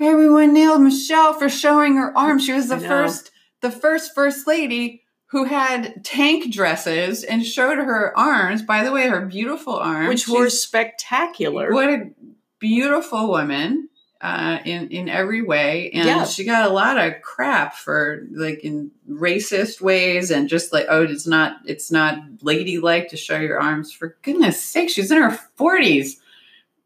Everyone 0.00 0.52
nailed 0.52 0.80
Michelle 0.82 1.32
for 1.34 1.48
showing 1.48 1.96
her 1.96 2.16
arms. 2.16 2.44
She 2.44 2.52
was 2.52 2.68
the 2.68 2.78
first, 2.78 3.30
the 3.60 3.70
first 3.70 4.14
first 4.14 4.46
lady 4.46 5.02
who 5.26 5.44
had 5.44 6.04
tank 6.04 6.52
dresses 6.52 7.24
and 7.24 7.44
showed 7.46 7.78
her 7.78 8.16
arms. 8.18 8.62
By 8.62 8.82
the 8.84 8.92
way, 8.92 9.06
her 9.08 9.24
beautiful 9.26 9.74
arms, 9.76 10.08
Which 10.08 10.28
were 10.28 10.50
spectacular. 10.50 11.72
what 11.72 11.88
a 11.88 12.10
beautiful 12.58 13.28
woman 13.28 13.88
uh, 14.22 14.58
in 14.64 14.88
in 14.90 15.08
every 15.08 15.42
way, 15.42 15.90
and 15.92 16.06
Yeah. 16.06 16.24
she 16.24 16.44
got 16.44 16.70
a 16.70 16.72
lot 16.72 16.96
of 16.96 17.20
crap 17.22 17.74
for 17.76 18.24
like 18.32 18.60
in 18.60 18.90
racist 19.10 19.80
ways 19.80 20.30
and 20.30 20.48
just 20.48 20.72
like 20.72 20.86
oh 20.88 21.02
it's 21.02 21.26
not 21.26 21.56
it's 21.66 21.90
not 21.90 22.18
ladylike 22.40 23.08
to 23.08 23.16
show 23.16 23.38
your 23.38 23.60
arms. 23.60 23.92
For 23.92 24.16
goodness 24.22 24.62
sake, 24.62 24.90
she's 24.90 25.10
in 25.10 25.20
her 25.20 25.32
forties. 25.56 26.18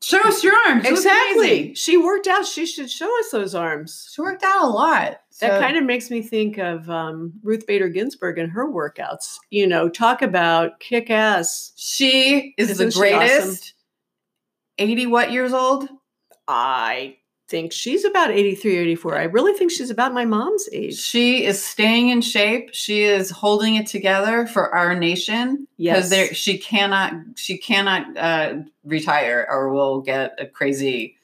Show 0.03 0.21
us 0.21 0.45
your 0.45 0.55
arms. 0.69 0.85
Exactly. 0.87 1.75
She 1.75 1.97
worked 1.97 2.27
out. 2.27 2.47
She 2.47 2.65
should 2.67 2.91
show 2.91 3.11
us 3.21 3.31
those 3.31 3.55
arms. 3.55 4.11
She 4.15 4.21
worked 4.21 4.43
out 4.45 4.65
a 4.65 4.69
lot. 4.69 5.21
That 5.41 5.61
kind 5.61 5.77
of 5.77 5.85
makes 5.85 6.11
me 6.11 6.23
think 6.23 6.59
of 6.59 6.89
um, 6.89 7.33
Ruth 7.43 7.67
Bader 7.67 7.89
Ginsburg 7.89 8.39
and 8.39 8.51
her 8.53 8.71
workouts. 8.71 9.37
You 9.51 9.67
know, 9.67 9.89
talk 9.89 10.23
about 10.23 10.81
kick 10.81 11.11
ass. 11.11 11.73
she 11.77 12.55
is 12.57 12.71
Isn't 12.71 12.93
the 12.95 12.99
greatest. 12.99 13.49
awesome? 13.49 13.73
Eighty 14.79 15.07
what 15.07 15.33
years 15.33 15.53
old? 15.53 15.89
I 16.47 17.17
think 17.49 17.73
she's 17.73 18.05
about 18.05 18.31
83, 18.31 18.77
84. 18.77 19.19
I 19.19 19.23
really 19.25 19.53
think 19.53 19.71
she's 19.71 19.91
about 19.91 20.13
my 20.13 20.25
mom's 20.25 20.69
age. 20.73 20.99
She 20.99 21.45
is 21.45 21.63
staying 21.63 22.09
in 22.09 22.21
shape. 22.21 22.71
She 22.73 23.03
is 23.05 23.31
holding 23.31 23.77
it 23.77 23.87
together 23.87 24.47
for 24.47 24.75
our 24.75 24.95
nation 24.99 25.69
because 25.79 26.11
Yes. 26.11 26.11
there 26.11 26.35
she 26.35 26.59
cannot 26.59 27.13
she 27.37 27.57
cannot 27.59 28.17
uh, 28.17 28.55
retire 28.85 29.47
or 29.49 29.73
we'll 29.73 30.01
get 30.01 30.35
a 30.39 30.47
crazy 30.47 31.17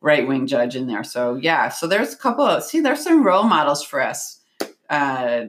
right 0.00 0.26
wing 0.26 0.46
judge 0.48 0.74
in 0.74 0.88
there. 0.88 1.04
So 1.04 1.36
yeah, 1.36 1.68
so 1.68 1.86
there's 1.86 2.12
a 2.12 2.18
couple 2.18 2.44
of 2.44 2.64
see 2.64 2.80
there's 2.80 3.04
some 3.04 3.22
role 3.22 3.44
models 3.44 3.84
for 3.84 4.00
us. 4.02 4.40
Uh, 4.90 5.46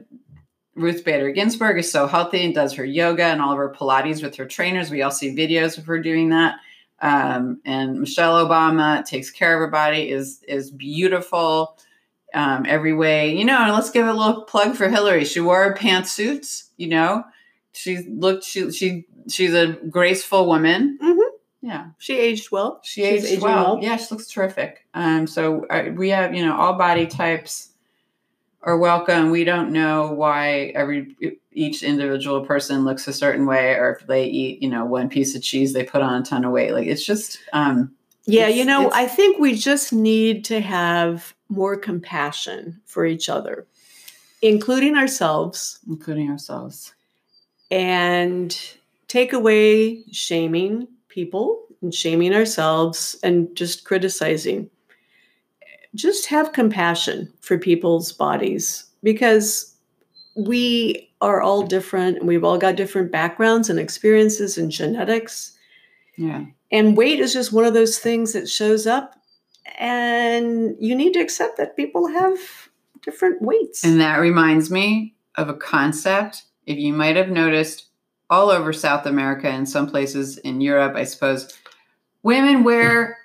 Ruth 0.76 1.04
Bader 1.04 1.30
Ginsburg 1.30 1.78
is 1.78 1.90
so 1.90 2.06
healthy 2.06 2.44
and 2.44 2.54
does 2.54 2.72
her 2.74 2.84
yoga 2.84 3.24
and 3.24 3.40
all 3.40 3.52
of 3.52 3.58
her 3.58 3.72
Pilates 3.72 4.22
with 4.22 4.34
her 4.36 4.44
trainers. 4.46 4.90
We 4.90 5.02
all 5.02 5.10
see 5.10 5.34
videos 5.34 5.78
of 5.78 5.86
her 5.86 6.00
doing 6.00 6.30
that. 6.30 6.56
Um, 7.00 7.60
and 7.64 8.00
Michelle 8.00 8.46
Obama 8.46 9.04
takes 9.04 9.30
care 9.30 9.54
of 9.54 9.60
her 9.60 9.70
body, 9.70 10.10
is 10.10 10.42
is 10.48 10.70
beautiful 10.70 11.78
um, 12.34 12.64
every 12.66 12.92
way. 12.94 13.36
You 13.36 13.44
know, 13.44 13.58
and 13.58 13.72
let's 13.72 13.90
give 13.90 14.06
a 14.06 14.12
little 14.12 14.42
plug 14.44 14.74
for 14.76 14.88
Hillary. 14.88 15.24
She 15.24 15.40
wore 15.40 15.74
pantsuits. 15.74 16.70
You 16.76 16.88
know, 16.88 17.24
she 17.72 17.98
looked 18.08 18.44
she 18.44 18.70
she 18.70 19.06
she's 19.28 19.54
a 19.54 19.78
graceful 19.90 20.46
woman. 20.46 20.98
Mhm. 21.02 21.18
Yeah, 21.62 21.86
She 21.96 22.18
aged 22.18 22.50
well. 22.50 22.80
she 22.84 23.02
She's 23.02 23.24
aged 23.24 23.26
aging 23.26 23.44
well. 23.44 23.78
Yeah, 23.80 23.96
she 23.96 24.06
looks 24.14 24.28
terrific. 24.28 24.86
Um, 24.92 25.26
so 25.26 25.64
uh, 25.70 25.84
we 25.94 26.10
have 26.10 26.34
you 26.34 26.44
know 26.44 26.54
all 26.56 26.74
body 26.74 27.06
types 27.06 27.70
are 28.64 28.78
welcome. 28.78 29.30
We 29.30 29.44
don't 29.44 29.70
know 29.72 30.10
why 30.12 30.72
every 30.74 31.16
each 31.52 31.82
individual 31.82 32.44
person 32.44 32.84
looks 32.84 33.06
a 33.06 33.12
certain 33.12 33.46
way, 33.46 33.74
or 33.74 33.92
if 33.92 34.06
they 34.06 34.24
eat 34.26 34.62
you 34.62 34.68
know 34.68 34.84
one 34.84 35.08
piece 35.08 35.34
of 35.36 35.42
cheese, 35.42 35.72
they 35.72 35.84
put 35.84 36.02
on 36.02 36.22
a 36.22 36.24
ton 36.24 36.44
of 36.44 36.52
weight. 36.52 36.72
Like 36.72 36.86
it's 36.86 37.04
just 37.04 37.38
um, 37.52 37.94
Yeah, 38.24 38.48
you 38.48 38.64
know, 38.64 38.90
I 38.92 39.06
think 39.06 39.38
we 39.38 39.54
just 39.54 39.92
need 39.92 40.44
to 40.46 40.60
have 40.60 41.34
more 41.48 41.76
compassion 41.76 42.80
for 42.86 43.04
each 43.04 43.28
other, 43.28 43.66
including 44.40 44.96
ourselves, 44.96 45.78
including 45.86 46.30
ourselves. 46.30 46.94
and 47.70 48.58
take 49.08 49.32
away 49.32 50.02
shaming 50.10 50.88
people 51.08 51.66
and 51.82 51.94
shaming 51.94 52.34
ourselves 52.34 53.16
and 53.22 53.54
just 53.54 53.84
criticizing. 53.84 54.70
Just 55.94 56.26
have 56.26 56.52
compassion 56.52 57.32
for 57.40 57.58
people's 57.58 58.12
bodies 58.12 58.84
because 59.02 59.74
we 60.36 61.10
are 61.20 61.40
all 61.40 61.62
different 61.62 62.18
and 62.18 62.26
we've 62.26 62.44
all 62.44 62.58
got 62.58 62.76
different 62.76 63.12
backgrounds 63.12 63.70
and 63.70 63.78
experiences 63.78 64.58
and 64.58 64.70
genetics. 64.70 65.56
Yeah. 66.16 66.44
And 66.72 66.96
weight 66.96 67.20
is 67.20 67.32
just 67.32 67.52
one 67.52 67.64
of 67.64 67.74
those 67.74 67.98
things 67.98 68.32
that 68.32 68.48
shows 68.48 68.86
up, 68.86 69.14
and 69.78 70.74
you 70.80 70.94
need 70.96 71.12
to 71.14 71.20
accept 71.20 71.56
that 71.58 71.76
people 71.76 72.08
have 72.08 72.38
different 73.02 73.40
weights. 73.42 73.84
And 73.84 74.00
that 74.00 74.16
reminds 74.16 74.70
me 74.70 75.14
of 75.36 75.48
a 75.48 75.54
concept. 75.54 76.44
If 76.66 76.78
you 76.78 76.92
might 76.92 77.16
have 77.16 77.28
noticed 77.28 77.86
all 78.30 78.50
over 78.50 78.72
South 78.72 79.06
America 79.06 79.48
and 79.48 79.68
some 79.68 79.88
places 79.88 80.38
in 80.38 80.60
Europe, 80.60 80.96
I 80.96 81.04
suppose, 81.04 81.56
women 82.22 82.64
wear 82.64 83.18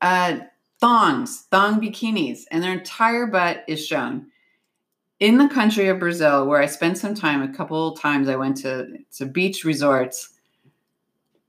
uh, 0.00 0.38
thongs, 0.80 1.46
thong 1.50 1.80
bikinis, 1.80 2.42
and 2.50 2.62
their 2.62 2.72
entire 2.72 3.26
butt 3.26 3.64
is 3.66 3.84
shown. 3.84 4.26
In 5.20 5.38
the 5.38 5.48
country 5.48 5.88
of 5.88 5.98
Brazil, 5.98 6.46
where 6.46 6.62
I 6.62 6.66
spent 6.66 6.98
some 6.98 7.14
time, 7.14 7.42
a 7.42 7.52
couple 7.52 7.88
of 7.88 8.00
times 8.00 8.28
I 8.28 8.36
went 8.36 8.56
to, 8.58 8.98
to 9.16 9.26
beach 9.26 9.64
resorts, 9.64 10.30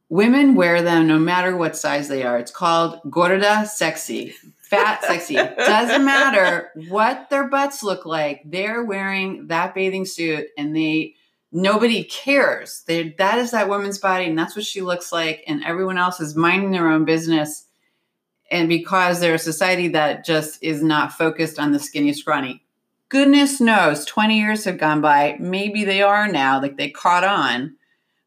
women 0.09 0.55
wear 0.55 0.81
them 0.81 1.07
no 1.07 1.19
matter 1.19 1.55
what 1.55 1.77
size 1.77 2.07
they 2.07 2.23
are. 2.23 2.37
It's 2.37 2.51
called 2.51 2.99
gorda 3.09 3.65
sexy, 3.67 4.33
fat 4.61 5.03
sexy. 5.07 5.35
Doesn't 5.35 6.03
matter 6.03 6.71
what 6.89 7.29
their 7.29 7.47
butts 7.47 7.83
look 7.83 8.05
like. 8.05 8.41
They're 8.45 8.83
wearing 8.83 9.47
that 9.47 9.75
bathing 9.75 10.05
suit 10.05 10.47
and 10.57 10.75
they 10.75 11.15
nobody 11.51 12.03
cares. 12.03 12.83
They 12.87 13.09
that 13.19 13.37
is 13.39 13.51
that 13.51 13.69
woman's 13.69 13.99
body 13.99 14.25
and 14.25 14.37
that's 14.37 14.55
what 14.55 14.65
she 14.65 14.81
looks 14.81 15.11
like 15.11 15.43
and 15.47 15.63
everyone 15.63 15.97
else 15.97 16.19
is 16.19 16.35
minding 16.35 16.71
their 16.71 16.89
own 16.89 17.05
business. 17.05 17.65
And 18.51 18.67
because 18.67 19.19
they're 19.19 19.35
a 19.35 19.39
society 19.39 19.89
that 19.89 20.25
just 20.25 20.61
is 20.63 20.81
not 20.81 21.13
focused 21.13 21.59
on 21.59 21.71
the 21.71 21.79
skinny 21.79 22.13
scrawny. 22.13 22.63
Goodness 23.09 23.59
knows 23.59 24.05
20 24.05 24.37
years 24.39 24.65
have 24.65 24.77
gone 24.77 25.01
by. 25.01 25.35
Maybe 25.39 25.83
they 25.83 26.01
are 26.01 26.27
now, 26.27 26.61
like 26.61 26.77
they 26.77 26.89
caught 26.89 27.23
on. 27.23 27.75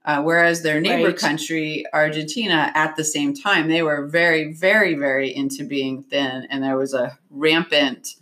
Uh, 0.04 0.20
whereas 0.20 0.62
their 0.62 0.80
neighbor 0.80 1.10
Right. 1.10 1.16
country, 1.16 1.84
Argentina, 1.92 2.72
at 2.74 2.96
the 2.96 3.04
same 3.04 3.34
time, 3.34 3.68
they 3.68 3.82
were 3.82 4.06
very, 4.08 4.52
very, 4.52 4.94
very 4.94 5.34
into 5.34 5.62
being 5.62 6.02
thin, 6.02 6.48
and 6.50 6.60
there 6.64 6.76
was 6.76 6.92
a 6.92 7.16
rampant 7.30 8.16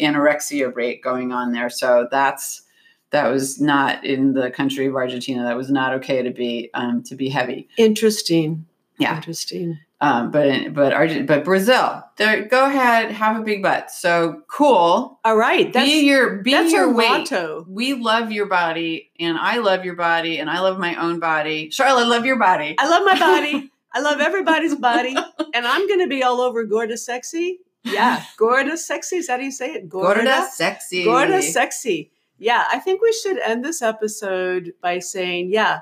anorexia 0.00 0.74
rate 0.74 1.00
going 1.02 1.32
on 1.32 1.52
there. 1.52 1.70
So 1.70 2.08
that's 2.10 2.62
that 3.10 3.28
was 3.30 3.60
not 3.60 4.04
in 4.04 4.32
the 4.32 4.50
country 4.50 4.86
of 4.86 4.96
Argentina. 4.96 5.44
That 5.44 5.56
was 5.56 5.70
not 5.70 5.92
okay 5.94 6.22
to 6.22 6.30
be 6.30 6.70
um, 6.74 7.02
to 7.04 7.14
be 7.14 7.28
heavy. 7.28 7.68
Interesting. 7.76 8.66
Yeah. 8.98 9.14
Interesting. 9.16 9.78
Um, 10.02 10.32
but 10.32 10.74
but 10.74 10.92
Argent, 10.92 11.28
but 11.28 11.44
Brazil, 11.44 12.02
go 12.18 12.66
ahead, 12.66 13.12
have 13.12 13.40
a 13.40 13.44
big 13.44 13.62
butt. 13.62 13.88
So 13.92 14.42
cool. 14.48 15.20
All 15.24 15.36
right. 15.36 15.72
That's, 15.72 15.88
be 15.88 16.00
your 16.00 16.42
be 16.42 16.50
that's 16.50 16.72
your 16.72 16.88
our 16.88 16.92
weight. 16.92 17.08
motto. 17.08 17.64
We 17.68 17.94
love 17.94 18.32
your 18.32 18.46
body, 18.46 19.12
and 19.20 19.38
I 19.38 19.58
love 19.58 19.84
your 19.84 19.94
body, 19.94 20.38
and 20.38 20.50
I 20.50 20.58
love 20.58 20.80
my 20.80 20.96
own 20.96 21.20
body. 21.20 21.70
Charlotte, 21.70 22.08
love 22.08 22.26
your 22.26 22.36
body. 22.36 22.74
I 22.78 22.88
love 22.88 23.04
my 23.04 23.16
body. 23.16 23.70
I 23.94 24.00
love 24.00 24.20
everybody's 24.20 24.74
body. 24.74 25.14
And 25.54 25.66
I'm 25.66 25.86
going 25.86 26.00
to 26.00 26.06
be 26.06 26.22
all 26.22 26.40
over 26.40 26.64
Gorda 26.64 26.96
Sexy. 26.96 27.60
Yeah. 27.84 28.24
Gorda 28.38 28.76
Sexy. 28.76 29.16
Is 29.16 29.26
that 29.26 29.38
how 29.38 29.44
you 29.44 29.52
say 29.52 29.74
it? 29.74 29.88
Gorda 29.88 30.48
sexy. 30.50 31.04
Gorda 31.04 31.42
Sexy. 31.42 32.10
Yeah. 32.38 32.64
I 32.70 32.78
think 32.78 33.02
we 33.02 33.12
should 33.12 33.38
end 33.38 33.64
this 33.64 33.82
episode 33.82 34.72
by 34.80 34.98
saying, 34.98 35.50
yeah, 35.50 35.80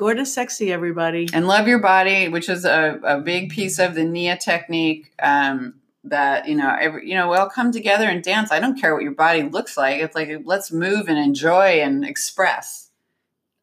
Gorda 0.00 0.24
Sexy, 0.24 0.72
everybody. 0.72 1.28
and 1.34 1.46
love 1.46 1.68
your 1.68 1.78
body, 1.78 2.28
which 2.28 2.48
is 2.48 2.64
a, 2.64 2.98
a 3.04 3.20
big 3.20 3.50
piece 3.50 3.78
of 3.78 3.94
the 3.94 4.02
Nia 4.02 4.34
technique. 4.38 5.12
Um, 5.22 5.74
that 6.04 6.48
you 6.48 6.54
know, 6.54 6.74
every 6.80 7.06
you 7.06 7.14
know, 7.14 7.28
we 7.28 7.36
all 7.36 7.50
come 7.50 7.70
together 7.70 8.06
and 8.06 8.24
dance. 8.24 8.50
I 8.50 8.60
don't 8.60 8.80
care 8.80 8.94
what 8.94 9.02
your 9.02 9.12
body 9.12 9.42
looks 9.42 9.76
like. 9.76 10.00
It's 10.00 10.14
like 10.16 10.30
let's 10.46 10.72
move 10.72 11.10
and 11.10 11.18
enjoy 11.18 11.82
and 11.82 12.02
express. 12.02 12.88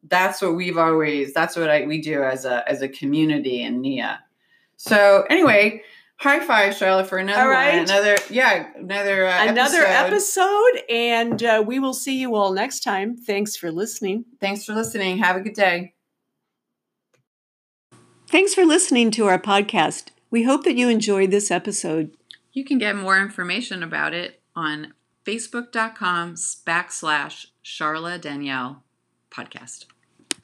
That's 0.04 0.40
what 0.40 0.54
we've 0.54 0.78
always. 0.78 1.34
That's 1.34 1.56
what 1.56 1.68
I, 1.68 1.86
we 1.86 2.00
do 2.00 2.22
as 2.22 2.44
a 2.44 2.62
as 2.70 2.82
a 2.82 2.88
community 2.88 3.60
in 3.64 3.80
Nia. 3.80 4.20
So 4.76 5.24
anyway, 5.28 5.82
high 6.18 6.38
five, 6.38 6.76
Charlotte, 6.76 7.08
for 7.08 7.18
another 7.18 7.42
All 7.42 7.48
right. 7.48 7.74
one. 7.78 7.82
Another 7.82 8.16
yeah, 8.30 8.68
another 8.76 9.26
uh, 9.26 9.42
Another 9.48 9.78
episode. 9.82 10.76
episode. 10.76 10.82
And 10.88 11.42
uh, 11.42 11.64
we 11.66 11.80
will 11.80 11.94
see 11.94 12.20
you 12.20 12.36
all 12.36 12.52
next 12.52 12.84
time. 12.84 13.16
Thanks 13.16 13.56
for 13.56 13.72
listening. 13.72 14.24
Thanks 14.40 14.64
for 14.64 14.72
listening. 14.74 15.18
Have 15.18 15.34
a 15.34 15.40
good 15.40 15.54
day. 15.54 15.94
Thanks 18.30 18.54
for 18.54 18.66
listening 18.66 19.10
to 19.12 19.26
our 19.26 19.38
podcast. 19.38 20.08
We 20.30 20.42
hope 20.42 20.64
that 20.64 20.76
you 20.76 20.90
enjoyed 20.90 21.30
this 21.30 21.50
episode. 21.50 22.14
You 22.52 22.62
can 22.62 22.76
get 22.76 22.94
more 22.94 23.18
information 23.18 23.82
about 23.82 24.12
it 24.12 24.42
on 24.54 24.92
facebook.com 25.24 26.34
backslash 26.34 27.46
Charla 27.64 28.20
Danielle 28.20 28.82
podcast. 29.30 29.86